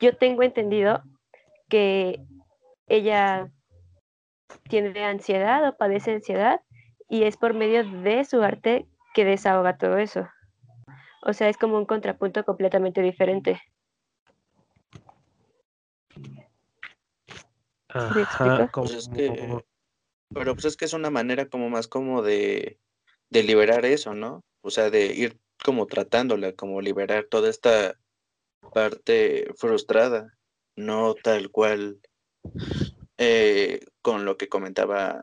Yo 0.00 0.16
tengo 0.16 0.42
entendido 0.42 1.04
que 1.68 2.20
ella 2.88 3.52
tiene 4.68 5.04
ansiedad 5.04 5.66
o 5.68 5.76
padece 5.76 6.12
ansiedad 6.12 6.60
y 7.08 7.22
es 7.22 7.36
por 7.36 7.54
medio 7.54 7.88
de 8.02 8.24
su 8.24 8.42
arte 8.42 8.88
que 9.14 9.24
desahoga 9.24 9.78
todo 9.78 9.96
eso. 9.98 10.28
O 11.22 11.32
sea, 11.32 11.48
es 11.48 11.56
como 11.56 11.78
un 11.78 11.86
contrapunto 11.86 12.44
completamente 12.44 13.00
diferente. 13.00 13.62
Ajá, 17.88 18.68
como... 18.72 18.86
Pues 18.86 19.69
pero 20.32 20.54
pues 20.54 20.64
es 20.66 20.76
que 20.76 20.84
es 20.84 20.92
una 20.92 21.10
manera 21.10 21.48
como 21.48 21.70
más 21.70 21.88
como 21.88 22.22
de, 22.22 22.78
de 23.30 23.42
liberar 23.42 23.84
eso, 23.84 24.14
¿no? 24.14 24.42
O 24.62 24.70
sea, 24.70 24.90
de 24.90 25.06
ir 25.06 25.38
como 25.64 25.86
tratándola, 25.86 26.52
como 26.54 26.80
liberar 26.80 27.26
toda 27.26 27.50
esta 27.50 27.98
parte 28.72 29.50
frustrada, 29.56 30.38
no 30.76 31.14
tal 31.14 31.50
cual 31.50 32.00
eh, 33.18 33.80
con 34.02 34.24
lo 34.24 34.36
que 34.36 34.48
comentaba 34.48 35.20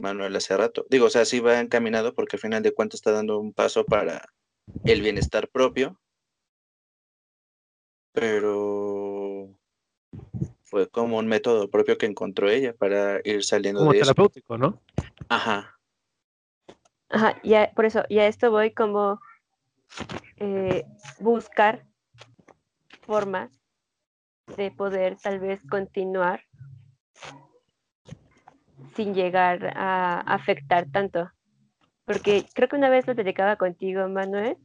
Manuel 0.00 0.36
hace 0.36 0.56
rato. 0.56 0.86
Digo, 0.90 1.06
o 1.06 1.10
sea, 1.10 1.24
sí 1.24 1.40
va 1.40 1.60
encaminado 1.60 2.14
porque 2.14 2.36
al 2.36 2.40
final 2.40 2.62
de 2.62 2.72
cuentas 2.72 2.98
está 2.98 3.12
dando 3.12 3.38
un 3.38 3.52
paso 3.52 3.84
para 3.84 4.32
el 4.84 5.02
bienestar 5.02 5.48
propio, 5.48 6.00
pero 8.12 8.85
fue 10.66 10.88
como 10.88 11.18
un 11.18 11.28
método 11.28 11.70
propio 11.70 11.96
que 11.96 12.06
encontró 12.06 12.50
ella 12.50 12.74
para 12.74 13.20
ir 13.24 13.44
saliendo 13.44 13.80
como 13.80 13.92
terapéutico, 13.92 14.58
¿no? 14.58 14.80
Ajá. 15.28 15.78
Ajá, 17.08 17.40
ya, 17.44 17.70
por 17.74 17.84
eso, 17.84 18.02
y 18.08 18.18
a 18.18 18.26
esto 18.26 18.50
voy 18.50 18.72
como 18.72 19.20
eh, 20.38 20.84
buscar 21.20 21.84
formas 23.02 23.52
de 24.56 24.72
poder 24.72 25.16
tal 25.22 25.38
vez 25.38 25.60
continuar 25.70 26.42
sin 28.96 29.14
llegar 29.14 29.72
a 29.76 30.20
afectar 30.20 30.90
tanto. 30.90 31.30
Porque 32.04 32.44
creo 32.54 32.68
que 32.68 32.76
una 32.76 32.88
vez 32.88 33.06
lo 33.06 33.14
dedicaba 33.14 33.56
contigo, 33.56 34.08
Manuel, 34.08 34.56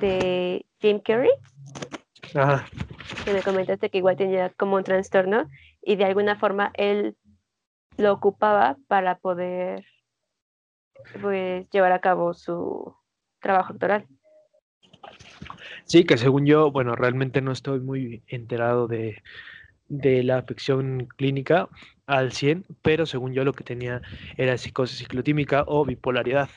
de 0.00 0.66
Jim 0.80 1.00
Carrey. 1.00 1.32
Ajá 2.34 2.66
que 3.24 3.32
me 3.32 3.42
comentaste 3.42 3.90
que 3.90 3.98
igual 3.98 4.16
tenía 4.16 4.50
como 4.50 4.76
un 4.76 4.84
trastorno 4.84 5.48
y 5.82 5.96
de 5.96 6.04
alguna 6.04 6.36
forma 6.36 6.70
él 6.74 7.16
lo 7.96 8.12
ocupaba 8.12 8.76
para 8.88 9.18
poder 9.18 9.84
pues 11.20 11.68
llevar 11.70 11.92
a 11.92 12.00
cabo 12.00 12.34
su 12.34 12.94
trabajo 13.40 13.72
doctoral. 13.72 14.06
Sí, 15.84 16.04
que 16.04 16.18
según 16.18 16.46
yo, 16.46 16.70
bueno, 16.70 16.94
realmente 16.94 17.40
no 17.40 17.52
estoy 17.52 17.80
muy 17.80 18.22
enterado 18.28 18.86
de, 18.86 19.22
de 19.88 20.22
la 20.22 20.38
afección 20.38 21.08
clínica 21.16 21.68
al 22.06 22.32
100, 22.32 22.64
pero 22.82 23.06
según 23.06 23.32
yo 23.32 23.44
lo 23.44 23.52
que 23.52 23.64
tenía 23.64 24.02
era 24.36 24.56
psicosis 24.56 24.98
ciclotímica 24.98 25.64
o 25.66 25.84
bipolaridad 25.84 26.48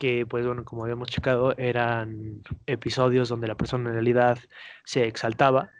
que 0.00 0.24
pues 0.24 0.46
bueno, 0.46 0.64
como 0.64 0.84
habíamos 0.84 1.10
checado, 1.10 1.54
eran 1.58 2.42
episodios 2.66 3.28
donde 3.28 3.46
la 3.46 3.54
persona 3.54 3.90
en 3.90 3.94
realidad 3.94 4.38
se 4.82 5.06
exaltaba, 5.06 5.70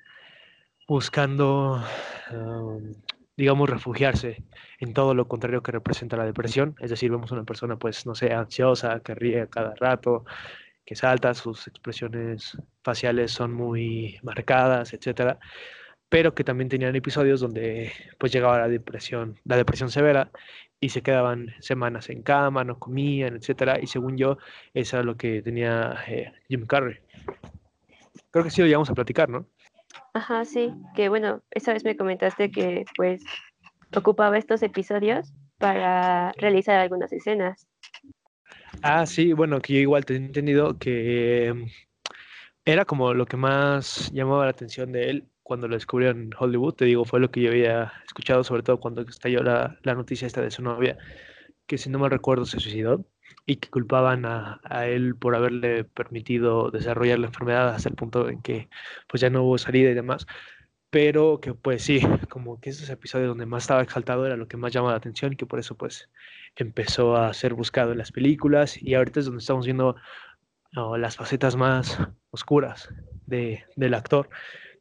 buscando, 0.87 1.83
digamos, 3.35 3.71
refugiarse 3.71 4.45
en 4.79 4.93
todo 4.93 5.15
lo 5.15 5.27
contrario 5.27 5.63
que 5.63 5.73
representa 5.73 6.19
la 6.19 6.27
depresión. 6.27 6.77
Es 6.81 6.91
decir, 6.91 7.11
vemos 7.11 7.33
a 7.33 7.37
una 7.37 7.45
persona, 7.45 7.77
pues, 7.77 8.05
no 8.05 8.15
sé, 8.15 8.35
ansiosa, 8.35 9.01
que 9.01 9.15
ríe 9.15 9.49
cada 9.49 9.75
rato, 9.75 10.27
que 10.85 10.97
salta, 10.97 11.33
sus 11.33 11.67
expresiones 11.67 12.59
faciales 12.85 13.33
son 13.33 13.55
muy 13.55 14.19
marcadas, 14.23 14.93
etcétera, 14.93 15.39
pero 16.11 16.35
que 16.35 16.45
también 16.45 16.69
tenían 16.69 16.95
episodios 16.95 17.41
donde 17.41 17.93
pues 18.19 18.33
llegaba 18.33 18.59
la 18.59 18.69
depresión, 18.69 19.39
la 19.45 19.57
depresión 19.57 19.91
severa 19.91 20.31
y 20.81 20.89
se 20.91 21.03
quedaban 21.03 21.55
semanas 21.61 22.11
en 22.11 22.23
cama, 22.23 22.65
no 22.65 22.79
comían, 22.79 23.37
etcétera, 23.37 23.79
y 23.81 23.87
según 23.87 24.17
yo, 24.17 24.37
eso 24.75 24.97
era 24.97 25.05
lo 25.05 25.17
que 25.17 25.41
tenía 25.41 25.97
eh, 26.09 26.33
Jim 26.49 26.67
Carrey. 26.67 26.99
Creo 28.31 28.45
que 28.45 28.51
sí 28.51 28.61
lo 28.61 28.67
llegamos 28.67 28.91
a 28.91 28.95
platicar, 28.95 29.29
¿no? 29.29 29.47
Ajá, 30.13 30.45
sí, 30.45 30.75
que 30.97 31.09
bueno, 31.09 31.43
esa 31.53 31.73
vez 31.73 31.85
me 31.85 31.97
comentaste 31.97 32.51
que 32.51 32.85
pues 32.97 33.23
ocupaba 33.95 34.37
estos 34.37 34.63
episodios 34.63 35.33
para 35.59 36.33
realizar 36.33 36.81
algunas 36.81 37.13
escenas. 37.13 37.69
Ah, 38.83 39.07
sí, 39.07 39.33
bueno, 39.33 39.61
que 39.61 39.75
yo 39.75 39.81
igual 39.81 40.05
te 40.05 40.15
he 40.15 40.17
entendido 40.17 40.77
que 40.79 41.53
mm, 41.55 41.67
era 42.65 42.85
como 42.85 43.15
lo 43.15 43.27
que 43.27 43.37
más 43.37 44.11
llamaba 44.13 44.45
la 44.47 44.51
atención 44.51 44.91
de 44.91 45.11
él 45.11 45.29
cuando 45.51 45.67
lo 45.67 45.75
descubrieron 45.75 46.23
en 46.23 46.31
Hollywood. 46.39 46.75
Te 46.75 46.85
digo, 46.85 47.05
fue 47.05 47.19
lo 47.19 47.33
que 47.33 47.41
yo 47.41 47.51
había 47.51 47.93
escuchado, 48.07 48.45
sobre 48.45 48.63
todo 48.63 48.79
cuando 48.79 49.03
estalló 49.03 49.43
la, 49.43 49.81
la 49.83 49.97
noticia 49.97 50.25
esta 50.25 50.41
de 50.41 50.53
su 50.53 50.63
novia, 50.63 50.97
que 51.67 51.77
si 51.77 51.91
no 51.91 51.99
me 51.99 52.09
recuerdo 52.09 52.47
se 52.47 52.61
suicidó 52.61 53.05
y 53.47 53.57
que 53.57 53.69
culpaban 53.69 54.27
a, 54.27 54.61
a, 54.63 54.87
él 54.87 55.17
por 55.17 55.35
haberle 55.35 55.83
permitido 55.83 56.71
desarrollar 56.71 57.19
la 57.19 57.27
enfermedad 57.27 57.69
hasta 57.71 57.89
el 57.89 57.97
punto 57.97 58.29
en 58.29 58.43
que 58.43 58.69
pues 59.09 59.23
ya 59.23 59.29
no 59.29 59.43
hubo 59.43 59.59
salida 59.59 59.91
y 59.91 59.95
demás. 59.95 60.25
Pero 60.89 61.41
que 61.41 61.53
pues 61.53 61.83
sí, 61.83 62.01
como 62.29 62.61
que 62.61 62.71
esos 62.71 62.89
episodios 62.89 63.31
donde 63.31 63.47
más 63.47 63.65
estaba 63.65 63.83
exaltado 63.83 64.27
era 64.27 64.37
lo 64.37 64.47
que 64.47 64.57
más 64.57 64.73
llamaba 64.73 64.93
la 64.93 64.99
atención 64.99 65.33
y 65.33 65.37
que 65.37 65.47
por 65.47 65.59
eso 65.59 65.75
pues 65.75 66.11
empezó 66.55 67.17
a 67.17 67.35
ser 67.35 67.55
buscado 67.55 67.91
en 67.91 67.99
las 67.99 68.13
películas 68.13 68.81
y 68.81 68.95
ahorita 68.95 69.19
es 69.19 69.27
donde 69.27 69.41
estamos 69.41 69.65
viendo 69.65 69.97
no, 70.71 70.97
las 70.97 71.17
facetas 71.17 71.57
más 71.57 71.99
oscuras 72.31 72.89
de, 73.27 73.65
del 73.75 73.95
actor 73.95 74.31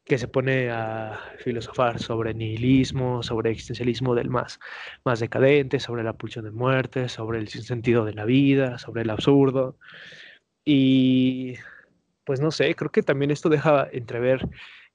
que 0.09 0.17
se 0.17 0.27
pone 0.27 0.71
a 0.71 1.19
filosofar 1.37 1.99
sobre 1.99 2.33
nihilismo, 2.33 3.21
sobre 3.21 3.51
existencialismo 3.51 4.15
del 4.15 4.29
más, 4.29 4.59
más 5.05 5.19
decadente, 5.19 5.79
sobre 5.79 6.03
la 6.03 6.13
pulsión 6.13 6.45
de 6.45 6.51
muerte, 6.51 7.09
sobre 7.09 7.37
el 7.37 7.47
sinsentido 7.47 8.03
de 8.05 8.13
la 8.15 8.25
vida, 8.25 8.79
sobre 8.79 9.03
el 9.03 9.11
absurdo. 9.11 9.77
Y 10.65 11.53
pues 12.25 12.41
no 12.41 12.49
sé, 12.49 12.73
creo 12.75 12.91
que 12.91 13.03
también 13.03 13.29
esto 13.29 13.49
deja 13.49 13.87
entrever 13.91 14.49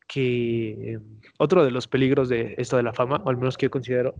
que 0.08 0.98
otro 1.38 1.64
de 1.64 1.70
los 1.70 1.86
peligros 1.86 2.28
de 2.28 2.56
esto 2.58 2.76
de 2.76 2.82
la 2.82 2.92
fama, 2.92 3.22
o 3.24 3.30
al 3.30 3.36
menos 3.36 3.56
que 3.56 3.66
yo 3.66 3.70
considero, 3.70 4.16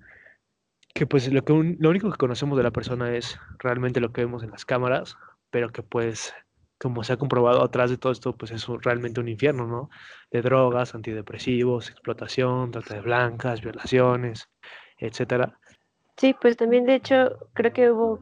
que 0.95 1.07
pues 1.07 1.31
lo, 1.33 1.45
que 1.45 1.77
lo 1.81 1.91
único 1.91 2.09
que 2.09 2.19
conocemos 2.19 2.57
de 2.57 2.63
la 2.63 2.71
persona 2.71 3.17
es 3.17 3.37
realmente 3.59 4.01
lo 4.01 4.13
que 4.13 4.25
vemos 4.25 4.45
en 4.45 4.53
las 4.53 4.65
cámaras, 4.65 5.17
pero 5.51 5.71
que 5.71 5.83
pues 5.83 6.33
como 6.85 7.03
se 7.03 7.14
ha 7.14 7.16
comprobado 7.16 7.64
atrás 7.64 7.89
de 7.89 7.97
todo 7.97 8.12
esto, 8.12 8.37
pues 8.37 8.51
es 8.51 8.66
realmente 8.82 9.18
un 9.18 9.28
infierno, 9.28 9.66
¿no? 9.66 9.89
De 10.30 10.43
drogas, 10.43 10.95
antidepresivos, 10.95 11.89
explotación, 11.89 12.72
trata 12.72 12.97
de 12.97 13.01
blancas, 13.01 13.62
violaciones, 13.62 14.51
etcétera. 14.99 15.59
Sí, 16.18 16.37
pues 16.39 16.59
también 16.59 16.85
de 16.85 16.97
hecho 16.97 17.39
creo 17.55 17.72
que 17.72 17.91
hubo 17.91 18.18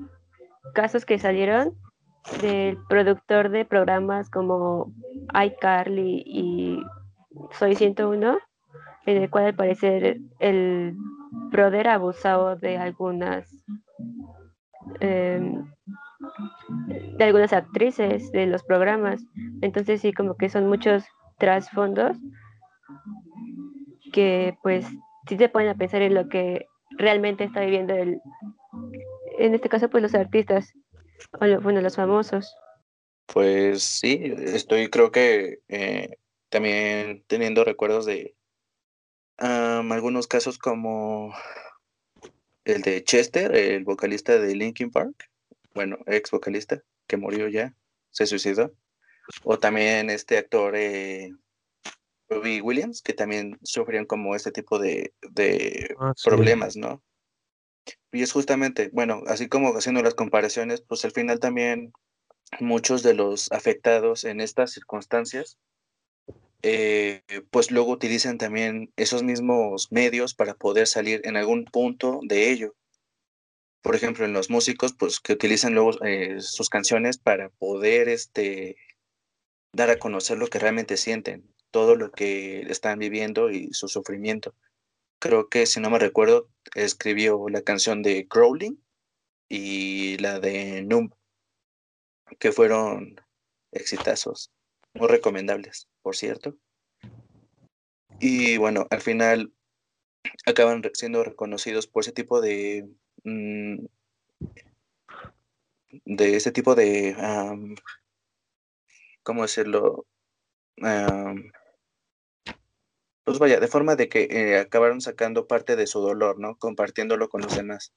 casos 0.75 1.05
que 1.05 1.19
salieron 1.19 1.77
del 2.41 2.79
productor 2.89 3.49
de 3.49 3.65
programas 3.65 4.31
como 4.31 4.95
iCarly 5.35 6.23
y 6.25 6.83
Soy 7.59 7.75
101, 7.75 8.39
en 9.07 9.23
el 9.23 9.29
cual 9.29 9.47
al 9.47 9.57
parecer 9.57 10.21
el 10.39 10.95
brother 11.51 11.89
abusado 11.89 12.55
de 12.55 12.79
algunas 12.79 13.45
eh, 15.01 15.65
de 17.23 17.29
algunas 17.29 17.53
actrices 17.53 18.31
de 18.33 18.47
los 18.47 18.63
programas. 18.65 19.23
Entonces 19.61 20.01
sí, 20.01 20.13
como 20.13 20.37
que 20.37 20.49
son 20.49 20.69
muchos 20.69 21.05
trasfondos 21.39 22.17
que 24.13 24.57
pues 24.63 24.87
sí 25.29 25.37
te 25.37 25.49
ponen 25.49 25.71
a 25.71 25.75
pensar 25.75 26.03
en 26.03 26.15
lo 26.15 26.29
que 26.29 26.67
realmente 26.99 27.45
está 27.45 27.61
viviendo 27.61 27.95
el, 27.95 28.21
en 29.39 29.55
este 29.55 29.69
caso 29.69 29.89
pues 29.89 30.03
los 30.03 30.15
artistas, 30.15 30.75
o 31.41 31.61
bueno, 31.61 31.81
los 31.81 31.97
famosos. 31.97 32.55
Pues 33.27 33.83
sí, 33.83 34.35
estoy 34.39 34.89
creo 34.89 35.11
que 35.11 35.61
eh, 35.69 36.17
también 36.49 37.25
teniendo 37.27 37.65
recuerdos 37.65 38.05
de 38.05 38.35
algunos 39.39 40.27
casos 40.27 40.59
como 40.59 41.35
el 42.65 42.83
de 42.83 43.03
Chester, 43.03 43.55
el 43.57 43.85
vocalista 43.85 44.39
de 44.39 44.55
Linkin 44.55 44.91
Park, 44.91 45.31
bueno, 45.75 45.99
ex 46.07 46.31
vocalista, 46.31 46.83
que 47.07 47.17
murió 47.17 47.49
ya, 47.49 47.75
se 48.11 48.27
suicidó. 48.27 48.73
O 49.45 49.59
también 49.59 50.11
este 50.11 50.39
actor 50.39 50.75
eh, 50.77 51.31
Robbie 52.29 52.61
Williams, 52.61 53.03
que 53.03 53.13
también 53.13 53.59
sufrían 53.63 54.07
como 54.07 54.35
este 54.35 54.53
tipo 54.53 54.79
de, 54.79 55.15
de 55.31 55.95
ah, 55.99 56.13
problemas, 56.25 56.77
¿no? 56.77 57.03
Y 58.13 58.23
es 58.23 58.33
justamente, 58.33 58.91
bueno, 58.93 59.23
así 59.27 59.49
como 59.49 59.77
haciendo 59.77 60.03
las 60.03 60.15
comparaciones, 60.15 60.83
pues 60.83 61.05
al 61.05 61.13
final 61.13 61.41
también 61.41 61.93
muchos 62.61 63.03
de 63.03 63.15
los 63.15 63.51
afectados 63.53 64.25
en 64.25 64.41
estas 64.41 64.73
circunstancias, 64.73 65.59
eh, 66.63 67.23
pues 67.51 67.71
luego 67.71 67.91
utilizan 67.91 68.39
también 68.39 68.93
esos 68.97 69.23
mismos 69.23 69.91
medios 69.91 70.35
para 70.35 70.55
poder 70.55 70.87
salir 70.87 71.21
en 71.25 71.37
algún 71.37 71.65
punto 71.65 72.21
de 72.23 72.51
ello 72.51 72.77
por 73.83 73.97
ejemplo, 73.97 74.25
en 74.25 74.33
los 74.33 74.49
músicos, 74.49 74.95
pues 74.97 75.21
que 75.21 75.33
utilizan 75.33 75.75
luego 75.75 76.03
eh, 76.05 76.41
sus 76.41 76.71
canciones 76.71 77.19
para 77.19 77.51
poder 77.51 78.09
este, 78.09 78.77
dar 79.73 79.91
a 79.91 79.99
conocer 79.99 80.39
lo 80.39 80.47
que 80.47 80.61
realmente 80.61 80.97
sienten, 80.97 81.53
todo 81.71 81.97
lo 81.97 82.13
que 82.13 82.61
están 82.63 83.01
viviendo 83.01 83.51
y 83.51 83.73
su 83.73 83.89
sufrimiento. 83.89 84.55
Creo 85.19 85.49
que, 85.49 85.67
si 85.67 85.81
no 85.81 85.91
me 85.91 85.99
recuerdo, 85.99 86.49
escribió 86.75 87.49
la 87.49 87.63
canción 87.63 88.03
de 88.03 88.27
Crawling 88.29 88.81
y 89.49 90.17
la 90.19 90.39
de 90.39 90.83
Numb, 90.83 91.13
que 92.39 92.53
fueron 92.53 93.21
exitazos, 93.73 94.53
muy 94.95 95.09
recomendables, 95.09 95.89
por 96.03 96.17
cierto. 96.17 96.57
Y 98.21 98.57
bueno, 98.59 98.87
al 98.91 99.01
final 99.01 99.53
acaban 100.47 100.83
siendo 100.95 101.25
reconocidos 101.25 101.89
por 101.89 102.03
ese 102.05 102.13
tipo 102.13 102.41
de 102.41 102.89
Mm, 103.25 103.87
de 106.05 106.37
ese 106.37 106.53
tipo 106.53 106.75
de, 106.75 107.17
¿cómo 109.23 109.43
decirlo? 109.43 110.07
pues 113.25 113.39
vaya, 113.39 113.61
de 113.61 113.69
forma 113.69 113.95
de 113.97 114.09
que 114.09 114.29
eh, 114.31 114.59
acabaron 114.59 115.01
sacando 115.01 115.47
parte 115.47 115.77
de 115.77 115.87
su 115.87 116.01
dolor, 116.01 116.39
¿no? 116.41 116.57
Compartiéndolo 116.59 117.29
con 117.29 117.43
los 117.43 117.55
demás 117.57 117.93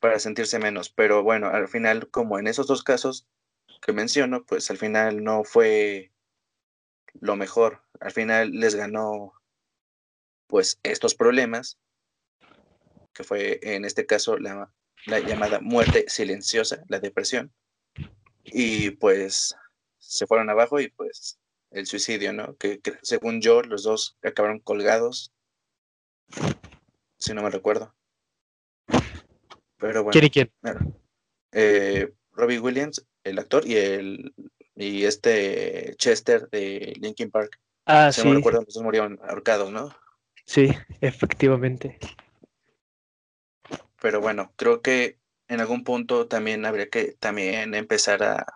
para 0.00 0.18
sentirse 0.18 0.58
menos. 0.58 0.90
Pero 0.90 1.22
bueno, 1.22 1.48
al 1.48 1.68
final, 1.68 2.10
como 2.10 2.38
en 2.38 2.46
esos 2.46 2.66
dos 2.66 2.82
casos 2.82 3.26
que 3.82 3.92
menciono, 3.92 4.44
pues 4.44 4.70
al 4.70 4.78
final 4.78 5.24
no 5.24 5.44
fue 5.44 6.12
lo 7.20 7.36
mejor. 7.36 7.82
Al 8.00 8.12
final 8.12 8.52
les 8.52 8.74
ganó 8.74 9.32
pues 10.46 10.78
estos 10.82 11.14
problemas 11.14 11.78
que 13.16 13.24
fue 13.24 13.58
en 13.62 13.84
este 13.84 14.06
caso 14.06 14.36
la, 14.38 14.70
llamada 15.06 15.60
muerte 15.60 16.04
silenciosa, 16.08 16.82
la 16.88 17.00
depresión. 17.00 17.52
Y 18.44 18.90
pues 18.90 19.56
se 19.98 20.26
fueron 20.26 20.50
abajo 20.50 20.80
y 20.80 20.88
pues 20.88 21.38
el 21.70 21.86
suicidio, 21.86 22.32
¿no? 22.32 22.56
Que, 22.56 22.80
según 23.02 23.40
yo 23.40 23.62
los 23.62 23.82
dos 23.82 24.16
acabaron 24.22 24.60
colgados, 24.60 25.32
si 27.18 27.34
no 27.34 27.42
me 27.42 27.50
recuerdo. 27.50 27.94
Pero 29.78 30.04
bueno. 30.04 30.12
¿Quién 30.12 30.24
y 30.24 30.30
quién? 30.30 30.52
Eh, 31.52 32.12
Robbie 32.32 32.60
Williams, 32.60 33.04
el 33.24 33.38
actor, 33.38 33.66
y 33.66 33.76
el 33.76 34.34
y 34.74 35.04
este 35.04 35.94
Chester 35.96 36.48
de 36.50 36.94
Linkin 37.00 37.30
Park. 37.30 37.58
Ah, 37.86 38.12
si 38.12 38.20
sí. 38.20 38.26
no 38.26 38.34
me 38.34 38.36
recuerdo, 38.40 38.62
los 38.62 38.74
dos 38.74 38.82
murieron 38.82 39.18
ahorcados, 39.22 39.72
¿no? 39.72 39.94
Sí, 40.44 40.70
efectivamente. 41.00 41.98
Pero 44.06 44.20
bueno, 44.20 44.52
creo 44.54 44.82
que 44.82 45.18
en 45.48 45.58
algún 45.58 45.82
punto 45.82 46.28
también 46.28 46.64
habría 46.64 46.88
que 46.88 47.14
también 47.14 47.74
empezar 47.74 48.22
a, 48.22 48.46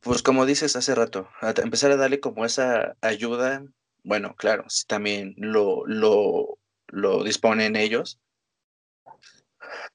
pues 0.00 0.22
como 0.22 0.46
dices 0.46 0.76
hace 0.76 0.94
rato, 0.94 1.28
a 1.40 1.52
empezar 1.60 1.90
a 1.90 1.96
darle 1.96 2.20
como 2.20 2.44
esa 2.44 2.96
ayuda. 3.00 3.64
Bueno, 4.04 4.36
claro, 4.36 4.70
si 4.70 4.86
también 4.86 5.34
lo, 5.38 5.84
lo, 5.88 6.60
lo 6.86 7.24
disponen 7.24 7.74
ellos, 7.74 8.20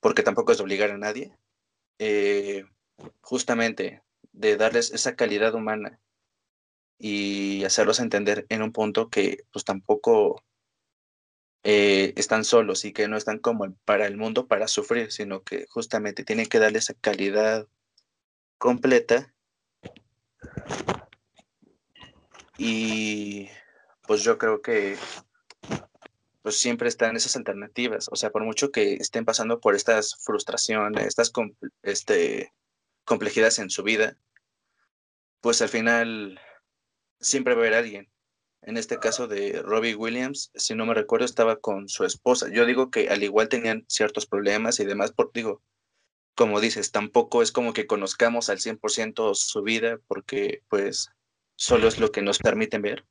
porque 0.01 0.23
tampoco 0.23 0.51
es 0.51 0.59
obligar 0.59 0.91
a 0.91 0.97
nadie, 0.97 1.33
eh, 1.97 2.65
justamente 3.21 4.03
de 4.33 4.57
darles 4.57 4.91
esa 4.91 5.15
calidad 5.15 5.55
humana 5.55 6.01
y 6.97 7.63
hacerlos 7.63 8.01
entender 8.01 8.45
en 8.49 8.61
un 8.61 8.73
punto 8.73 9.09
que 9.09 9.45
pues 9.53 9.63
tampoco 9.63 10.43
eh, 11.63 12.13
están 12.15 12.43
solos 12.43 12.85
y 12.85 12.93
que 12.93 13.07
no 13.07 13.17
están 13.17 13.39
como 13.39 13.73
para 13.85 14.07
el 14.07 14.17
mundo 14.17 14.47
para 14.47 14.67
sufrir, 14.67 15.11
sino 15.11 15.43
que 15.43 15.67
justamente 15.69 16.23
tienen 16.23 16.47
que 16.47 16.59
darle 16.59 16.79
esa 16.79 16.93
calidad 16.95 17.67
completa. 18.57 19.33
Y 22.57 23.49
pues 24.07 24.23
yo 24.23 24.37
creo 24.37 24.61
que 24.61 24.97
pues 26.41 26.57
siempre 26.57 26.89
están 26.89 27.15
esas 27.15 27.35
alternativas, 27.35 28.07
o 28.11 28.15
sea, 28.15 28.31
por 28.31 28.43
mucho 28.43 28.71
que 28.71 28.95
estén 28.95 29.25
pasando 29.25 29.59
por 29.59 29.75
estas 29.75 30.15
frustraciones, 30.23 31.05
estas 31.05 31.31
este, 31.83 32.51
complejidades 33.05 33.59
en 33.59 33.69
su 33.69 33.83
vida, 33.83 34.17
pues 35.39 35.61
al 35.61 35.69
final 35.69 36.39
siempre 37.19 37.53
va 37.53 37.61
a 37.61 37.63
haber 37.63 37.75
alguien. 37.75 38.10
En 38.63 38.77
este 38.77 38.99
caso 38.99 39.27
de 39.27 39.61
Robbie 39.63 39.95
Williams, 39.95 40.51
si 40.53 40.75
no 40.75 40.85
me 40.85 40.93
recuerdo, 40.93 41.25
estaba 41.25 41.59
con 41.59 41.89
su 41.89 42.05
esposa. 42.05 42.47
Yo 42.49 42.65
digo 42.65 42.91
que 42.91 43.09
al 43.09 43.23
igual 43.23 43.49
tenían 43.49 43.85
ciertos 43.87 44.27
problemas 44.27 44.79
y 44.79 44.85
demás, 44.85 45.11
por, 45.11 45.31
digo, 45.33 45.63
como 46.35 46.59
dices, 46.59 46.91
tampoco 46.91 47.41
es 47.41 47.51
como 47.51 47.73
que 47.73 47.87
conozcamos 47.87 48.49
al 48.49 48.59
100% 48.59 49.33
su 49.33 49.63
vida, 49.63 49.99
porque 50.07 50.63
pues 50.69 51.09
solo 51.55 51.87
es 51.87 51.99
lo 51.99 52.11
que 52.11 52.21
nos 52.21 52.39
permiten 52.39 52.81
ver. 52.81 53.05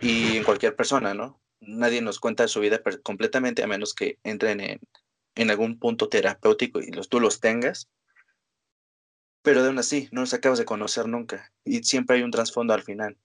Y 0.00 0.36
en 0.36 0.44
cualquier 0.44 0.74
persona, 0.74 1.14
¿no? 1.14 1.40
Nadie 1.60 2.00
nos 2.02 2.18
cuenta 2.18 2.48
su 2.48 2.60
vida 2.60 2.82
completamente 3.02 3.62
a 3.62 3.66
menos 3.66 3.94
que 3.94 4.18
entren 4.22 4.60
en, 4.60 4.80
en 5.34 5.50
algún 5.50 5.78
punto 5.78 6.08
terapéutico 6.08 6.80
y 6.80 6.90
los, 6.90 7.08
tú 7.08 7.20
los 7.20 7.40
tengas 7.40 7.88
pero 9.44 9.60
de 9.60 9.68
aún 9.68 9.78
así 9.78 10.08
no 10.10 10.22
los 10.22 10.32
acabas 10.32 10.58
de 10.58 10.64
conocer 10.64 11.06
nunca 11.06 11.52
y 11.64 11.84
siempre 11.84 12.16
hay 12.16 12.22
un 12.22 12.30
trasfondo 12.30 12.72
al 12.72 12.82
final. 12.82 13.18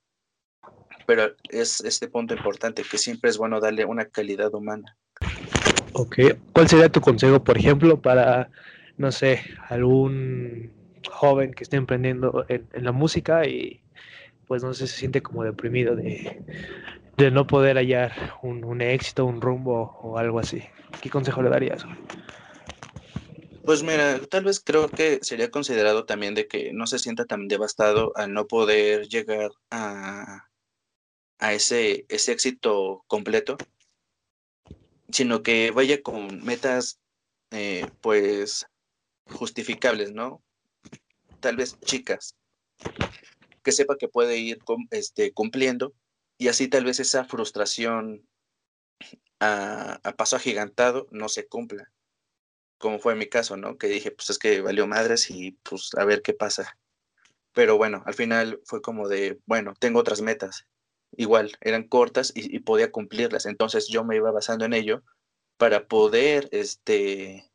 Pero 1.09 1.33
es 1.49 1.81
este 1.81 2.07
punto 2.07 2.35
importante 2.35 2.83
que 2.83 2.99
siempre 2.99 3.31
es 3.31 3.37
bueno 3.39 3.59
darle 3.59 3.83
una 3.83 4.05
calidad 4.05 4.53
humana. 4.53 4.95
Ok, 5.93 6.17
¿cuál 6.53 6.69
sería 6.69 6.87
tu 6.89 7.01
consejo, 7.01 7.43
por 7.43 7.57
ejemplo, 7.57 7.99
para, 7.99 8.51
no 8.95 9.11
sé, 9.11 9.41
algún 9.69 10.71
joven 11.09 11.51
que 11.55 11.63
esté 11.63 11.77
emprendiendo 11.77 12.45
en, 12.47 12.67
la 12.73 12.91
música 12.91 13.47
y 13.47 13.81
pues 14.45 14.61
no 14.61 14.71
sé, 14.75 14.85
se 14.85 14.97
siente 14.97 15.23
como 15.23 15.43
deprimido 15.43 15.95
de, 15.95 16.43
no 17.31 17.47
poder 17.47 17.77
hallar 17.77 18.37
un, 18.43 18.63
un 18.63 18.79
éxito, 18.79 19.25
un 19.25 19.41
rumbo 19.41 19.97
o 20.03 20.19
algo 20.19 20.37
así? 20.37 20.61
¿Qué 21.01 21.09
consejo 21.09 21.41
le 21.41 21.49
darías? 21.49 21.87
Pues 23.65 23.81
mira, 23.81 24.19
tal 24.29 24.43
vez 24.43 24.59
creo 24.59 24.89
que 24.89 25.17
sería 25.23 25.49
considerado 25.49 26.05
también 26.05 26.35
de 26.35 26.47
que 26.47 26.71
no 26.71 26.85
se 26.85 26.99
sienta 26.99 27.25
tan 27.25 27.47
devastado 27.47 28.11
al 28.15 28.31
no 28.31 28.45
poder 28.45 29.07
llegar 29.07 29.49
a, 29.71 30.48
a 31.39 31.53
ese, 31.53 32.05
ese 32.09 32.31
éxito 32.31 33.03
completo, 33.07 33.57
sino 35.09 35.41
que 35.41 35.71
vaya 35.71 36.01
con 36.01 36.43
metas 36.43 36.99
eh, 37.51 37.89
pues 38.01 38.67
justificables, 39.25 40.11
¿no? 40.11 40.43
Tal 41.39 41.55
vez 41.55 41.79
chicas, 41.81 42.35
que 43.63 43.71
sepa 43.71 43.97
que 43.97 44.07
puede 44.07 44.37
ir 44.37 44.59
este, 44.91 45.31
cumpliendo 45.31 45.93
y 46.37 46.49
así 46.49 46.67
tal 46.67 46.85
vez 46.85 46.99
esa 46.99 47.25
frustración 47.25 48.27
a, 49.39 49.99
paso 50.17 50.35
agigantado 50.35 51.07
no 51.11 51.29
se 51.29 51.47
cumpla 51.47 51.91
como 52.79 52.97
fue 52.97 53.13
mi 53.15 53.27
caso, 53.27 53.57
¿no? 53.57 53.77
Que 53.77 53.87
dije, 53.87 54.09
pues 54.11 54.29
es 54.29 54.39
que 54.39 54.61
valió 54.61 54.87
madres 54.87 55.29
y 55.29 55.51
pues 55.63 55.91
a 55.97 56.05
ver 56.05 56.21
qué 56.21 56.33
pasa. 56.33 56.77
Pero 57.51 57.77
bueno, 57.77 58.03
al 58.05 58.13
final 58.13 58.61
fue 58.63 58.81
como 58.81 59.09
de, 59.09 59.37
bueno, 59.45 59.73
tengo 59.77 59.99
otras 59.99 60.21
metas. 60.21 60.65
Igual, 61.19 61.51
eran 61.59 61.83
cortas 61.83 62.31
y, 62.33 62.59
podía 62.59 62.93
cumplirlas. 62.93 63.45
Entonces 63.45 63.89
yo 63.89 64.05
me 64.05 64.15
iba 64.15 64.31
basando 64.31 64.63
en 64.63 64.71
ello 64.71 65.03
para 65.57 65.85
poder, 65.85 66.47
este, 66.53 67.51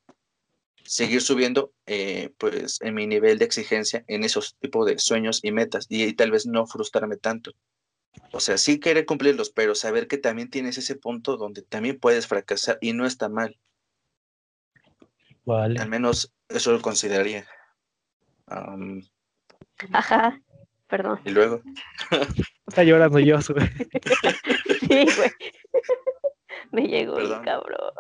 seguir 0.85 1.23
subiendo, 1.23 1.73
eh, 1.87 2.35
pues, 2.37 2.79
en 2.83 2.93
mi 2.93 3.07
nivel 3.07 3.39
de 3.39 3.47
exigencia 3.47 4.05
en 4.07 4.23
esos 4.23 4.55
tipos 4.61 4.85
de 4.85 4.99
sueños 4.99 5.41
y 5.43 5.51
metas 5.51 5.87
y, 5.89 6.05
y 6.05 6.13
tal 6.13 6.31
vez 6.31 6.45
no 6.45 6.67
frustrarme 6.67 7.17
tanto. 7.17 7.53
O 8.33 8.41
sea, 8.41 8.59
sí 8.59 8.79
querer 8.79 9.07
cumplirlos, 9.07 9.49
pero 9.49 9.75
saber 9.75 10.09
que 10.09 10.19
también 10.19 10.51
tienes 10.51 10.77
ese 10.77 10.97
punto 10.97 11.39
donde 11.39 11.63
también 11.63 11.99
puedes 11.99 12.27
fracasar 12.27 12.77
y 12.83 12.93
no 12.93 13.07
está 13.07 13.31
mal. 13.31 13.59
Al 15.47 15.89
menos 15.89 16.35
eso 16.51 16.71
lo 16.71 16.83
consideraría. 16.83 17.49
Ajá, 19.91 20.43
perdón. 20.95 21.21
Y 21.25 21.31
luego. 21.31 21.61
Está 22.67 22.85
llorando 22.85 23.19
yo, 23.19 23.39
güey. 23.49 23.67
sí, 24.81 25.07
güey. 25.17 25.33
Me 26.71 26.87
llegó 26.87 27.19
el 27.19 27.43
cabrón. 27.43 27.93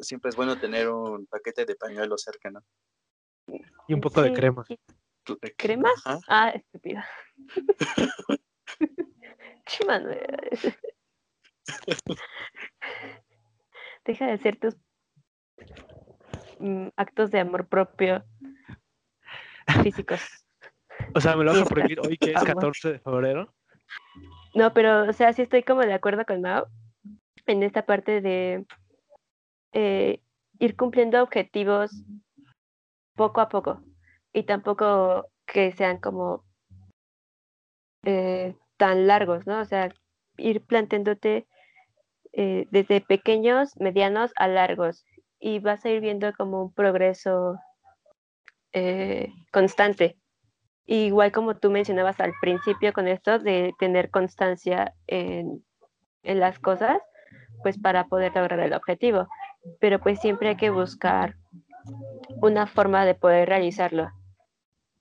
Siempre 0.00 0.30
es 0.30 0.36
bueno 0.36 0.58
tener 0.58 0.88
un 0.88 1.26
paquete 1.26 1.66
de 1.66 1.76
pañuelos 1.76 2.22
cerca, 2.22 2.50
¿no? 2.50 2.64
Y 3.86 3.92
un 3.92 4.00
poco 4.00 4.22
de 4.22 4.32
crema. 4.32 4.64
¿Crema? 5.58 5.90
Ah, 6.28 6.48
estúpida. 6.50 7.06
Deja 14.04 14.26
de 14.26 14.32
hacer 14.32 14.58
tus 14.58 14.76
Mm, 16.58 16.88
actos 16.96 17.30
de 17.30 17.40
amor 17.40 17.68
propio 17.68 18.24
físicos. 19.82 20.45
O 21.16 21.20
sea, 21.20 21.34
¿me 21.34 21.44
lo 21.44 21.52
vas 21.52 21.62
a 21.62 21.64
prohibir 21.64 21.98
hoy 21.98 22.18
que 22.18 22.32
es 22.32 22.44
14 22.44 22.92
de 22.92 22.98
febrero? 22.98 23.50
No, 24.54 24.74
pero, 24.74 25.08
o 25.08 25.12
sea, 25.14 25.32
sí 25.32 25.40
estoy 25.40 25.62
como 25.62 25.80
de 25.80 25.94
acuerdo 25.94 26.26
con 26.26 26.42
Mao 26.42 26.66
en 27.46 27.62
esta 27.62 27.86
parte 27.86 28.20
de 28.20 28.66
eh, 29.72 30.20
ir 30.58 30.76
cumpliendo 30.76 31.22
objetivos 31.22 32.04
poco 33.14 33.40
a 33.40 33.48
poco 33.48 33.80
y 34.34 34.42
tampoco 34.42 35.30
que 35.46 35.72
sean 35.72 36.00
como 36.00 36.44
eh, 38.04 38.54
tan 38.76 39.06
largos, 39.06 39.46
¿no? 39.46 39.60
O 39.60 39.64
sea, 39.64 39.88
ir 40.36 40.66
planteándote 40.66 41.46
eh, 42.34 42.66
desde 42.70 43.00
pequeños, 43.00 43.74
medianos 43.78 44.32
a 44.36 44.48
largos 44.48 45.06
y 45.40 45.60
vas 45.60 45.82
a 45.86 45.88
ir 45.88 46.02
viendo 46.02 46.30
como 46.34 46.62
un 46.62 46.74
progreso 46.74 47.56
eh, 48.74 49.32
constante. 49.50 50.18
Igual 50.86 51.32
como 51.32 51.56
tú 51.56 51.70
mencionabas 51.70 52.20
al 52.20 52.32
principio 52.40 52.92
con 52.92 53.08
esto 53.08 53.38
de 53.38 53.74
tener 53.78 54.10
constancia 54.10 54.94
en, 55.06 55.64
en 56.22 56.40
las 56.40 56.58
cosas, 56.58 56.98
pues 57.62 57.78
para 57.78 58.04
poder 58.04 58.34
lograr 58.34 58.60
el 58.60 58.72
objetivo. 58.72 59.28
Pero 59.80 59.98
pues 59.98 60.20
siempre 60.20 60.50
hay 60.50 60.56
que 60.56 60.70
buscar 60.70 61.34
una 62.40 62.66
forma 62.66 63.04
de 63.04 63.14
poder 63.14 63.48
realizarlo. 63.48 64.10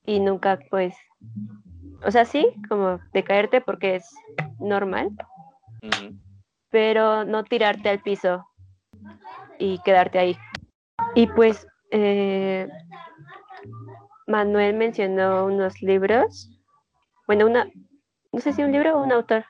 Y 0.05 0.19
nunca 0.19 0.59
pues, 0.69 0.95
o 2.03 2.11
sea, 2.11 2.25
sí, 2.25 2.47
como 2.69 2.99
de 3.13 3.23
caerte 3.23 3.61
porque 3.61 3.95
es 3.95 4.09
normal, 4.59 5.11
pero 6.69 7.25
no 7.25 7.43
tirarte 7.43 7.89
al 7.89 8.01
piso 8.01 8.45
y 9.59 9.79
quedarte 9.83 10.19
ahí. 10.19 10.38
Y 11.15 11.27
pues 11.27 11.67
eh, 11.91 12.67
Manuel 14.28 14.76
mencionó 14.76 15.45
unos 15.45 15.82
libros, 15.82 16.51
bueno, 17.28 17.45
una, 17.45 17.67
no 18.32 18.39
sé 18.39 18.53
si 18.53 18.63
un 18.63 18.71
libro 18.71 18.97
o 18.97 19.03
un 19.03 19.11
autor. 19.11 19.45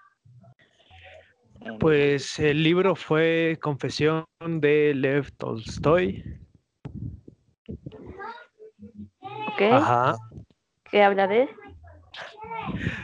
Pues 1.80 2.38
el 2.40 2.62
libro 2.62 2.96
fue 2.96 3.58
Confesión 3.62 4.26
de 4.40 4.94
Lev 4.94 5.32
Tolstoy. 5.38 6.24
Ok. 9.22 9.62
Ajá. 9.72 10.16
¿Qué 10.92 11.02
habla 11.02 11.28
de? 11.28 11.50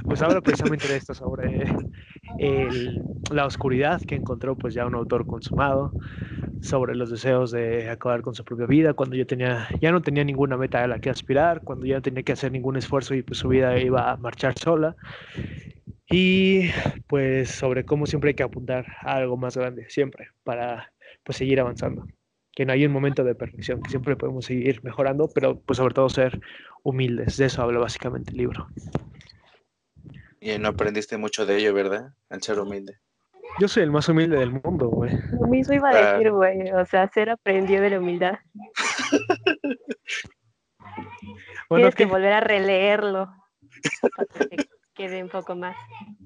Pues 0.05 0.21
habla 0.21 0.41
precisamente 0.41 0.87
de 0.87 0.97
esto, 0.97 1.13
sobre 1.13 1.65
la 3.31 3.45
oscuridad 3.45 4.01
que 4.01 4.15
encontró 4.15 4.57
pues 4.57 4.73
ya 4.73 4.85
un 4.85 4.95
autor 4.95 5.25
consumado, 5.25 5.93
sobre 6.61 6.95
los 6.95 7.09
deseos 7.09 7.51
de 7.51 7.89
acabar 7.89 8.21
con 8.21 8.35
su 8.35 8.45
propia 8.45 8.67
vida, 8.67 8.93
cuando 8.93 9.15
ya, 9.15 9.25
tenía, 9.25 9.67
ya 9.79 9.91
no 9.91 10.01
tenía 10.01 10.23
ninguna 10.23 10.57
meta 10.57 10.83
a 10.83 10.87
la 10.87 10.99
que 10.99 11.09
aspirar, 11.09 11.61
cuando 11.61 11.85
ya 11.85 11.95
no 11.95 12.01
tenía 12.01 12.23
que 12.23 12.33
hacer 12.33 12.51
ningún 12.51 12.77
esfuerzo 12.77 13.15
y 13.15 13.23
pues 13.23 13.39
su 13.39 13.49
vida 13.49 13.77
iba 13.79 14.11
a 14.11 14.17
marchar 14.17 14.57
sola. 14.57 14.95
Y 16.09 16.69
pues 17.07 17.49
sobre 17.49 17.85
cómo 17.85 18.05
siempre 18.05 18.29
hay 18.29 18.33
que 18.35 18.43
apuntar 18.43 18.85
a 19.01 19.15
algo 19.15 19.37
más 19.37 19.57
grande, 19.57 19.89
siempre, 19.89 20.29
para 20.43 20.91
pues 21.23 21.37
seguir 21.37 21.59
avanzando. 21.59 22.05
Que 22.53 22.65
no 22.65 22.73
hay 22.73 22.85
un 22.85 22.91
momento 22.91 23.23
de 23.23 23.33
perfección, 23.33 23.81
que 23.81 23.89
siempre 23.89 24.15
podemos 24.15 24.45
seguir 24.45 24.83
mejorando, 24.83 25.29
pero 25.33 25.59
pues 25.59 25.77
sobre 25.77 25.93
todo 25.93 26.09
ser 26.09 26.39
humildes. 26.83 27.37
De 27.37 27.45
eso 27.45 27.61
habla 27.61 27.79
básicamente 27.79 28.31
el 28.31 28.37
libro. 28.37 28.67
Y 30.39 30.57
no 30.57 30.69
aprendiste 30.69 31.17
mucho 31.17 31.45
de 31.45 31.57
ello, 31.57 31.73
¿verdad? 31.73 32.13
Al 32.29 32.41
ser 32.41 32.59
humilde. 32.59 32.97
Yo 33.59 33.67
soy 33.67 33.83
el 33.83 33.91
más 33.91 34.07
humilde 34.09 34.37
del 34.37 34.51
mundo, 34.51 34.89
güey. 34.89 35.11
Lo 35.39 35.47
mismo 35.47 35.73
iba 35.73 35.89
a 35.89 35.91
ah. 35.91 36.13
decir, 36.13 36.31
güey. 36.31 36.71
O 36.71 36.85
sea, 36.85 37.07
ser 37.09 37.29
aprendió 37.29 37.81
de 37.81 37.89
la 37.89 37.99
humildad. 37.99 38.39
bueno, 41.69 41.89
Tienes 41.89 41.95
que... 41.95 42.05
volver 42.05 42.33
a 42.33 42.39
releerlo 42.39 43.33
para 44.01 44.49
que 44.49 44.69
quede 44.93 45.23
un 45.23 45.29
poco 45.29 45.55
más. 45.55 45.75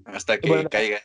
Hasta 0.06 0.38
que 0.38 0.68
caiga. 0.70 1.00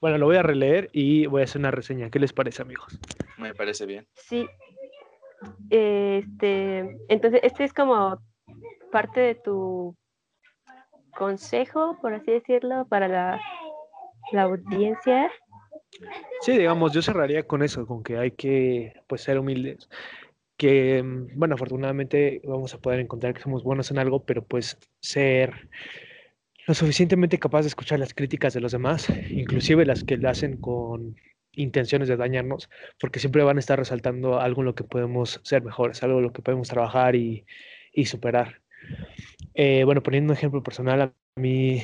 Bueno, 0.00 0.18
lo 0.18 0.26
voy 0.26 0.36
a 0.36 0.42
releer 0.42 0.90
y 0.92 1.26
voy 1.26 1.40
a 1.40 1.44
hacer 1.44 1.60
una 1.60 1.70
reseña. 1.70 2.10
¿Qué 2.10 2.18
les 2.18 2.32
parece, 2.32 2.62
amigos? 2.62 2.98
Me 3.38 3.54
parece 3.54 3.86
bien. 3.86 4.06
Sí. 4.14 4.46
Este, 5.70 6.98
entonces, 7.08 7.40
este 7.42 7.64
es 7.64 7.72
como 7.72 8.18
parte 8.92 9.20
de 9.20 9.34
tu 9.34 9.96
consejo, 11.16 11.98
por 12.00 12.14
así 12.14 12.30
decirlo, 12.30 12.86
para 12.88 13.08
la, 13.08 13.40
la 14.32 14.42
audiencia. 14.42 15.30
Sí, 16.40 16.52
digamos, 16.58 16.92
yo 16.92 17.02
cerraría 17.02 17.44
con 17.44 17.62
eso, 17.62 17.86
con 17.86 18.02
que 18.02 18.18
hay 18.18 18.32
que 18.32 18.94
pues 19.06 19.22
ser 19.22 19.38
humildes. 19.38 19.88
Que, 20.56 21.02
mm, 21.02 21.38
bueno, 21.38 21.54
afortunadamente 21.54 22.40
vamos 22.44 22.74
a 22.74 22.78
poder 22.78 23.00
encontrar 23.00 23.34
que 23.34 23.42
somos 23.42 23.62
buenos 23.62 23.90
en 23.90 23.98
algo, 23.98 24.24
pero 24.24 24.44
pues 24.44 24.78
ser 25.00 25.68
lo 26.66 26.74
suficientemente 26.74 27.38
capaz 27.38 27.62
de 27.62 27.68
escuchar 27.68 27.98
las 27.98 28.14
críticas 28.14 28.54
de 28.54 28.60
los 28.60 28.72
demás, 28.72 29.08
inclusive 29.30 29.84
las 29.84 30.02
que 30.02 30.16
le 30.16 30.28
hacen 30.28 30.56
con 30.56 31.16
intenciones 31.52 32.08
de 32.08 32.16
dañarnos, 32.16 32.68
porque 32.98 33.20
siempre 33.20 33.42
van 33.42 33.58
a 33.58 33.60
estar 33.60 33.78
resaltando 33.78 34.40
algo 34.40 34.62
en 34.62 34.66
lo 34.66 34.74
que 34.74 34.84
podemos 34.84 35.40
ser 35.44 35.62
mejores, 35.62 36.02
algo 36.02 36.18
en 36.18 36.24
lo 36.24 36.32
que 36.32 36.42
podemos 36.42 36.68
trabajar 36.68 37.14
y, 37.14 37.44
y 37.92 38.06
superar. 38.06 38.60
Eh, 39.54 39.84
bueno, 39.84 40.02
poniendo 40.02 40.32
un 40.32 40.36
ejemplo 40.36 40.62
personal, 40.62 41.00
a 41.02 41.12
mí 41.36 41.82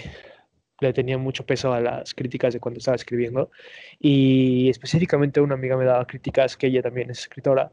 le 0.80 0.92
tenía 0.92 1.18
mucho 1.18 1.44
peso 1.44 1.72
a 1.72 1.80
las 1.80 2.14
críticas 2.14 2.54
de 2.54 2.60
cuando 2.60 2.78
estaba 2.78 2.96
escribiendo 2.96 3.50
y 3.98 4.68
específicamente 4.68 5.40
una 5.40 5.54
amiga 5.54 5.76
me 5.76 5.84
daba 5.84 6.06
críticas 6.06 6.56
que 6.56 6.68
ella 6.68 6.82
también 6.82 7.10
es 7.10 7.20
escritora 7.20 7.70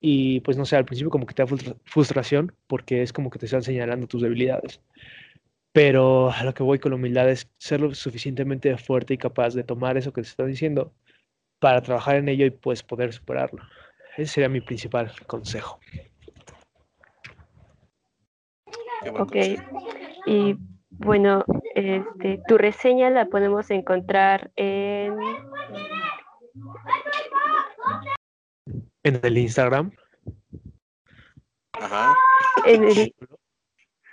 y 0.00 0.40
pues 0.40 0.56
no 0.56 0.66
sé, 0.66 0.76
al 0.76 0.84
principio 0.84 1.10
como 1.10 1.26
que 1.26 1.34
te 1.34 1.44
da 1.44 1.76
frustración 1.84 2.52
porque 2.66 3.02
es 3.02 3.12
como 3.12 3.30
que 3.30 3.38
te 3.38 3.46
están 3.46 3.62
señalando 3.62 4.08
tus 4.08 4.22
debilidades. 4.22 4.80
Pero 5.72 6.30
a 6.30 6.42
lo 6.44 6.52
que 6.52 6.64
voy 6.64 6.80
con 6.80 6.90
la 6.90 6.96
humildad 6.96 7.30
es 7.30 7.48
ser 7.56 7.80
lo 7.80 7.94
suficientemente 7.94 8.76
fuerte 8.76 9.14
y 9.14 9.18
capaz 9.18 9.54
de 9.54 9.62
tomar 9.62 9.96
eso 9.96 10.12
que 10.12 10.22
te 10.22 10.28
están 10.28 10.48
diciendo 10.48 10.92
para 11.60 11.80
trabajar 11.80 12.16
en 12.16 12.28
ello 12.28 12.44
y 12.44 12.50
pues 12.50 12.82
poder 12.82 13.12
superarlo. 13.12 13.62
Ese 14.16 14.34
sería 14.34 14.48
mi 14.48 14.60
principal 14.60 15.12
consejo. 15.28 15.78
Ok. 19.18 19.36
Y 20.26 20.56
bueno, 20.98 21.44
este, 21.74 22.40
tu 22.46 22.58
reseña 22.58 23.10
la 23.10 23.26
podemos 23.26 23.70
encontrar 23.70 24.50
en... 24.56 25.16
En 29.04 29.20
el 29.22 29.38
Instagram. 29.38 29.92
Ajá. 31.72 32.14
En 32.66 32.84
el, 32.84 33.14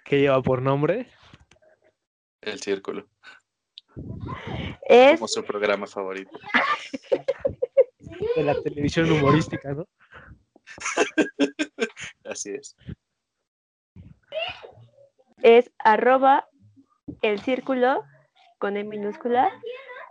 que 0.09 0.19
lleva 0.19 0.41
por 0.41 0.61
nombre 0.63 1.07
El 2.41 2.59
círculo. 2.59 3.07
es 4.87 5.19
Como 5.19 5.27
su 5.27 5.43
programa 5.43 5.85
favorito. 5.85 6.39
de 8.35 8.43
la 8.43 8.59
televisión 8.63 9.11
humorística, 9.11 9.73
¿no? 9.73 9.87
Así 12.25 12.49
es. 12.51 12.75
es 15.43 15.71
arroba 15.77 16.47
el 17.21 17.39
círculo 17.39 18.03
con 18.57 18.77
E 18.77 18.83
minúscula, 18.83 19.49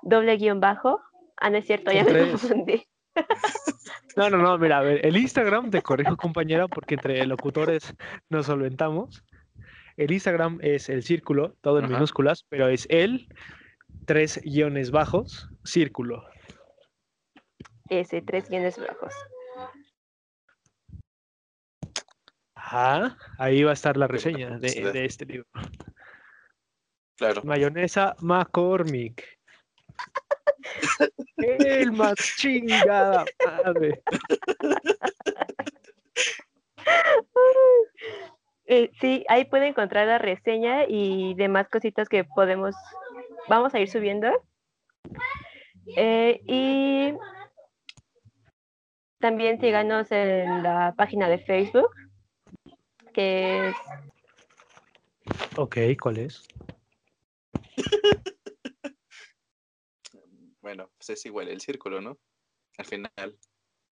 doble 0.02 0.36
guion 0.36 0.60
bajo. 0.60 1.00
Ah, 1.36 1.50
no 1.50 1.58
es 1.58 1.66
cierto, 1.66 1.92
ya 1.92 2.04
me 2.04 2.30
confundí. 2.30 2.84
No, 4.16 4.28
no, 4.30 4.38
no, 4.38 4.58
mira, 4.58 4.78
a 4.78 4.82
ver, 4.82 5.06
el 5.06 5.16
Instagram, 5.16 5.70
te 5.70 5.80
corrijo 5.80 6.16
compañera, 6.16 6.66
porque 6.66 6.96
entre 6.96 7.24
locutores 7.24 7.94
nos 8.28 8.46
solventamos. 8.46 9.22
El 9.96 10.10
Instagram 10.10 10.58
es 10.60 10.88
el 10.88 11.04
círculo, 11.04 11.54
todo 11.60 11.78
en 11.78 11.84
Ajá. 11.84 11.94
minúsculas, 11.94 12.44
pero 12.48 12.66
es 12.66 12.88
el, 12.90 13.28
tres 14.06 14.40
guiones 14.42 14.90
bajos, 14.90 15.48
círculo. 15.62 16.24
Ese, 17.88 18.20
tres 18.20 18.48
guiones 18.48 18.76
bajos. 18.76 19.14
Ajá, 22.56 23.16
ahí 23.38 23.62
va 23.62 23.70
a 23.70 23.74
estar 23.74 23.96
la 23.96 24.08
reseña 24.08 24.58
de, 24.58 24.90
de 24.92 25.04
este 25.04 25.26
libro. 25.26 25.46
Claro. 27.18 27.42
Mayonesa 27.44 28.14
McCormick. 28.20 29.24
El 31.36 31.92
más 31.92 32.14
chingada 32.36 33.24
madre. 33.44 34.00
Eh, 38.66 38.90
sí, 39.00 39.24
ahí 39.28 39.46
puede 39.46 39.66
encontrar 39.66 40.06
la 40.06 40.18
reseña 40.18 40.84
y 40.86 41.34
demás 41.34 41.68
cositas 41.68 42.08
que 42.08 42.24
podemos, 42.24 42.74
vamos 43.48 43.74
a 43.74 43.80
ir 43.80 43.88
subiendo. 43.88 44.28
Eh, 45.96 46.40
y 46.46 47.14
también 49.18 49.60
síganos 49.60 50.12
en 50.12 50.62
la 50.62 50.94
página 50.96 51.28
de 51.28 51.38
Facebook, 51.38 51.90
que 53.12 53.70
es 53.70 53.76
Ok, 55.56 55.76
¿cuál 56.00 56.18
es? 56.18 56.46
Bueno, 60.60 60.90
pues 60.98 61.10
es 61.10 61.24
igual 61.24 61.48
el 61.48 61.62
círculo, 61.62 62.02
¿no? 62.02 62.18
Al 62.76 62.84
final 62.84 63.38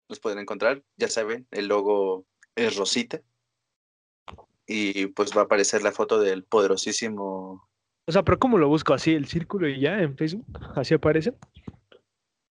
nos 0.09 0.19
pueden 0.19 0.39
encontrar, 0.39 0.84
ya 0.97 1.07
saben, 1.07 1.47
el 1.51 1.67
logo 1.67 2.25
es 2.55 2.75
rosita. 2.75 3.21
Y 4.65 5.07
pues 5.07 5.38
va 5.38 5.41
a 5.41 5.43
aparecer 5.43 5.84
la 5.84 5.91
foto 5.91 6.19
del 6.19 6.45
poderosísimo. 6.45 7.69
O 8.07 8.11
sea, 8.11 8.23
pero 8.23 8.39
¿cómo 8.39 8.57
lo 8.57 8.69
busco? 8.69 8.93
¿Así 8.93 9.13
el 9.13 9.27
círculo 9.27 9.67
y 9.67 9.81
ya 9.81 9.99
en 9.99 10.17
Facebook? 10.17 10.45
¿Así 10.75 10.93
aparece? 10.93 11.34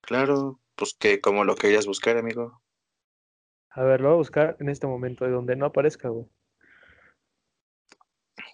Claro, 0.02 0.60
pues 0.76 0.96
que 0.96 1.22
como 1.22 1.44
lo 1.44 1.56
querías 1.56 1.86
buscar, 1.86 2.18
amigo. 2.18 2.62
A 3.70 3.84
ver, 3.84 4.02
lo 4.02 4.10
voy 4.10 4.16
a 4.16 4.18
buscar 4.18 4.58
en 4.60 4.70
este 4.70 4.88
momento 4.88 5.24
de 5.24 5.32
donde 5.32 5.56
no 5.56 5.68
aparezca, 5.68 6.10
güey. 6.10 6.26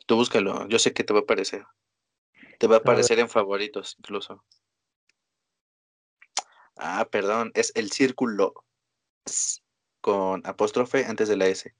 Tú 0.05 0.15
búscalo, 0.15 0.67
yo 0.67 0.77
sé 0.77 0.93
que 0.93 1.03
te 1.03 1.13
va 1.13 1.21
a 1.21 1.23
aparecer. 1.23 1.65
Te 2.57 2.67
va 2.67 2.75
a 2.75 2.79
aparecer 2.79 3.19
en 3.19 3.29
favoritos, 3.29 3.95
incluso. 3.99 4.43
Ah, 6.77 7.07
perdón, 7.09 7.51
es 7.53 7.71
el 7.75 7.91
círculo 7.91 8.65
con 10.01 10.45
apóstrofe 10.45 11.05
antes 11.05 11.29
de 11.29 11.37
la 11.37 11.47
S. 11.47 11.73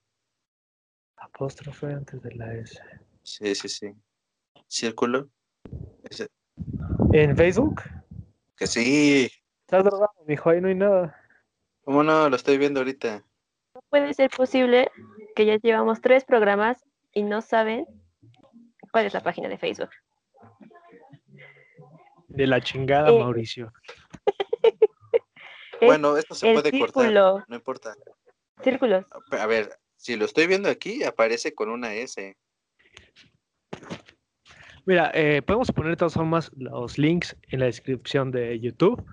Apóstrofe 1.18 1.88
antes 1.88 2.22
de 2.22 2.36
la 2.36 2.54
S. 2.54 2.80
Sí, 3.24 3.56
sí, 3.56 3.70
sí. 3.70 3.94
Círculo. 4.68 5.30
¿En 7.12 7.36
Facebook? 7.36 7.82
Que 8.56 8.68
sí. 8.68 9.30
Estás 9.62 9.84
drogado, 9.84 10.14
mijo, 10.28 10.50
ahí 10.50 10.62
no 10.62 10.68
hay 10.68 10.76
nada. 10.76 11.20
¿Cómo 11.84 12.04
no? 12.04 12.30
Lo 12.30 12.36
estoy 12.36 12.58
viendo 12.58 12.80
ahorita. 12.80 13.24
No 13.74 13.82
puede 13.90 14.14
ser 14.14 14.30
posible 14.30 14.90
que 15.36 15.46
ya 15.46 15.58
llevamos 15.58 16.02
tres 16.02 16.24
programas 16.24 16.86
y 17.12 17.24
no 17.24 17.42
saben 17.42 17.86
cuál 18.92 19.06
es 19.06 19.14
la 19.14 19.22
página 19.22 19.50
de 19.50 19.58
Facebook. 19.58 19.90
De 22.36 22.48
la 22.48 22.62
chingada, 22.62 23.10
Eh, 23.10 23.20
Mauricio. 23.20 23.72
Bueno, 25.82 26.16
esto 26.18 26.34
se 26.34 26.48
el 26.48 26.54
puede 26.54 26.72
cortar. 26.80 27.04
círculo, 27.04 27.44
No 27.50 27.56
importa. 27.56 27.94
círculos. 28.64 29.06
A 29.32 29.46
ver, 29.46 29.78
si 29.98 30.16
lo 30.16 30.24
estoy 30.26 30.48
viendo 30.48 30.70
aquí, 30.70 31.04
aparece 31.04 31.54
con 31.54 31.70
una 31.70 31.94
S. 31.94 32.38
Mira, 34.86 35.12
eh, 35.14 35.42
podemos 35.42 35.72
poner 35.72 35.92
de 35.92 35.98
todas 35.98 36.14
formas 36.14 36.50
los 36.56 36.98
links 36.98 37.36
en 37.50 37.60
la 37.60 37.66
descripción 37.66 38.32
de 38.32 38.58
YouTube. 38.60 39.06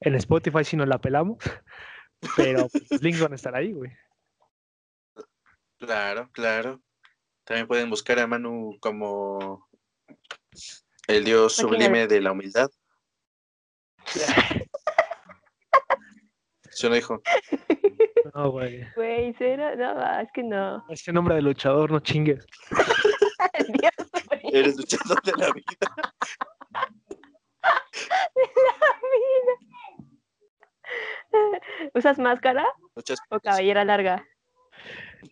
En 0.00 0.14
Spotify 0.14 0.64
si 0.64 0.76
no 0.76 0.86
la 0.86 0.98
pelamos. 0.98 1.38
Pero 2.36 2.66
los 2.90 3.02
links 3.02 3.20
van 3.20 3.32
a 3.32 3.36
estar 3.36 3.54
ahí, 3.54 3.72
güey. 3.72 3.92
Claro, 5.78 6.30
claro. 6.32 6.80
También 7.44 7.66
pueden 7.66 7.90
buscar 7.90 8.18
a 8.18 8.26
Manu 8.26 8.78
como 8.80 9.68
el 11.08 11.24
dios 11.24 11.56
de- 11.56 11.62
sublime 11.62 12.06
de 12.06 12.20
la 12.20 12.32
humildad. 12.32 12.70
¿Sí 16.70 16.86
o 16.86 16.88
no 16.88 16.94
dijo? 16.94 17.22
No, 18.34 18.50
güey. 18.50 18.86
Güey, 18.94 19.34
¿será? 19.34 19.74
No, 19.76 20.20
es 20.20 20.28
que 20.32 20.42
no. 20.42 20.84
Ese 20.88 21.12
nombre 21.12 21.34
de 21.34 21.42
luchador, 21.42 21.90
no 21.90 22.00
chingues. 22.00 22.46
Dios, 23.68 23.92
güey, 24.28 24.40
Eres 24.44 24.76
luchador 24.76 25.22
de 25.22 25.32
la 25.36 25.52
vida. 25.52 25.94
¿Usas 31.94 32.18
máscara 32.18 32.66
Muchas 32.94 33.18
o 33.30 33.40
cabellera 33.40 33.84
larga? 33.84 34.24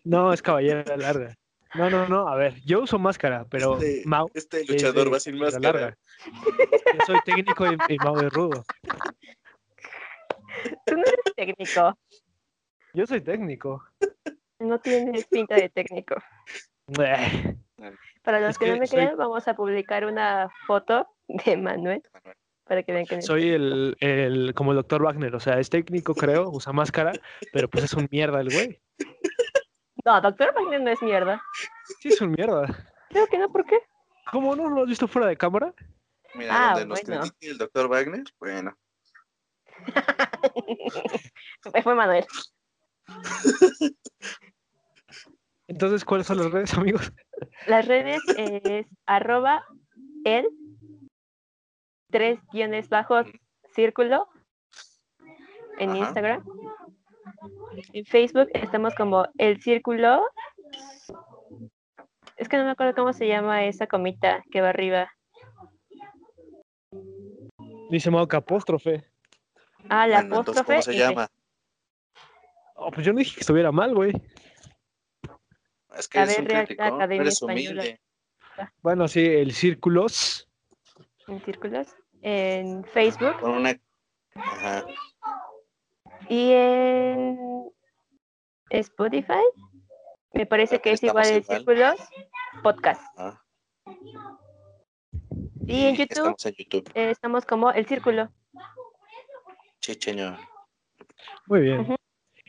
No, 0.04 0.32
es 0.32 0.40
caballera 0.42 0.96
larga. 0.96 1.34
No, 1.74 1.88
no, 1.90 2.08
no. 2.08 2.28
A 2.28 2.34
ver, 2.36 2.60
yo 2.64 2.80
uso 2.82 2.98
máscara, 2.98 3.46
pero 3.48 3.74
Este, 3.74 4.02
Mau 4.06 4.28
este 4.34 4.62
es 4.62 4.68
luchador 4.68 5.12
va 5.12 5.20
sin 5.20 5.38
máscara. 5.38 5.72
larga. 5.80 5.98
Yo 6.26 7.06
soy 7.06 7.18
técnico 7.24 7.66
y, 7.66 7.76
y 7.94 7.96
Mau 7.98 8.18
es 8.20 8.32
rudo. 8.32 8.64
Tú 10.86 10.94
no 10.96 11.02
eres 11.02 11.34
técnico. 11.36 11.96
Yo 12.92 13.06
soy 13.06 13.20
técnico. 13.20 13.84
No 14.58 14.78
tienes 14.80 15.26
pinta 15.26 15.54
de 15.54 15.68
técnico. 15.68 16.16
Para 18.22 18.40
los 18.40 18.50
Es 18.50 18.58
que, 18.58 18.68
no 18.72 18.76
me 18.78 18.86
soy- 18.86 18.98
crean, 18.98 19.16
vamos 19.16 19.46
a 19.48 19.54
publicar 19.54 20.04
una 20.04 20.48
foto 20.66 21.06
de 21.28 21.56
Manuel 21.56 22.02
para 22.64 22.82
que 22.82 22.92
vean 22.92 23.06
que 23.06 23.14
no 23.14 23.18
es 23.20 23.26
Soy 23.26 23.48
el, 23.50 23.96
el, 24.00 24.52
como 24.54 24.72
el 24.72 24.76
doctor 24.76 25.02
Wagner, 25.02 25.34
o 25.34 25.40
sea, 25.40 25.58
es 25.58 25.70
técnico, 25.70 26.14
creo, 26.14 26.50
usa 26.50 26.72
máscara, 26.72 27.12
pero 27.52 27.68
pues 27.68 27.84
es 27.84 27.94
un 27.94 28.08
mierda 28.10 28.40
el 28.40 28.50
güey. 28.50 28.80
No, 30.04 30.20
Doctor 30.20 30.52
Wagner 30.54 30.80
no 30.80 30.90
es 30.90 31.02
mierda. 31.02 31.42
Sí, 32.00 32.08
es 32.08 32.20
un 32.20 32.32
mierda. 32.32 32.66
Creo 33.10 33.26
que 33.26 33.38
no, 33.38 33.50
¿por 33.50 33.64
qué? 33.66 33.78
¿Cómo 34.32 34.54
no 34.56 34.68
lo 34.68 34.82
has 34.82 34.88
visto 34.88 35.08
fuera 35.08 35.28
de 35.28 35.36
cámara? 35.36 35.74
Mira, 36.34 36.52
Ah, 36.54 36.70
donde 36.78 36.86
nos 36.86 37.02
bueno. 37.04 37.22
critique 37.22 37.50
el 37.50 37.58
doctor 37.58 37.88
Wagner, 37.88 38.24
bueno, 38.38 38.76
Fue 41.82 41.94
Manuel. 41.94 42.24
Entonces, 45.66 46.04
¿cuáles 46.04 46.26
son 46.26 46.38
las 46.38 46.50
redes, 46.50 46.74
amigos? 46.74 47.12
Las 47.66 47.86
redes 47.86 48.22
es 48.36 48.86
arroba 49.06 49.64
el 50.24 50.48
tres 52.10 52.40
guiones 52.52 52.88
bajo 52.88 53.22
círculo 53.74 54.28
en 55.78 55.90
Ajá. 55.90 55.98
Instagram. 55.98 56.44
En 57.92 58.04
Facebook 58.04 58.48
estamos 58.52 58.94
como 58.94 59.26
el 59.38 59.60
círculo. 59.62 60.22
Es 62.36 62.48
que 62.48 62.56
no 62.56 62.64
me 62.64 62.70
acuerdo 62.70 62.94
cómo 62.94 63.12
se 63.12 63.28
llama 63.28 63.64
esa 63.64 63.86
comita 63.86 64.42
que 64.50 64.60
va 64.60 64.70
arriba. 64.70 65.10
Dice 67.90 68.10
que 68.28 68.36
apóstrofe. 68.36 69.04
Ah, 69.88 70.06
la 70.06 70.20
bueno, 70.20 70.38
entonces, 70.38 70.62
apóstrofe. 70.62 70.72
¿cómo 70.72 70.82
se 70.82 70.96
llama? 70.96 71.28
Oh, 72.76 72.90
pues 72.90 73.04
yo 73.04 73.12
no 73.12 73.18
dije 73.18 73.34
que 73.34 73.40
estuviera 73.40 73.72
mal, 73.72 73.94
güey. 73.94 74.12
Es 75.96 76.08
que 76.08 76.24
ver, 76.24 76.40
un 76.40 76.46
criticón, 76.46 77.12
eres 77.12 77.42
humilde. 77.42 78.00
Bueno, 78.82 79.08
sí, 79.08 79.24
el 79.24 79.52
círculos. 79.52 80.48
En 81.26 81.42
círculos. 81.44 81.88
En 82.22 82.84
Facebook 82.84 83.38
Con 83.40 83.52
una... 83.52 83.78
Ajá. 84.34 84.84
Y 86.28 86.52
en 86.52 87.38
Spotify. 88.70 89.42
Me 90.32 90.46
parece 90.46 90.76
Ah, 90.76 90.78
que 90.78 90.92
es 90.92 91.02
igual 91.02 91.26
el 91.26 91.44
círculos 91.44 91.96
podcast. 92.62 93.02
ajá. 93.16 93.44
Y 95.66 95.86
en 95.86 95.96
YouTube 95.96 96.10
Estamos 96.10 96.46
en 96.46 96.54
YouTube. 96.58 96.90
eh, 96.94 97.10
estamos 97.10 97.44
como 97.44 97.70
el 97.72 97.86
círculo. 97.86 98.30
Chicheño. 99.80 100.36
Muy 101.46 101.60
bien. 101.60 101.96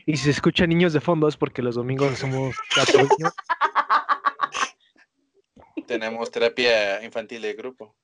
Y 0.06 0.16
si 0.16 0.24
se 0.24 0.30
escuchan 0.30 0.68
niños 0.68 0.92
de 0.92 1.00
fondo 1.00 1.28
es 1.28 1.36
porque 1.36 1.62
los 1.62 1.74
domingos 1.76 2.12
hacemos 2.12 2.56
teatro 2.74 3.00
niño. 3.02 3.30
Tenemos 5.86 6.30
terapia 6.30 7.02
infantil 7.04 7.42
de 7.42 7.54
grupo. 7.54 7.94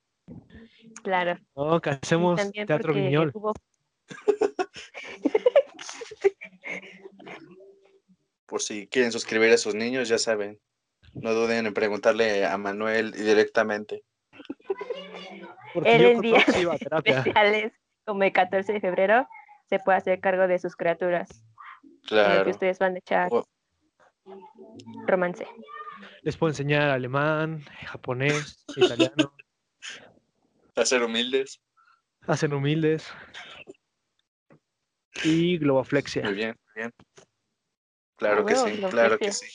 Claro. 1.03 1.39
No, 1.57 1.81
que 1.81 1.91
hacemos 1.91 2.41
teatro 2.53 2.95
guiñol. 2.95 3.31
hubo- 3.35 3.55
Por 8.49 8.63
si 8.63 8.87
quieren 8.89 9.13
suscribir 9.13 9.53
a 9.53 9.59
sus 9.59 9.75
niños, 9.75 10.09
ya 10.09 10.17
saben. 10.17 10.59
No 11.13 11.35
duden 11.35 11.67
en 11.67 11.75
preguntarle 11.75 12.47
a 12.47 12.57
Manuel 12.57 13.13
directamente. 13.13 14.05
Porque 15.75 15.97
Él 15.97 16.05
en 16.07 16.21
días 16.23 16.49
a 16.49 16.97
especiales 17.05 17.73
como 18.07 18.23
el 18.23 18.33
14 18.33 18.73
de 18.73 18.81
febrero 18.81 19.29
se 19.69 19.79
puede 19.81 19.99
hacer 19.99 20.21
cargo 20.21 20.49
de 20.49 20.59
sus 20.59 20.77
criaturas. 20.77 21.29
El 21.31 22.01
que 22.01 22.07
Claro. 22.09 22.51
ustedes 22.51 22.79
van 22.79 22.95
a 22.95 22.99
echar 22.99 23.29
O- 23.31 23.45
romance. 25.07 25.47
Les 26.23 26.37
puedo 26.39 26.51
enseñar 26.51 26.89
alemán, 26.89 27.63
japonés, 27.87 28.65
italiano. 28.77 29.35
A 30.75 30.85
ser 30.87 31.03
humildes. 31.03 31.61
Hacen 32.27 32.53
humildes. 32.55 33.13
Y 35.25 35.29
Muy 35.29 35.59
globoflexia. 35.59 36.23
bien, 36.31 36.57
muy 36.75 36.83
bien. 36.83 36.93
Claro 38.19 38.45
que 38.45 38.57
sí, 38.57 38.83
claro 38.91 39.19
que 39.19 39.33
sí. 39.33 39.47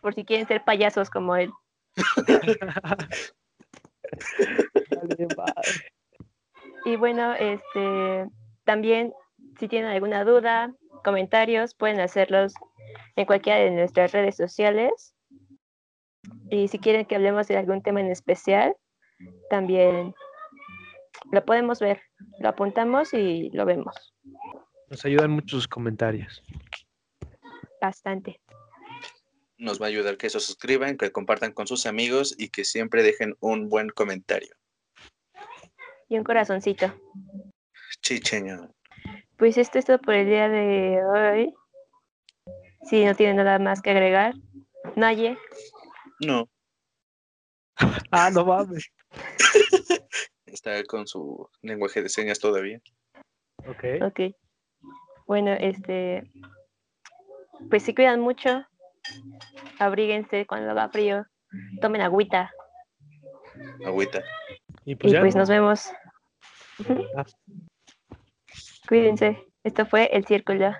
Por 0.00 0.14
si 0.14 0.24
quieren 0.24 0.46
ser 0.46 0.64
payasos 0.64 1.10
como 1.10 1.36
él. 1.36 1.52
Y 6.84 6.96
bueno, 6.96 7.34
este 7.34 8.26
también 8.64 9.14
si 9.58 9.68
tienen 9.68 9.90
alguna 9.90 10.24
duda, 10.24 10.74
comentarios, 11.04 11.74
pueden 11.74 12.00
hacerlos 12.00 12.54
en 13.16 13.26
cualquiera 13.26 13.58
de 13.60 13.70
nuestras 13.70 14.12
redes 14.12 14.36
sociales. 14.36 15.14
Y 16.50 16.68
si 16.68 16.78
quieren 16.78 17.06
que 17.06 17.16
hablemos 17.16 17.48
de 17.48 17.56
algún 17.56 17.82
tema 17.82 18.00
en 18.00 18.10
especial, 18.10 18.74
también 19.50 20.14
lo 21.30 21.44
podemos 21.44 21.80
ver. 21.80 22.00
Lo 22.38 22.48
apuntamos 22.48 23.14
y 23.14 23.50
lo 23.50 23.64
vemos 23.64 24.14
Nos 24.90 25.04
ayudan 25.04 25.30
mucho 25.30 25.56
sus 25.56 25.68
comentarios. 25.68 26.42
Bastante. 27.82 28.40
Nos 29.58 29.80
va 29.80 29.86
a 29.86 29.88
ayudar 29.88 30.16
que 30.16 30.30
se 30.30 30.40
suscriban, 30.40 30.96
que 30.96 31.12
compartan 31.12 31.52
con 31.52 31.66
sus 31.66 31.84
amigos 31.86 32.34
y 32.38 32.48
que 32.48 32.64
siempre 32.64 33.02
dejen 33.02 33.36
un 33.40 33.68
buen 33.68 33.90
comentario. 33.90 34.54
Y 36.08 36.16
un 36.16 36.24
corazoncito. 36.24 36.92
Chicheño. 38.00 38.72
Pues 39.36 39.58
esto 39.58 39.78
es 39.78 39.84
todo 39.84 39.98
por 40.00 40.14
el 40.14 40.26
día 40.26 40.48
de 40.48 41.04
hoy. 41.04 41.54
Si 42.88 43.04
no 43.04 43.14
tienen 43.14 43.36
nada 43.36 43.58
más 43.58 43.82
que 43.82 43.90
agregar, 43.90 44.34
Naye, 44.96 45.36
No, 46.20 46.48
Ah, 48.10 48.30
no 48.30 48.44
mames. 48.44 48.90
está 50.46 50.82
con 50.84 51.06
su 51.06 51.48
lenguaje 51.62 52.02
de 52.02 52.08
señas 52.08 52.38
todavía. 52.38 52.80
Ok. 53.66 54.02
ok. 54.02 54.20
Bueno, 55.26 55.52
este, 55.52 56.30
pues 57.70 57.82
se 57.82 57.94
cuidan 57.94 58.20
mucho, 58.20 58.64
abríguense 59.78 60.46
cuando 60.46 60.70
haga 60.70 60.88
frío, 60.88 61.26
tomen 61.80 62.00
agüita 62.02 62.50
Agüita. 63.84 64.22
Y 64.84 64.96
pues 64.96 65.12
y 65.12 65.14
ya. 65.14 65.20
pues 65.20 65.34
¿no? 65.34 65.40
nos 65.40 65.48
vemos. 65.48 65.92
Ah. 67.16 67.24
Cuídense. 68.88 69.46
Esto 69.64 69.86
fue 69.86 70.08
el 70.12 70.24
círculo. 70.26 70.72